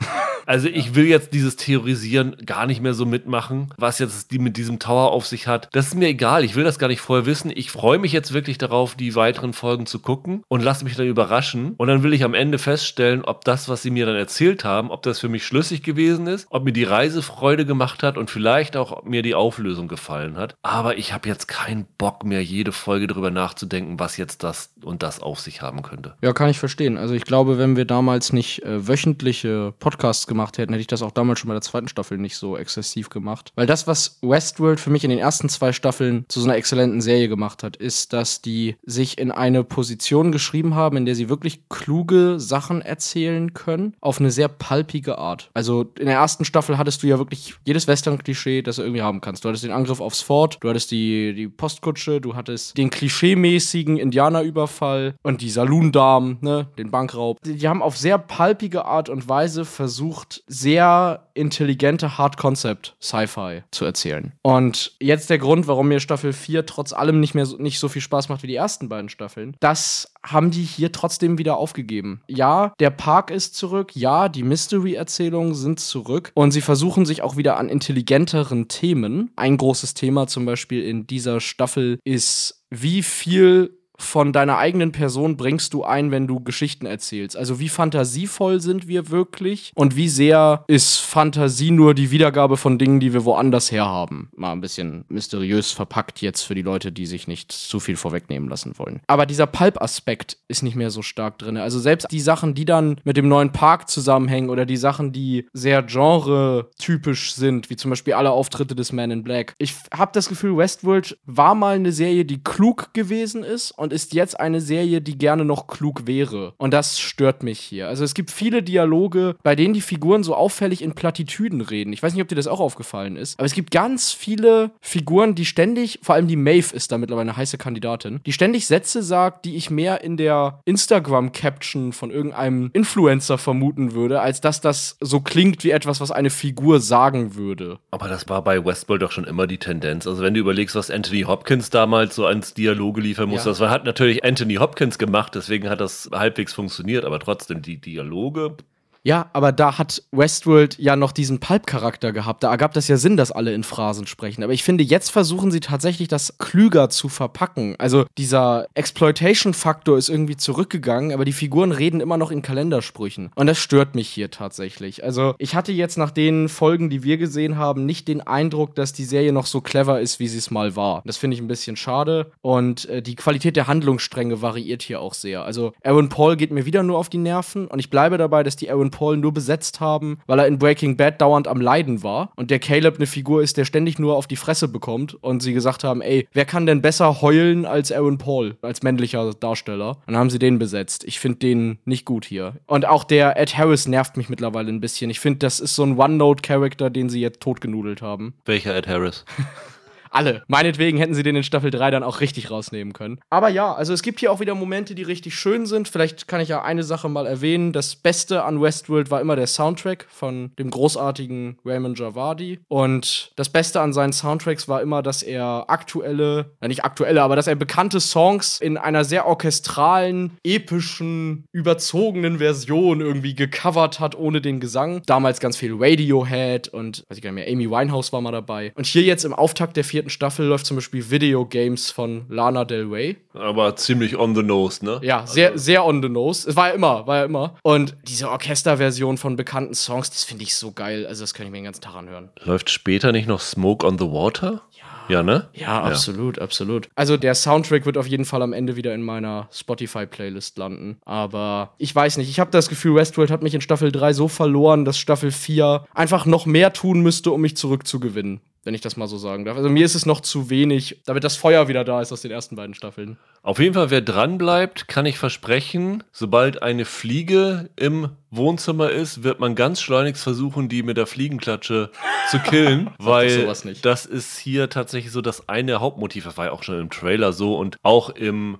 Also 0.46 0.68
ich 0.68 0.96
will 0.96 1.06
jetzt 1.06 1.34
dieses 1.34 1.56
Theorisieren 1.56 2.36
gar 2.46 2.66
nicht 2.66 2.82
mehr 2.82 2.94
so 2.94 3.06
mitmachen, 3.06 3.74
was 3.78 4.00
jetzt 4.00 4.32
die 4.32 4.40
mit 4.40 4.58
diesem 4.58 4.80
Tower 4.80 5.12
auf 5.12 5.26
sich 5.26 5.48
hat. 5.48 5.70
Das 5.72 5.88
ist 5.88 5.96
mir 5.96 6.08
egal. 6.08 6.44
Ich 6.44 6.56
will 6.56 6.64
das 6.64 6.80
gar 6.80 6.88
nicht 6.88 7.02
vorher 7.02 7.26
wissen. 7.26 7.52
Ich 7.54 7.72
freue 7.72 8.00
mich 8.00 8.12
jetzt 8.12 8.34
wirklich 8.34 8.58
darauf, 8.58 8.96
die 8.96 9.16
weiteren 9.16 9.54
Folgen 9.54 9.86
zu 9.86 10.00
gucken 10.00 10.44
und 10.48 10.62
lasse 10.62 10.84
mich 10.84 10.96
dann 10.96 11.08
überraschen. 11.08 11.74
Und 11.78 11.88
dann 11.88 12.04
will 12.04 12.14
ich 12.14 12.24
am 12.24 12.34
Ende 12.34 12.58
feststellen, 12.58 13.24
ob 13.24 13.46
das, 13.46 13.70
was 13.70 13.82
sie 13.82 13.92
mir 13.92 14.06
dann 14.06 14.16
erzählt 14.16 14.64
haben, 14.64 14.92
ob 14.92 15.04
das 15.04 15.20
für 15.20 15.30
mich 15.30 15.46
schlüssig 15.46 15.84
gewesen 15.84 16.28
ist, 16.28 16.48
ob 16.50 16.64
mir 16.64 16.74
die 16.74 16.84
Reise 16.84 17.22
Freude 17.22 17.66
gemacht 17.66 18.04
hat 18.04 18.18
und 18.18 18.30
vielleicht 18.30 18.76
auch 18.78 18.92
ob 18.92 19.06
mir 19.06 19.22
die 19.22 19.36
Auflösung 19.36 19.88
gefallen 19.88 20.38
hat. 20.38 20.56
Aber 20.62 20.98
ich 20.98 21.14
habe 21.14 21.28
jetzt 21.28 21.48
keinen 21.48 21.86
Bock 21.98 22.24
mehr, 22.24 22.44
jede 22.44 22.72
Folge 22.72 23.08
darüber 23.08 23.32
nachzudenken, 23.32 24.00
was 24.00 24.18
jetzt 24.18 24.44
das 24.44 24.74
und 24.84 25.04
das 25.04 25.22
auf 25.22 25.40
sich 25.40 25.62
haben 25.62 25.82
könnte. 25.82 26.16
Ja, 26.22 26.34
kann 26.34 26.50
ich 26.50 26.60
verstehen. 26.60 26.98
Also 26.98 27.14
ich 27.14 27.24
glaube, 27.24 27.58
wenn 27.58 27.76
wir 27.76 27.86
damals 27.86 28.34
nicht 28.34 28.64
äh, 28.64 28.88
wöchentliche 28.88 29.74
Podcasts 29.80 30.28
gemacht 30.34 30.58
hätten, 30.58 30.74
hätte 30.74 30.82
ich 30.82 30.88
das 30.88 31.02
auch 31.02 31.12
damals 31.12 31.40
schon 31.40 31.48
bei 31.48 31.54
der 31.54 31.62
zweiten 31.62 31.88
Staffel 31.88 32.18
nicht 32.18 32.38
so 32.38 32.58
exzessiv 32.58 33.10
gemacht. 33.10 33.52
Weil 33.56 33.68
das, 33.68 33.88
was 33.88 34.20
Westworld 34.22 34.80
für 34.80 34.90
mich 34.90 35.04
in 35.04 35.10
den 35.10 35.20
ersten 35.20 35.48
zwei 35.48 35.72
Staffeln 35.72 36.26
zu 36.28 36.42
so 36.42 36.48
einer 36.48 36.58
exzellenten 36.58 37.02
Serie 37.02 37.30
gemacht 37.30 37.64
hat, 37.64 37.76
ist, 37.78 38.14
dass 38.14 38.42
die 38.42 38.76
sich 38.84 39.18
in 39.18 39.32
eine 39.32 39.64
Position 39.64 40.32
geschrieben 40.32 40.76
haben, 40.76 40.98
in 40.98 41.06
der 41.06 41.16
sie 41.16 41.30
wirklich 41.30 41.70
kluge 41.70 42.40
Sachen 42.40 42.82
erzählen 42.82 43.54
können, 43.54 43.96
auf 44.02 44.20
eine 44.20 44.32
sehr 44.32 44.48
palpige 44.48 45.18
Art. 45.18 45.52
Also 45.54 45.86
in 46.00 46.08
der 46.08 46.16
ersten 46.16 46.46
Staffel 46.46 46.78
hattest 46.78 47.04
du 47.04 47.08
ja 47.08 47.18
wirklich 47.18 47.56
jedes 47.66 47.88
Western-Klischee, 47.88 48.62
das 48.62 48.78
du 48.78 48.82
irgendwie 48.82 49.02
haben 49.02 49.22
kannst. 49.22 49.46
Du 49.46 49.50
hattest 49.50 49.64
den 49.64 49.72
Angriff 49.72 50.02
aufs 50.02 50.22
Fort, 50.22 50.58
du 50.62 50.70
hattest 50.70 50.92
die, 50.92 51.34
die 51.34 51.48
Postkutsche, 51.48 52.20
du 52.20 52.36
hattest 52.36 52.78
den 52.78 52.90
klischeemäßigen 52.90 53.98
Indianerüberfall 53.98 55.16
und 55.22 55.42
die 55.42 55.50
Saloon-Damen, 55.50 56.38
ne, 56.42 56.68
den 56.78 56.92
Bankraub. 56.92 57.38
Die, 57.44 57.56
die 57.56 57.68
haben 57.68 57.82
auf 57.82 57.98
sehr 57.98 58.18
palpige 58.18 58.86
Art 58.86 59.10
und 59.10 59.30
Weise 59.30 59.66
versucht, 59.66 60.23
sehr 60.48 61.28
intelligente 61.34 62.18
Hard-Concept-Sci-Fi 62.18 63.64
zu 63.72 63.86
erzählen. 63.86 64.34
Und 64.42 64.96
jetzt 65.00 65.30
der 65.30 65.38
Grund, 65.38 65.68
warum 65.68 65.88
mir 65.88 66.00
Staffel 66.00 66.34
4 66.34 66.66
trotz 66.66 66.94
allem 66.94 67.20
nicht 67.20 67.36
mehr 67.36 67.46
so, 67.46 67.58
nicht 67.58 67.80
so 67.80 67.90
viel 67.90 68.02
Spaß 68.02 68.30
macht 68.30 68.44
wie 68.44 68.48
die 68.48 68.56
ersten 68.56 68.90
beiden 68.90 69.10
Staffeln, 69.10 69.56
das 69.60 70.14
haben 70.26 70.52
die 70.52 70.64
hier 70.64 70.92
trotzdem 70.92 71.38
wieder 71.38 71.58
aufgegeben. 71.58 72.22
Ja, 72.28 72.74
der 72.80 72.90
Park 72.90 73.32
ist 73.32 73.56
zurück, 73.56 73.96
ja, 73.96 74.30
die 74.30 74.44
Mystery-Erzählungen 74.44 75.56
sind 75.56 75.80
zurück 75.80 76.32
und 76.34 76.52
sie 76.52 76.62
versuchen 76.62 77.06
sich 77.06 77.22
auch 77.22 77.38
wieder 77.38 77.58
an 77.58 77.70
intelligenteren 77.70 78.68
Themen. 78.68 79.32
Ein 79.36 79.58
großes 79.58 79.94
Thema 79.94 80.28
zum 80.28 80.46
Beispiel 80.46 80.84
in 80.84 81.08
dieser 81.08 81.40
Staffel 81.40 82.00
ist, 82.04 82.64
wie 82.70 83.04
viel 83.04 83.78
von 84.04 84.34
deiner 84.34 84.58
eigenen 84.58 84.92
Person 84.92 85.38
bringst 85.38 85.74
du 85.74 85.84
ein, 85.84 86.12
wenn 86.12 86.28
du 86.28 86.40
Geschichten 86.40 86.86
erzählst? 86.86 87.38
Also 87.38 87.60
wie 87.60 87.70
fantasievoll 87.70 88.62
sind 88.62 88.88
wir 88.88 89.10
wirklich 89.10 89.72
und 89.76 89.96
wie 89.96 90.10
sehr 90.10 90.64
ist 90.68 91.00
Fantasie 91.00 91.72
nur 91.72 91.94
die 91.94 92.12
Wiedergabe 92.12 92.58
von 92.58 92.78
Dingen, 92.78 93.00
die 93.00 93.14
wir 93.14 93.26
woanders 93.26 93.72
herhaben? 93.72 94.30
Mal 94.36 94.52
ein 94.52 94.62
bisschen 94.62 95.06
mysteriös 95.08 95.72
verpackt 95.72 96.22
jetzt 96.22 96.42
für 96.44 96.56
die 96.56 96.62
Leute, 96.62 96.92
die 96.92 97.06
sich 97.06 97.28
nicht 97.28 97.52
zu 97.52 97.80
viel 97.80 97.96
vorwegnehmen 97.96 98.50
lassen 98.50 98.78
wollen. 98.78 99.02
Aber 99.08 99.26
dieser 99.26 99.48
Pulp-Aspekt 99.48 100.38
ist 100.48 100.64
nicht 100.64 100.76
mehr 100.76 100.90
so 100.90 101.02
stark 101.02 101.40
drin. 101.40 101.58
Also 101.58 101.80
selbst 101.80 102.08
die 102.12 102.20
Sachen, 102.20 102.54
die 102.54 102.66
dann 102.66 103.00
mit 103.04 103.18
dem 103.18 103.28
neuen 103.28 103.52
Park 103.52 103.90
zusammenhängen 103.90 104.50
oder 104.50 104.66
die 104.66 104.78
Sachen, 104.78 105.12
die 105.12 105.48
sehr 105.54 105.84
genre-typisch 105.84 107.34
sind, 107.34 107.70
wie 107.70 107.76
zum 107.76 107.90
Beispiel 107.90 108.14
alle 108.14 108.32
Auftritte 108.32 108.76
des 108.76 108.92
Man 108.92 109.12
in 109.12 109.24
Black. 109.24 109.54
Ich 109.58 109.76
habe 109.96 110.12
das 110.14 110.30
Gefühl, 110.30 110.58
Westworld 110.58 111.18
war 111.26 111.56
mal 111.56 111.76
eine 111.76 111.92
Serie, 111.92 112.26
die 112.26 112.44
klug 112.44 112.94
gewesen 112.94 113.44
ist 113.44 113.72
und 113.72 113.93
ist 113.94 114.14
jetzt 114.14 114.40
eine 114.40 114.60
Serie, 114.60 115.00
die 115.02 115.18
gerne 115.18 115.46
noch 115.46 115.68
klug 115.68 116.08
wäre. 116.08 116.54
Und 116.58 116.74
das 116.74 117.00
stört 117.00 117.44
mich 117.44 117.60
hier. 117.60 117.88
Also 117.88 118.04
es 118.04 118.14
gibt 118.14 118.32
viele 118.32 118.62
Dialoge, 118.64 119.36
bei 119.44 119.56
denen 119.56 119.74
die 119.74 119.82
Figuren 119.82 120.24
so 120.24 120.36
auffällig 120.36 120.82
in 120.82 120.94
Plattitüden 120.94 121.62
reden. 121.62 121.94
Ich 121.94 122.04
weiß 122.04 122.14
nicht, 122.14 122.22
ob 122.22 122.28
dir 122.28 122.36
das 122.36 122.48
auch 122.48 122.60
aufgefallen 122.60 123.16
ist, 123.16 123.40
aber 123.40 123.46
es 123.46 123.54
gibt 123.54 123.72
ganz 123.72 124.12
viele 124.12 124.72
Figuren, 124.82 125.36
die 125.36 125.46
ständig, 125.46 126.00
vor 126.02 126.16
allem 126.16 126.28
die 126.28 126.36
Maeve 126.36 126.76
ist 126.76 126.92
da 126.92 126.98
mittlerweile 126.98 127.30
eine 127.30 127.38
heiße 127.38 127.58
Kandidatin, 127.58 128.20
die 128.26 128.34
ständig 128.34 128.68
Sätze 128.68 129.04
sagt, 129.04 129.46
die 129.46 129.56
ich 129.56 129.70
mehr 129.70 130.02
in 130.04 130.18
der 130.18 130.60
Instagram-Caption 130.66 131.94
von 131.94 132.12
irgendeinem 132.12 132.70
Influencer 132.74 133.38
vermuten 133.38 133.94
würde, 133.94 134.22
als 134.22 134.42
dass 134.42 134.62
das 134.62 134.98
so 135.00 135.20
klingt 135.20 135.64
wie 135.64 135.72
etwas, 135.72 136.02
was 136.02 136.12
eine 136.12 136.30
Figur 136.30 136.80
sagen 136.80 137.36
würde. 137.36 137.80
Aber 137.92 138.08
das 138.08 138.28
war 138.30 138.44
bei 138.44 138.64
Westworld 138.66 139.02
doch 139.02 139.12
schon 139.12 139.26
immer 139.26 139.48
die 139.48 139.58
Tendenz. 139.58 140.08
Also 140.08 140.24
wenn 140.24 140.34
du 140.34 140.40
überlegst, 140.40 140.76
was 140.76 140.90
Anthony 140.90 141.22
Hopkins 141.22 141.70
damals 141.70 142.16
so 142.16 142.26
ans 142.26 142.54
Dialoge 142.54 143.02
liefern 143.02 143.30
musste, 143.30 143.50
Ja. 143.50 143.52
das 143.52 143.60
war, 143.60 143.70
hat 143.74 143.86
natürlich 143.86 144.24
Anthony 144.24 144.56
Hopkins 144.56 144.98
gemacht, 144.98 145.36
deswegen 145.36 145.70
hat 145.70 145.82
das 145.82 146.10
halbwegs 146.14 146.54
funktioniert, 146.54 147.06
aber 147.06 147.20
trotzdem 147.20 147.62
die 147.62 147.78
Dialoge. 147.78 148.56
Ja, 149.04 149.30
aber 149.34 149.52
da 149.52 149.78
hat 149.78 150.02
Westworld 150.12 150.80
ja 150.80 150.96
noch 150.96 151.12
diesen 151.12 151.40
Pulp-Charakter 151.40 152.14
gehabt. 152.14 152.44
Da 152.44 152.50
ergab 152.50 152.74
das 152.74 152.88
ja 152.88 152.96
Sinn, 152.96 153.18
dass 153.18 153.32
alle 153.32 153.54
in 153.54 153.64
Phrasen 153.64 154.08
sprechen. 154.08 154.44
Aber 154.44 154.54
ich 154.54 154.64
finde, 154.64 154.84
jetzt 154.84 155.12
versuchen 155.12 155.52
sie 155.52 155.60
tatsächlich, 155.60 156.08
das 156.08 156.38
klüger 156.38 156.90
zu 156.90 157.10
verpacken. 157.10 157.76
Also 157.80 158.06
dieser 158.18 158.68
Exploitation-Faktor 158.76 159.98
ist 159.98 160.08
irgendwie 160.08 160.38
zurückgegangen, 160.38 161.12
aber 161.12 161.26
die 161.26 161.34
Figuren 161.34 161.74
reden 161.74 162.00
immer 162.00 162.18
noch 162.18 162.32
in 162.32 162.42
Kalendersprüchen. 162.42 163.32
Und 163.36 163.48
das 163.48 163.58
stört 163.58 163.94
mich 163.94 164.08
hier 164.08 164.32
tatsächlich. 164.32 165.04
Also 165.04 165.36
ich 165.38 165.54
hatte 165.54 165.74
jetzt 165.74 165.98
nach 165.98 166.12
den 166.12 166.48
Folgen, 166.48 166.90
die 166.90 167.04
wir 167.04 167.18
gesehen 167.18 167.58
haben, 167.58 167.86
nicht 167.86 168.08
den 168.08 168.22
Eindruck, 168.22 168.74
dass 168.76 168.94
die 168.94 169.04
Serie 169.04 169.34
noch 169.34 169.48
so 169.48 169.60
clever 169.60 170.00
ist, 170.00 170.22
wie 170.22 170.30
sie 170.30 170.38
es 170.38 170.50
mal 170.50 170.78
war. 170.78 171.02
Das 171.06 171.18
finde 171.18 171.36
ich 171.36 171.42
ein 171.42 171.48
bisschen 171.50 171.76
schade. 171.76 172.32
Und 172.42 172.86
äh, 172.86 173.02
die 173.02 173.16
Qualität 173.16 173.58
der 173.58 173.68
Handlungsstränge 173.68 174.42
variiert 174.42 174.82
hier 174.82 175.02
auch 175.02 175.14
sehr. 175.14 175.44
Also 175.44 175.74
Aaron 175.84 176.08
Paul 176.08 176.38
geht 176.38 176.52
mir 176.52 176.66
wieder 176.66 176.84
nur 176.84 176.98
auf 176.98 177.10
die 177.10 177.18
Nerven 177.18 177.68
und 177.68 177.80
ich 177.80 177.90
bleibe 177.90 178.18
dabei, 178.18 178.44
dass 178.44 178.56
die 178.56 178.72
Aaron 178.72 178.93
Paul 178.94 179.18
nur 179.18 179.34
besetzt 179.34 179.80
haben, 179.80 180.20
weil 180.28 180.40
er 180.40 180.48
in 180.48 180.60
Breaking 180.60 180.96
Bad 180.96 181.20
dauernd 181.20 181.48
am 181.48 181.60
Leiden 181.60 182.04
war 182.04 182.32
und 182.36 182.52
der 182.52 182.60
Caleb 182.60 182.96
eine 182.96 183.08
Figur 183.08 183.42
ist, 183.42 183.58
der 183.58 183.66
ständig 183.66 184.00
nur 184.00 184.16
auf 184.16 184.28
die 184.28 184.36
Fresse 184.36 184.68
bekommt 184.68 185.16
und 185.16 185.42
sie 185.42 185.54
gesagt 185.54 185.84
haben, 185.84 186.02
ey, 186.02 186.28
wer 186.34 186.46
kann 186.46 186.66
denn 186.66 186.82
besser 186.82 187.22
heulen 187.22 187.66
als 187.66 187.92
Aaron 187.92 188.18
Paul, 188.18 188.56
als 188.62 188.84
männlicher 188.84 189.34
Darsteller? 189.34 189.98
Dann 190.06 190.16
haben 190.16 190.30
sie 190.30 190.40
den 190.40 190.60
besetzt. 190.60 191.04
Ich 191.04 191.20
finde 191.20 191.40
den 191.40 191.80
nicht 191.86 192.06
gut 192.06 192.26
hier. 192.26 192.54
Und 192.68 192.86
auch 192.86 193.04
der 193.04 193.38
Ed 193.38 193.58
Harris 193.58 193.88
nervt 193.88 194.16
mich 194.16 194.30
mittlerweile 194.30 194.70
ein 194.70 194.80
bisschen. 194.80 195.10
Ich 195.10 195.20
finde, 195.20 195.40
das 195.40 195.60
ist 195.60 195.76
so 195.76 195.84
ein 195.84 195.98
One-Note-Charakter, 195.98 196.90
den 196.90 197.10
sie 197.10 197.22
jetzt 197.22 197.42
totgenudelt 197.42 198.02
haben. 198.02 198.36
Welcher 198.46 198.76
Ed 198.76 198.88
Harris? 198.88 199.26
alle. 200.14 200.44
Meinetwegen 200.48 200.98
hätten 200.98 201.14
sie 201.14 201.24
den 201.24 201.36
in 201.36 201.44
Staffel 201.44 201.72
3 201.72 201.92
dann 201.92 202.04
auch 202.04 202.22
richtig 202.22 202.52
rausnehmen 202.52 202.94
können. 202.94 203.20
Aber 203.30 203.50
ja, 203.50 203.74
also 203.74 203.94
es 203.94 204.02
gibt 204.02 204.20
hier 204.20 204.32
auch 204.32 204.40
wieder 204.40 204.56
Momente, 204.56 204.96
die 204.96 205.04
richtig 205.04 205.36
schön 205.36 205.66
sind. 205.66 205.88
Vielleicht 205.88 206.28
kann 206.28 206.42
ich 206.42 206.50
ja 206.50 206.62
eine 206.62 206.84
Sache 206.84 207.10
mal 207.10 207.26
erwähnen. 207.26 207.74
Das 207.74 207.96
Beste 207.96 208.44
an 208.44 208.62
Westworld 208.62 209.12
war 209.12 209.22
immer 209.22 209.36
der 209.36 209.48
Soundtrack 209.48 210.06
von 210.10 210.52
dem 210.58 210.70
großartigen 210.70 211.58
Raymond 211.66 212.00
Javadi. 212.00 212.60
Und 212.68 213.32
das 213.36 213.50
Beste 213.50 213.82
an 213.82 213.94
seinen 213.94 214.14
Soundtracks 214.14 214.68
war 214.68 214.82
immer, 214.82 215.02
dass 215.02 215.24
er 215.24 215.66
aktuelle, 215.68 216.52
na 216.62 216.68
nicht 216.68 216.84
aktuelle, 216.84 217.22
aber 217.22 217.36
dass 217.36 217.48
er 217.48 217.56
bekannte 217.56 218.00
Songs 218.00 218.60
in 218.60 218.78
einer 218.78 219.04
sehr 219.04 219.26
orchestralen, 219.26 220.38
epischen, 220.44 221.46
überzogenen 221.52 222.38
Version 222.38 223.02
irgendwie 223.02 223.36
gecovert 223.36 224.00
hat, 224.00 224.16
ohne 224.16 224.42
den 224.42 224.60
Gesang. 224.60 225.02
Damals 225.06 225.40
ganz 225.40 225.58
viel 225.58 225.76
Radiohead 225.78 226.68
und, 226.68 227.06
weiß 227.10 227.18
ich 227.18 227.24
gar 227.24 227.32
nicht 227.32 227.46
mehr, 227.46 227.54
Amy 227.54 227.70
Winehouse 227.70 228.14
war 228.14 228.22
mal 228.22 228.32
dabei. 228.32 228.72
Und 228.76 228.86
hier 228.86 229.04
jetzt 229.04 229.26
im 229.26 229.34
Auftakt 229.34 229.78
der 229.78 229.84
vierten 229.84 230.03
Staffel 230.10 230.46
läuft 230.46 230.66
zum 230.66 230.78
Beispiel 230.78 231.10
Video 231.10 231.46
Games 231.46 231.92
von 231.92 232.26
Lana 232.30 232.66
Del 232.66 232.86
Rey. 232.86 233.18
Aber 233.34 233.76
ziemlich 233.76 234.18
on 234.18 234.36
the 234.36 234.44
nose, 234.44 234.84
ne? 234.84 235.00
Ja, 235.02 235.26
sehr, 235.28 235.58
sehr 235.58 235.86
on 235.86 236.02
the 236.02 236.10
nose. 236.10 236.50
Es 236.50 236.56
war 236.56 236.70
ja 236.70 236.74
immer, 236.74 237.08
war 237.08 237.18
ja 237.18 237.26
immer. 237.26 237.56
Und 237.64 237.96
diese 238.08 238.30
Orchesterversion 238.30 239.18
von 239.18 239.36
bekannten 239.36 239.74
Songs, 239.74 240.10
das 240.10 240.24
finde 240.24 240.44
ich 240.44 240.56
so 240.56 240.72
geil. 240.72 241.06
Also, 241.06 241.24
das 241.24 241.34
kann 241.34 241.46
ich 241.46 241.52
mir 241.52 241.60
den 241.60 241.66
ganzen 241.66 241.82
Tag 241.82 241.96
anhören. 241.96 242.30
Läuft 242.44 242.70
später 242.70 243.12
nicht 243.12 243.28
noch 243.28 243.42
Smoke 243.42 243.86
on 243.86 243.98
the 243.98 244.06
Water? 244.06 244.62
Ja, 245.10 245.24
ne? 245.24 245.50
Ja, 245.54 245.84
absolut, 245.84 246.40
absolut. 246.40 246.90
Also 246.96 247.18
der 247.18 247.36
Soundtrack 247.36 247.86
wird 247.86 247.98
auf 247.98 248.08
jeden 248.08 248.26
Fall 248.26 248.42
am 248.42 248.54
Ende 248.54 248.76
wieder 248.76 248.94
in 248.94 249.02
meiner 249.02 249.48
Spotify-Playlist 249.52 250.58
landen. 250.58 250.98
Aber 251.06 251.74
ich 251.78 251.94
weiß 251.94 252.18
nicht, 252.18 252.30
ich 252.30 252.40
habe 252.40 252.52
das 252.52 252.70
Gefühl, 252.70 252.96
Westworld 252.96 253.32
hat 253.32 253.44
mich 253.44 253.54
in 253.54 253.62
Staffel 253.62 253.92
3 253.92 254.14
so 254.14 254.28
verloren, 254.28 254.86
dass 254.86 254.98
Staffel 254.98 255.32
4 255.32 255.86
einfach 255.94 256.26
noch 256.26 256.46
mehr 256.46 256.74
tun 256.74 257.02
müsste, 257.02 257.32
um 257.32 257.42
mich 257.42 257.58
zurückzugewinnen. 257.58 258.40
Wenn 258.64 258.74
ich 258.74 258.82
das 258.82 258.96
mal 258.96 259.08
so 259.08 259.18
sagen 259.18 259.44
darf. 259.44 259.58
Also 259.58 259.70
mir 259.70 259.86
ist 259.86 259.96
es 259.96 260.06
noch 260.06 260.22
zu 260.22 260.50
wenig, 260.50 261.02
damit 261.06 261.24
das 261.24 261.36
Feuer 261.36 261.68
wieder 261.68 261.84
da 261.84 262.02
ist 262.02 262.14
aus 262.14 262.22
den 262.22 262.32
ersten 262.32 262.56
beiden 262.56 262.74
Staffeln. 262.74 263.18
Auf 263.42 263.60
jeden 263.60 263.74
Fall, 263.74 263.90
wer 263.90 264.00
dran 264.00 264.38
bleibt, 264.38 264.88
kann 264.88 265.06
ich 265.06 265.18
versprechen, 265.18 266.04
sobald 266.14 266.62
eine 266.64 266.86
Fliege 266.86 267.70
im 267.76 268.10
Wohnzimmer 268.32 268.90
ist, 268.90 269.24
wird 269.24 269.40
man 269.42 269.54
ganz 269.56 269.82
schleunigst 269.82 270.24
versuchen, 270.24 270.70
die 270.70 270.82
mit 270.82 270.96
der 270.96 271.08
Fliegenklatsche 271.08 271.92
zu 272.30 272.40
killen, 272.40 272.90
weil 273.00 273.42
sowas 273.42 273.66
nicht. 273.66 273.86
das 273.86 274.06
ist 274.06 274.38
hier 274.38 274.70
tatsächlich 274.70 275.12
so 275.12 275.22
das 275.22 275.50
eine 275.50 275.82
Hauptmotiv. 275.82 276.24
Das 276.24 276.38
war 276.38 276.46
ja 276.46 276.52
auch 276.52 276.64
schon 276.64 276.80
im 276.80 276.90
Trailer 276.90 277.34
so 277.34 277.58
und 277.58 277.78
auch 277.84 278.10
im 278.10 278.60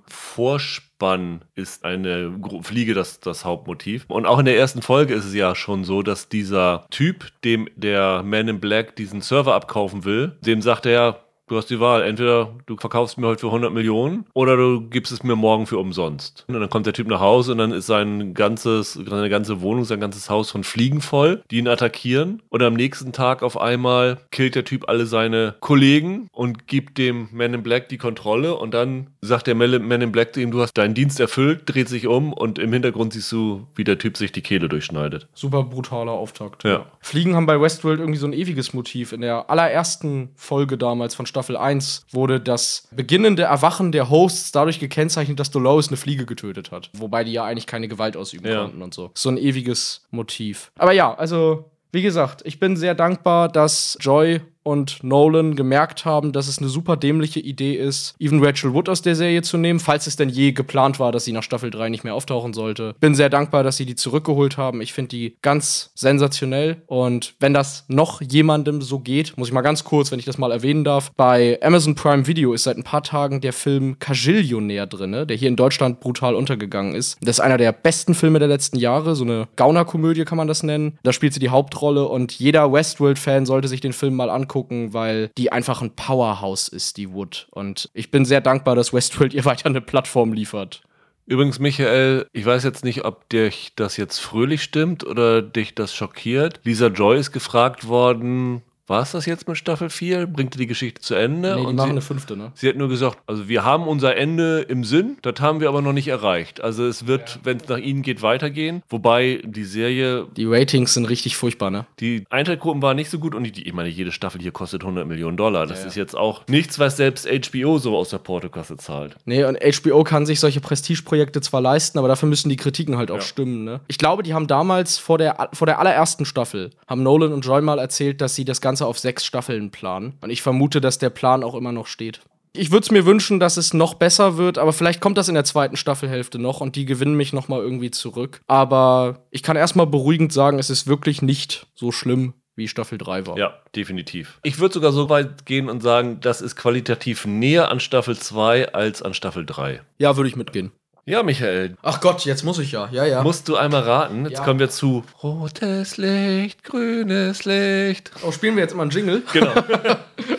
Vorspann 1.04 1.42
ist 1.56 1.84
eine 1.84 2.34
Fliege 2.62 2.94
das, 2.94 3.20
das 3.20 3.44
Hauptmotiv. 3.44 4.06
Und 4.08 4.26
auch 4.26 4.40
in 4.40 4.46
der 4.46 4.58
ersten 4.58 4.82
Folge 4.82 5.14
ist 5.14 5.26
es 5.26 5.34
ja 5.34 5.54
schon 5.54 5.84
so, 5.84 6.02
dass 6.02 6.30
dieser 6.30 6.86
Typ, 6.90 7.30
dem 7.44 7.68
der 7.76 8.24
Man 8.24 8.48
in 8.48 8.60
Black 8.62 8.96
diesen 8.96 9.22
Server 9.22 9.54
abkaufen 9.54 10.06
will, 10.06 10.38
dem 10.46 10.62
sagt 10.62 10.86
er, 10.86 11.23
Du 11.48 11.58
hast 11.58 11.70
die 11.70 11.80
Wahl. 11.80 12.04
Entweder 12.04 12.56
du 12.66 12.78
verkaufst 12.78 13.18
mir 13.18 13.28
heute 13.28 13.42
für 13.42 13.48
100 13.48 13.74
Millionen 13.74 14.26
oder 14.34 14.56
du 14.56 14.82
gibst 14.82 15.12
es 15.12 15.24
mir 15.24 15.36
morgen 15.36 15.68
für 15.68 15.78
umsonst. 15.78 16.46
Und 16.48 16.54
dann 16.54 16.70
kommt 16.70 16.86
der 16.86 16.94
Typ 16.94 17.08
nach 17.08 17.20
Hause 17.20 17.52
und 17.52 17.58
dann 17.58 17.72
ist 17.74 17.88
sein 17.88 18.34
ganzes, 18.34 18.94
seine 18.94 19.30
ganze 19.30 19.62
Wohnung, 19.62 19.84
sein 19.84 20.00
ganzes 20.00 20.30
Haus 20.30 20.52
von 20.52 20.64
Fliegen 20.64 21.02
voll, 21.02 21.44
die 21.52 21.58
ihn 21.58 21.68
attackieren. 21.68 22.42
Und 22.50 22.64
am 22.64 22.76
nächsten 22.76 23.12
Tag 23.12 23.44
auf 23.44 23.60
einmal 23.60 24.20
killt 24.32 24.56
der 24.56 24.64
Typ 24.64 24.88
alle 24.88 25.06
seine 25.06 25.56
Kollegen 25.60 26.30
und 26.32 26.68
gibt 26.68 26.98
dem 26.98 27.28
Man 27.34 27.54
in 27.54 27.64
Black 27.64 27.90
die 27.90 27.98
Kontrolle. 27.98 28.56
Und 28.56 28.74
dann 28.74 29.08
sagt 29.20 29.48
der 29.48 29.56
Man 29.56 30.02
in 30.02 30.12
Black 30.14 30.34
zu 30.34 30.40
ihm, 30.40 30.52
du 30.52 30.62
hast 30.62 30.74
deinen 30.78 30.94
Dienst 30.94 31.20
erfüllt, 31.20 31.64
dreht 31.66 31.90
sich 31.90 32.08
um 32.08 32.32
und 32.32 32.58
im 32.58 32.72
Hintergrund 32.72 33.12
siehst 33.12 33.32
du, 33.34 33.68
wie 33.76 33.84
der 33.84 33.98
Typ 33.98 34.16
sich 34.16 34.32
die 34.32 34.42
Kehle 34.42 34.70
durchschneidet. 34.70 35.28
Super 35.34 35.64
brutaler 35.64 36.14
Auftakt. 36.14 36.64
Ja. 36.64 36.86
Fliegen 37.02 37.36
haben 37.36 37.48
bei 37.48 37.60
Westworld 37.60 38.00
irgendwie 38.00 38.20
so 38.20 38.28
ein 38.28 38.34
ewiges 38.34 38.74
Motiv. 38.74 39.12
In 39.12 39.20
der 39.20 39.50
allerersten 39.50 40.30
Folge 40.36 40.78
damals 40.78 41.16
von 41.16 41.26
Staffel 41.34 41.58
1 41.58 42.06
wurde 42.12 42.40
das 42.40 42.88
beginnende 42.92 43.42
Erwachen 43.42 43.92
der 43.92 44.12
Hosts 44.12 44.52
dadurch 44.52 44.80
gekennzeichnet, 44.80 45.40
dass 45.40 45.50
Dolores 45.50 45.88
eine 45.88 45.98
Fliege 45.98 46.28
getötet 46.28 46.70
hat. 46.72 46.92
Wobei 46.94 47.24
die 47.24 47.32
ja 47.32 47.44
eigentlich 47.44 47.66
keine 47.66 47.88
Gewalt 47.88 48.16
ausüben 48.16 48.48
Ja. 48.48 48.62
konnten 48.62 48.84
und 48.84 48.94
so. 48.94 49.10
So 49.16 49.30
ein 49.30 49.38
ewiges 49.38 50.06
Motiv. 50.12 50.72
Aber 50.78 50.92
ja, 50.92 51.12
also, 51.16 51.72
wie 51.92 52.04
gesagt, 52.04 52.44
ich 52.46 52.60
bin 52.60 52.78
sehr 52.78 52.94
dankbar, 52.94 53.50
dass 53.50 53.98
Joy 54.00 54.42
und 54.64 55.04
Nolan 55.04 55.56
gemerkt 55.56 56.06
haben, 56.06 56.32
dass 56.32 56.48
es 56.48 56.60
eine 56.60 56.70
super 56.70 56.98
dämliche 56.98 57.40
Idee 57.40 57.76
ist, 57.76 58.16
Even 58.20 58.44
Rachel 58.44 58.74
Wood 58.74 58.90
aus 58.90 59.02
der 59.02 59.16
Serie 59.16 59.42
zu 59.42 59.58
nehmen, 59.58 59.80
falls 59.80 60.08
es 60.08 60.16
denn 60.16 60.30
je 60.30 60.54
geplant 60.54 61.00
war, 61.00 61.12
dass 61.12 61.26
sie 61.26 61.32
nach 61.32 61.44
Staffel 61.44 61.70
3 61.70 61.90
nicht 61.90 62.04
mehr 62.04 62.16
auftauchen 62.16 62.54
sollte. 62.54 62.96
Bin 63.00 63.16
sehr 63.16 63.30
dankbar, 63.30 63.64
dass 63.64 63.78
sie 63.78 63.86
die 63.86 63.96
zurückgeholt 63.96 64.58
haben. 64.58 64.82
Ich 64.82 64.94
finde 64.94 65.10
die 65.10 65.38
ganz 65.42 65.92
sensationell. 65.96 66.82
Und 66.88 67.36
wenn 67.40 67.54
das 67.54 67.86
noch 67.88 68.22
jemandem 68.22 68.82
so 68.82 69.00
geht, 69.00 69.38
muss 69.38 69.50
ich 69.50 69.54
mal 69.54 69.62
ganz 69.62 69.84
kurz, 69.84 70.12
wenn 70.12 70.20
ich 70.20 70.26
das 70.26 70.38
mal 70.38 70.52
erwähnen 70.52 70.84
darf, 70.84 71.12
bei 71.16 71.60
Amazon 71.62 71.96
Prime 71.96 72.28
Video 72.28 72.54
ist 72.54 72.64
seit 72.64 72.78
ein 72.78 72.84
paar 72.84 73.04
Tagen 73.04 73.42
der 73.42 73.54
Film 73.54 74.00
Cajillionär 74.00 74.88
drin, 74.88 75.28
der 75.28 75.36
hier 75.36 75.50
in 75.50 75.56
Deutschland 75.56 76.00
brutal 76.00 76.36
untergegangen 76.36 76.96
ist. 76.96 77.18
Das 77.22 77.38
ist 77.38 77.40
einer 77.42 77.58
der 77.58 77.72
besten 77.72 78.14
Filme 78.14 78.40
der 78.40 78.48
letzten 78.48 78.78
Jahre, 78.78 79.16
so 79.16 79.24
eine 79.24 79.48
Gaunerkomödie 79.56 80.26
kann 80.26 80.38
man 80.38 80.48
das 80.48 80.64
nennen. 80.64 80.98
Da 81.04 81.12
spielt 81.12 81.34
sie 81.34 81.40
die 81.40 81.50
Hauptrolle 81.50 82.08
und 82.08 82.32
jeder 82.34 82.72
Westworld-Fan 82.72 83.46
sollte 83.46 83.68
sich 83.68 83.82
den 83.82 83.94
Film 83.94 84.16
mal 84.16 84.30
angucken, 84.30 84.53
weil 84.56 85.30
die 85.38 85.52
einfach 85.52 85.82
ein 85.82 85.96
Powerhouse 85.96 86.68
ist, 86.68 86.98
die 86.98 87.12
Wood. 87.12 87.48
Und 87.52 87.90
ich 87.94 88.12
bin 88.12 88.26
sehr 88.26 88.42
dankbar, 88.42 88.76
dass 88.76 88.94
Westworld 88.94 89.34
ihr 89.34 89.46
weiter 89.46 89.68
eine 89.68 89.82
Plattform 89.82 90.34
liefert. 90.34 90.84
Übrigens, 91.26 91.60
Michael, 91.60 92.28
ich 92.34 92.46
weiß 92.46 92.64
jetzt 92.64 92.84
nicht, 92.84 93.06
ob 93.06 93.30
dich 93.30 93.72
das 93.76 93.96
jetzt 93.96 94.20
fröhlich 94.20 94.62
stimmt 94.62 95.06
oder 95.06 95.42
dich 95.42 95.74
das 95.74 95.96
schockiert. 95.96 96.60
Lisa 96.64 96.88
Joy 96.88 97.18
ist 97.18 97.32
gefragt 97.32 97.88
worden, 97.88 98.62
war 98.88 99.02
es 99.02 99.12
das 99.14 99.26
jetzt 99.26 99.48
mit 99.48 99.58
Staffel 99.58 99.90
4? 99.90 100.28
Bringt 100.28 100.60
die 100.60 100.68
Geschichte 100.68 101.02
zu 101.02 101.16
Ende? 101.16 101.56
Nee, 101.56 101.62
die 101.62 101.68
Und 101.68 101.76
machen 101.76 101.88
sie, 101.88 101.92
eine 101.92 102.02
fünfte, 102.02 102.36
ne? 102.36 102.52
sie 102.56 102.68
hat 102.68 102.76
nur 102.76 102.90
gesagt, 102.90 103.20
also 103.28 103.48
wir 103.48 103.64
haben 103.64 103.88
unser 103.88 104.18
Ende 104.18 104.60
im 104.62 104.84
Sinn, 104.84 105.18
das 105.22 105.36
haben 105.40 105.62
wir 105.62 105.70
aber 105.70 105.82
noch 105.82 105.94
nicht 105.94 106.08
erreicht. 106.10 106.62
Also 106.62 106.86
es 106.86 107.08
wird, 107.08 107.40
wenn 107.44 107.58
es 107.58 107.68
nach 107.70 107.78
ihnen 107.78 108.02
geht, 108.02 108.22
weitergehen. 108.22 108.84
Wobei 108.90 109.42
die 109.46 109.64
Serie, 109.64 110.28
Die 110.36 110.46
Ratings 110.46 110.94
sind 110.96 111.06
richtig 111.06 111.38
furchtbar, 111.38 111.72
ne? 111.72 111.86
die 112.00 112.26
Einschaltquoten 112.30 112.82
waren 112.82 112.96
nicht 112.98 113.10
so 113.10 113.20
gut 113.20 113.36
und 113.36 113.44
die, 113.44 113.66
ich 113.66 113.74
meine, 113.74 113.90
jede 113.90 114.12
Staffel 114.12 114.42
hier 114.42 114.52
kostet 114.52 114.82
100 114.82 115.08
Millionen 115.08 115.38
Dollar. 115.38 115.66
Das 115.66 115.78
Ja, 115.80 115.84
ja. 115.84 115.88
ist 115.90 115.96
jetzt 115.96 116.16
auch 116.18 116.46
nichts, 116.48 116.78
was 116.80 116.98
selbst 116.98 117.28
HBO 117.28 117.78
so 117.78 117.96
aus 117.98 118.10
der 118.10 118.18
Portokasse 118.18 118.76
zahlt. 118.78 119.16
Nee, 119.26 119.44
und 119.46 119.58
HBO 119.64 120.04
kann 120.04 120.26
sich 120.26 120.40
solche 120.42 120.60
Prestigeprojekte 120.60 121.40
zwar 121.42 121.62
leisten, 121.62 122.00
aber 122.00 122.10
dafür 122.10 122.28
müssen 122.28 122.50
die 122.50 122.58
Kritiken 122.58 122.98
halt 122.98 123.12
auch 123.12 123.16
Ja. 123.16 123.22
stimmen, 123.22 123.64
ne? 123.64 123.80
Ich 123.88 123.98
glaube, 123.98 124.24
die 124.24 124.34
haben 124.34 124.48
damals 124.48 124.98
vor 124.98 125.18
der, 125.18 125.50
vor 125.54 125.68
der 125.68 125.80
allerersten 125.80 126.26
Staffel, 126.26 126.72
haben 126.88 127.02
Nolan 127.04 127.32
und 127.32 127.46
Joy 127.46 127.62
mal 127.62 127.80
erzählt, 127.80 128.20
dass 128.20 128.36
sie 128.36 128.44
das 128.44 128.60
Ganze 128.60 128.73
auf 128.82 129.00
sechs 129.00 129.26
Staffeln 129.26 129.72
planen. 129.72 130.18
Und 130.22 130.30
ich 130.30 130.42
vermute, 130.42 130.82
dass 130.82 130.98
der 130.98 131.10
Plan 131.10 131.44
auch 131.44 131.56
immer 131.56 131.72
noch 131.72 131.88
steht. 131.88 132.22
Ich 132.56 132.72
würde 132.72 132.84
es 132.84 132.92
mir 132.92 133.06
wünschen, 133.06 133.40
dass 133.40 133.58
es 133.58 133.74
noch 133.74 133.96
besser 133.96 134.38
wird, 134.38 134.60
aber 134.60 134.74
vielleicht 134.74 135.02
kommt 135.02 135.18
das 135.18 135.28
in 135.28 135.34
der 135.34 135.44
zweiten 135.44 135.76
Staffelhälfte 135.76 136.38
noch 136.38 136.62
und 136.62 136.76
die 136.76 136.86
gewinnen 136.86 137.16
mich 137.16 137.34
noch 137.34 137.48
mal 137.48 137.60
irgendwie 137.60 137.90
zurück. 137.90 138.42
Aber 138.48 139.26
ich 139.32 139.42
kann 139.42 139.58
erstmal 139.58 139.88
beruhigend 139.88 140.32
sagen, 140.32 140.60
es 140.60 140.70
ist 140.70 140.86
wirklich 140.86 141.24
nicht 141.24 141.66
so 141.74 141.92
schlimm, 141.92 142.34
wie 142.56 142.68
Staffel 142.68 143.00
3 143.00 143.26
war. 143.26 143.38
Ja, 143.38 143.56
definitiv. 143.76 144.40
Ich 144.44 144.60
würde 144.60 144.76
sogar 144.76 144.92
so 144.92 145.10
weit 145.10 145.48
gehen 145.48 145.68
und 145.68 145.82
sagen, 145.82 146.20
das 146.22 146.42
ist 146.42 146.56
qualitativ 146.56 147.26
näher 147.26 147.72
an 147.72 147.80
Staffel 147.80 148.18
2 148.18 148.74
als 148.74 149.02
an 149.02 149.16
Staffel 149.16 149.46
3. 149.48 149.82
Ja, 149.98 150.16
würde 150.16 150.30
ich 150.30 150.36
mitgehen. 150.36 150.72
Ja, 151.06 151.22
Michael, 151.22 151.76
Ach 151.82 152.00
Gott, 152.00 152.24
jetzt 152.24 152.44
muss 152.46 152.60
ich 152.60 152.72
ja. 152.72 152.88
Ja, 152.94 153.06
ja. 153.06 153.24
musst 153.24 153.50
du 153.50 153.58
einmal 153.58 153.82
raten. 153.82 154.24
Jetzt 154.24 154.38
Ja. 154.40 154.46
kommen 154.46 154.60
wir 154.62 154.70
zu 154.70 155.04
rotes 155.22 155.98
Licht, 155.98 156.64
grünes 156.64 157.44
Licht. 157.44 158.12
Oh, 158.26 158.32
spielen 158.32 158.56
wir 158.56 158.64
jetzt 158.64 158.72
immer 158.72 158.84
einen 158.84 158.92
Jingle? 158.92 159.22
Genau. 159.34 159.52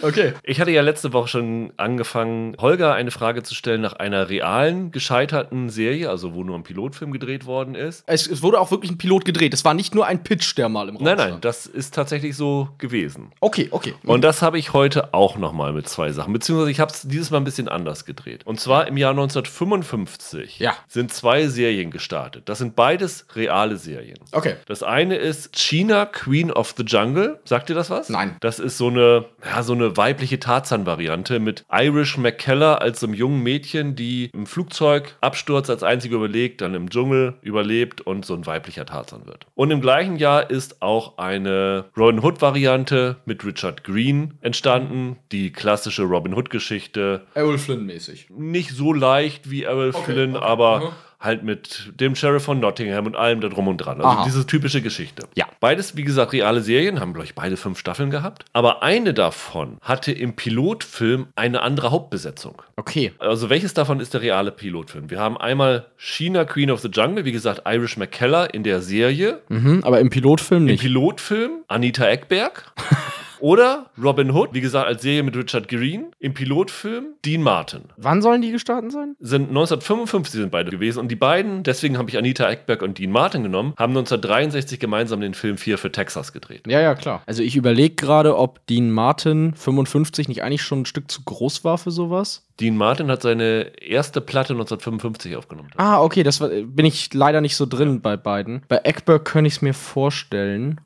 Okay. 0.01 0.35
Ich 0.43 0.61
hatte 0.61 0.71
ja 0.71 0.83
letzte 0.83 1.12
Woche 1.12 1.29
schon 1.29 1.73
angefangen, 1.79 2.57
Holger 2.59 2.95
eine 2.95 3.11
Frage 3.11 3.43
zu 3.43 3.55
stellen 3.55 3.81
nach 3.81 3.95
einer 3.95 4.29
realen, 4.29 4.93
gescheiterten 4.93 5.69
Serie, 5.71 6.11
also 6.11 6.35
wo 6.35 6.45
nur 6.45 6.57
ein 6.57 6.62
Pilotfilm 6.62 7.11
gedreht 7.12 7.45
worden 7.47 7.75
ist. 7.75 8.05
Es, 8.07 8.27
es 8.27 8.43
wurde 8.43 8.61
auch 8.61 8.71
wirklich 8.71 8.91
ein 8.93 8.99
Pilot 8.99 9.25
gedreht. 9.25 9.53
Es 9.55 9.65
war 9.65 9.75
nicht 9.75 9.95
nur 9.95 10.07
ein 10.07 10.23
Pitch, 10.23 10.57
der 10.57 10.69
mal 10.69 10.89
im 10.89 10.97
Raum 10.97 11.05
Nein, 11.05 11.17
nein, 11.17 11.29
stand. 11.29 11.45
das 11.45 11.67
ist 11.67 11.95
tatsächlich 11.95 12.37
so 12.37 12.69
gewesen. 12.79 13.33
Okay, 13.41 13.69
okay. 13.73 13.95
Und 14.05 14.23
das 14.23 14.43
habe 14.43 14.59
ich 14.59 14.73
heute 14.75 15.12
auch 15.15 15.37
nochmal 15.39 15.73
mit 15.73 15.89
zwei 15.89 16.12
Sachen. 16.12 16.33
Beziehungsweise 16.33 16.71
ich 16.71 16.81
habe 16.81 16.93
es 16.93 17.03
dieses 17.03 17.31
Mal 17.31 17.39
ein 17.39 17.45
bisschen 17.45 17.69
anders 17.69 18.05
gedreht. 18.05 18.47
Und 18.47 18.61
zwar 18.61 18.87
im 18.87 18.97
Jahr 18.97 19.11
1955 19.11 20.54
Ja. 20.59 20.75
sind 20.89 21.13
zwei 21.13 21.47
Serien 21.49 21.91
gestartet. 21.91 22.49
Das 22.49 22.59
sind 22.59 22.77
beides 22.77 23.27
reale 23.35 23.77
Serien. 23.77 24.19
okay. 24.33 24.55
Das 24.67 24.83
eine 24.83 25.17
ist 25.17 25.57
China, 25.57 26.07
Queen 26.07 26.51
of 26.51 26.75
the 26.77 26.83
Jungle. 26.85 27.41
Sagt 27.45 27.69
ihr 27.71 27.75
das 27.75 27.91
was? 27.91 28.09
Nein. 28.09 28.37
Das 28.41 28.59
ist 28.59 28.79
so 28.79 28.89
eine, 28.89 29.27
ja, 29.45 29.63
so 29.63 29.73
eine 29.73 29.97
weibliche 29.97 30.39
Tarzan-Variante 30.41 31.39
mit 31.39 31.65
Irish 31.73 32.17
McKellar 32.19 32.81
als 32.81 33.01
so 33.01 33.07
einem 33.07 33.15
jungen 33.15 33.43
Mädchen, 33.43 33.95
die 33.97 34.31
im 34.33 34.47
Flugzeug 34.47 35.17
abstürzt, 35.21 35.71
als 35.71 35.83
einzige 35.83 36.17
überlegt, 36.17 36.61
dann 36.61 36.75
im 36.75 36.91
Dschungel 36.91 37.35
überlebt 37.43 38.01
und 38.01 38.25
so 38.25 38.35
ein 38.35 38.47
weiblicher 38.47 38.87
Tarzan 38.87 39.27
wird. 39.27 39.47
Und 39.55 39.71
im 39.71 39.81
gleichen 39.81 40.17
Jahr 40.17 40.51
ist 40.51 40.83
auch 40.83 41.19
eine 41.19 41.87
Robin 41.97 42.23
Hood-Variante 42.23 43.17
mit 43.25 43.45
Richard 43.45 43.85
Green 43.85 44.35
entstanden. 44.41 45.17
Die 45.33 45.53
klassische 45.53 46.03
Robin 46.03 46.35
Hood-Geschichte. 46.35 47.23
Errol 47.35 47.59
Flynn 47.59 47.85
mäßig. 47.87 48.29
Nicht 48.31 48.71
so 48.71 48.93
leicht 48.93 49.51
wie 49.51 49.65
Errol 49.65 49.91
Okay, 49.95 50.13
Flynn, 50.13 50.37
okay, 50.37 50.43
aber 50.45 50.76
aha. 50.76 50.92
Halt 51.24 51.42
mit 51.42 51.92
dem 51.99 52.14
Sheriff 52.14 52.42
von 52.42 52.61
Nottingham 52.61 53.07
und 53.07 53.16
allem 53.16 53.40
da 53.40 53.49
drum 53.49 53.66
und 53.66 53.78
dran. 53.78 53.97
Also 53.97 54.09
Aha. 54.09 54.24
diese 54.26 54.47
typische 54.47 54.82
Geschichte. 54.82 55.26
Ja. 55.34 55.47
Beides, 55.59 55.97
wie 55.97 56.03
gesagt, 56.03 56.34
reale 56.34 56.61
Serien, 56.61 57.01
haben, 57.01 57.14
glaube 57.14 57.24
ich, 57.24 57.34
beide 57.34 57.57
fünf 57.57 57.78
Staffeln 57.78 58.11
gehabt. 58.11 58.45
Aber 58.53 58.82
eine 58.82 59.14
davon 59.14 59.78
hatte 59.80 60.12
im 60.12 60.36
Pilotfilm 60.36 61.28
eine 61.34 61.62
andere 61.62 61.92
Hauptbesetzung. 61.92 62.61
Okay. 62.76 63.12
Also 63.20 63.49
welches 63.49 63.72
davon 63.72 64.01
ist 64.01 64.12
der 64.12 64.20
reale 64.20 64.51
Pilotfilm? 64.51 65.09
Wir 65.09 65.18
haben 65.18 65.38
einmal 65.38 65.86
China 65.97 66.45
Queen 66.45 66.70
of 66.70 66.80
the 66.80 66.88
Jungle, 66.88 67.24
wie 67.24 67.32
gesagt, 67.32 67.62
Irish 67.64 67.97
McKellar 67.97 68.53
in 68.53 68.62
der 68.62 68.82
Serie. 68.82 69.40
Mhm, 69.49 69.80
aber 69.82 70.01
im 70.01 70.11
Pilotfilm 70.11 70.64
Im 70.64 70.66
nicht. 70.66 70.82
Pilotfilm 70.82 71.64
Anita 71.68 72.07
Eckberg. 72.07 72.70
Oder 73.45 73.90
Robin 74.03 74.30
Hood, 74.30 74.55
wie 74.55 74.62
gesagt, 74.62 74.86
als 74.86 75.03
Serie 75.03 75.22
mit 75.22 75.36
Richard 75.36 75.68
Green. 75.68 76.07
Im 76.18 76.32
Pilotfilm 76.32 77.09
Dean 77.26 77.42
Martin. 77.42 77.82
Wann 77.99 78.22
sollen 78.22 78.40
die 78.40 78.51
gestartet 78.51 78.90
sein? 78.90 79.16
Sind 79.20 79.51
1955 79.51 80.40
sind 80.40 80.51
beide 80.51 80.70
gewesen 80.70 81.01
und 81.01 81.09
die 81.09 81.14
beiden, 81.14 81.62
deswegen 81.62 81.99
habe 81.99 82.09
ich 82.09 82.16
Anita 82.16 82.49
Eckberg 82.49 82.80
und 82.80 82.99
Dean 82.99 83.11
Martin 83.11 83.42
genommen, 83.42 83.74
haben 83.76 83.90
1963 83.90 84.80
gemeinsam 84.80 85.20
den 85.20 85.34
Film 85.34 85.59
4 85.59 85.76
für 85.76 85.92
Texas 85.92 86.32
gedreht. 86.32 86.62
Ja, 86.66 86.80
ja, 86.80 86.95
klar. 86.95 87.22
Also 87.26 87.42
ich 87.42 87.55
überlege 87.55 87.97
gerade, 87.97 88.38
ob 88.38 88.66
Dean 88.66 88.90
Martin 88.90 89.53
55 89.53 90.26
nicht 90.28 90.42
eigentlich 90.42 90.62
schon 90.62 90.80
ein 90.80 90.86
Stück 90.86 91.11
zu 91.11 91.20
groß 91.22 91.64
war 91.64 91.76
für 91.76 91.90
sowas. 91.90 92.47
Dean 92.61 92.78
Martin 92.78 93.11
hat 93.11 93.20
seine 93.20 93.72
erste 93.78 94.22
Platte 94.22 94.55
1955 94.55 95.36
aufgenommen. 95.36 95.68
Ah, 95.76 96.01
okay, 96.01 96.22
das 96.22 96.40
war, 96.40 96.49
bin 96.49 96.86
ich 96.86 97.12
leider 97.12 97.42
nicht 97.42 97.57
so 97.57 97.66
drin 97.66 98.01
bei 98.01 98.16
beiden. 98.16 98.62
Bei 98.68 98.78
Eckberg 98.78 99.26
könnte 99.26 99.49
ich 99.49 99.57
es 99.57 99.61
mir 99.61 99.74
vorstellen. 99.74 100.80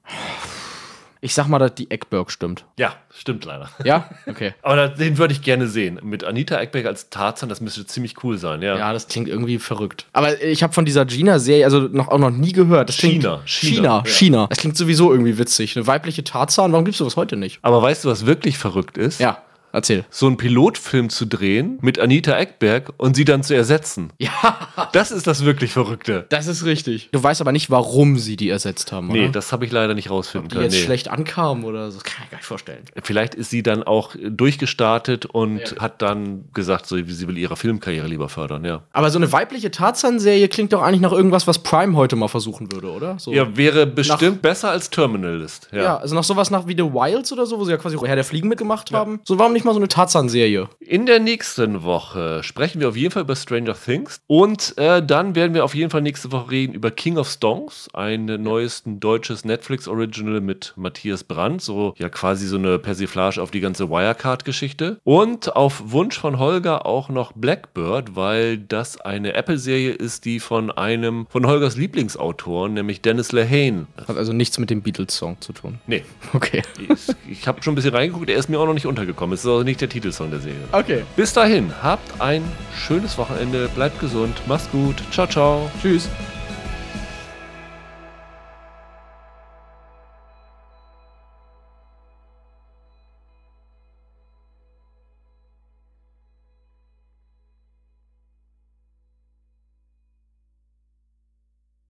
Ich 1.20 1.34
sag 1.34 1.48
mal, 1.48 1.58
dass 1.58 1.74
die 1.74 1.90
Eckberg 1.90 2.30
stimmt. 2.30 2.64
Ja, 2.78 2.94
stimmt 3.12 3.44
leider. 3.44 3.70
Ja? 3.84 4.08
Okay. 4.28 4.52
Aber 4.62 4.88
den 4.88 5.16
würde 5.18 5.32
ich 5.32 5.42
gerne 5.42 5.66
sehen. 5.68 5.98
Mit 6.02 6.22
Anita 6.22 6.58
Eckberg 6.58 6.86
als 6.86 7.08
Tarzan, 7.08 7.48
das 7.48 7.60
müsste 7.60 7.86
ziemlich 7.86 8.22
cool 8.22 8.36
sein, 8.36 8.60
ja. 8.62 8.76
Ja, 8.76 8.92
das 8.92 9.08
klingt 9.08 9.26
irgendwie 9.26 9.58
verrückt. 9.58 10.06
Aber 10.12 10.40
ich 10.42 10.62
habe 10.62 10.72
von 10.72 10.84
dieser 10.84 11.06
Gina-Serie 11.06 11.64
also 11.64 11.80
noch, 11.80 12.08
auch 12.08 12.18
noch 12.18 12.30
nie 12.30 12.52
gehört. 12.52 12.88
Das 12.90 12.98
klingt, 12.98 13.22
China, 13.22 13.40
China, 13.46 13.74
China, 13.74 14.02
China. 14.04 14.38
ja. 14.42 14.46
Das 14.48 14.58
klingt 14.58 14.76
sowieso 14.76 15.10
irgendwie 15.10 15.38
witzig. 15.38 15.76
Eine 15.76 15.86
weibliche 15.86 16.24
Tarzan, 16.24 16.72
warum 16.72 16.84
gibt's 16.84 16.98
sowas 16.98 17.16
heute 17.16 17.36
nicht? 17.36 17.58
Aber 17.62 17.80
weißt 17.82 18.04
du, 18.04 18.10
was 18.10 18.26
wirklich 18.26 18.58
verrückt 18.58 18.98
ist? 18.98 19.18
Ja, 19.18 19.42
erzähl. 19.72 20.04
So 20.10 20.26
einen 20.26 20.36
Pilotfilm 20.36 21.08
zu 21.10 21.26
drehen 21.26 21.78
mit 21.82 21.98
Anita 21.98 22.36
Eckberg 22.36 22.92
und 22.96 23.16
sie 23.16 23.24
dann 23.24 23.42
zu 23.42 23.54
ersetzen. 23.54 24.12
Ja, 24.18 24.88
Das 24.92 25.10
ist 25.10 25.26
das 25.26 25.44
wirklich 25.44 25.72
Verrückte. 25.72 26.26
das 26.28 26.46
ist 26.46 26.64
richtig. 26.64 27.08
Du 27.12 27.22
weißt 27.22 27.40
aber 27.40 27.52
nicht, 27.52 27.70
warum 27.70 28.18
sie 28.18 28.36
die 28.36 28.48
ersetzt 28.50 28.92
haben, 28.92 29.08
Nee, 29.08 29.24
oder? 29.24 29.32
das 29.32 29.52
habe 29.52 29.64
ich 29.64 29.72
leider 29.72 29.94
nicht 29.94 30.10
rausfinden 30.10 30.48
die 30.48 30.54
können. 30.56 30.64
jetzt 30.66 30.74
Nee. 30.74 30.84
schlecht 30.84 31.08
ankam 31.08 31.64
oder 31.64 31.90
so. 31.90 31.98
Das 31.98 32.04
kann 32.04 32.24
ich 32.24 32.30
gar 32.30 32.38
nicht 32.38 32.46
vorstellen. 32.46 32.84
Vielleicht 33.02 33.34
ist 33.34 33.50
sie 33.50 33.62
dann 33.62 33.82
auch 33.82 34.14
durchgestartet 34.52 35.26
und 35.26 35.76
hat 35.78 36.02
dann 36.02 36.44
gesagt, 36.54 36.86
so, 36.86 36.96
sie 36.96 37.28
will 37.28 37.38
ihre 37.38 37.56
Filmkarriere 37.56 38.06
lieber 38.06 38.28
fördern, 38.28 38.64
ja. 38.64 38.82
Aber 38.92 39.10
so 39.10 39.18
eine 39.18 39.30
weibliche 39.32 39.70
Tarzan-Serie 39.70 40.48
klingt 40.48 40.72
doch 40.72 40.82
eigentlich 40.82 41.00
nach 41.00 41.12
irgendwas, 41.12 41.46
was 41.46 41.58
Prime 41.62 41.96
heute 41.96 42.16
mal 42.16 42.28
versuchen 42.28 42.72
würde, 42.72 42.90
oder? 42.90 43.18
So. 43.18 43.32
Ja, 43.32 43.56
wäre 43.56 43.86
bestimmt 43.86 44.42
besser 44.42 44.70
als 44.70 44.90
Terminalist. 44.90 45.68
Ja. 45.72 45.82
Ja, 45.82 45.96
also 45.98 46.14
noch 46.14 46.24
sowas 46.24 46.50
nach 46.50 46.66
wie 46.66 46.72
The 46.72 46.82
Wilds 46.84 47.32
oder 47.32 47.46
so, 47.46 47.58
wo 47.58 47.64
sie 47.64 47.70
ja 47.72 47.76
quasi 47.76 47.96
Herr 47.98 48.14
der 48.16 48.24
Fliegen 48.24 48.48
mitgemacht 48.48 48.90
haben. 48.92 49.20
So, 49.24 49.38
warum 49.38 49.52
nicht 49.52 49.57
mal 49.64 49.72
so 49.72 49.78
eine 49.78 49.88
Tarzan-Serie? 49.88 50.68
In 50.80 51.06
der 51.06 51.20
nächsten 51.20 51.82
Woche 51.82 52.42
sprechen 52.42 52.80
wir 52.80 52.88
auf 52.88 52.96
jeden 52.96 53.12
Fall 53.12 53.22
über 53.22 53.36
Stranger 53.36 53.74
Things 53.74 54.20
und 54.26 54.76
äh, 54.78 55.02
dann 55.04 55.34
werden 55.34 55.54
wir 55.54 55.64
auf 55.64 55.74
jeden 55.74 55.90
Fall 55.90 56.02
nächste 56.02 56.32
Woche 56.32 56.50
reden 56.50 56.74
über 56.74 56.90
King 56.90 57.18
of 57.18 57.28
Stonks, 57.28 57.88
ein 57.92 58.24
neues 58.24 58.82
deutsches 58.86 59.44
Netflix-Original 59.44 60.40
mit 60.40 60.72
Matthias 60.76 61.24
Brandt, 61.24 61.62
so 61.62 61.94
ja 61.98 62.08
quasi 62.08 62.46
so 62.46 62.56
eine 62.56 62.78
Persiflage 62.78 63.40
auf 63.42 63.50
die 63.50 63.60
ganze 63.60 63.90
Wirecard-Geschichte. 63.90 65.00
Und 65.04 65.56
auf 65.56 65.82
Wunsch 65.92 66.18
von 66.18 66.38
Holger 66.38 66.86
auch 66.86 67.08
noch 67.08 67.32
Blackbird, 67.32 68.16
weil 68.16 68.58
das 68.58 69.00
eine 69.00 69.34
Apple-Serie 69.34 69.92
ist, 69.92 70.24
die 70.24 70.40
von 70.40 70.70
einem 70.70 71.26
von 71.30 71.46
Holgers 71.46 71.76
Lieblingsautoren, 71.76 72.74
nämlich 72.74 73.00
Dennis 73.02 73.32
Lehane. 73.32 73.86
Hat 74.06 74.16
also 74.16 74.32
nichts 74.32 74.58
mit 74.58 74.70
dem 74.70 74.82
Beatles-Song 74.82 75.40
zu 75.40 75.52
tun. 75.52 75.78
Nee, 75.86 76.02
Okay. 76.34 76.62
ich, 76.78 77.14
ich 77.30 77.46
habe 77.48 77.62
schon 77.62 77.72
ein 77.72 77.76
bisschen 77.76 77.94
reingeguckt, 77.94 78.28
er 78.30 78.36
ist 78.38 78.48
mir 78.48 78.58
auch 78.58 78.66
noch 78.66 78.74
nicht 78.74 78.86
untergekommen. 78.86 79.34
Es 79.34 79.42
auch 79.52 79.64
nicht 79.64 79.80
der 79.80 79.88
Titelsong 79.88 80.30
der 80.30 80.40
Serie. 80.40 80.64
Okay. 80.72 81.02
Bis 81.16 81.32
dahin, 81.32 81.72
habt 81.82 82.20
ein 82.20 82.42
schönes 82.74 83.18
Wochenende, 83.18 83.68
bleibt 83.68 84.00
gesund, 84.00 84.40
macht's 84.46 84.70
gut, 84.70 84.96
ciao, 85.10 85.26
ciao. 85.26 85.70
Tschüss. 85.80 86.08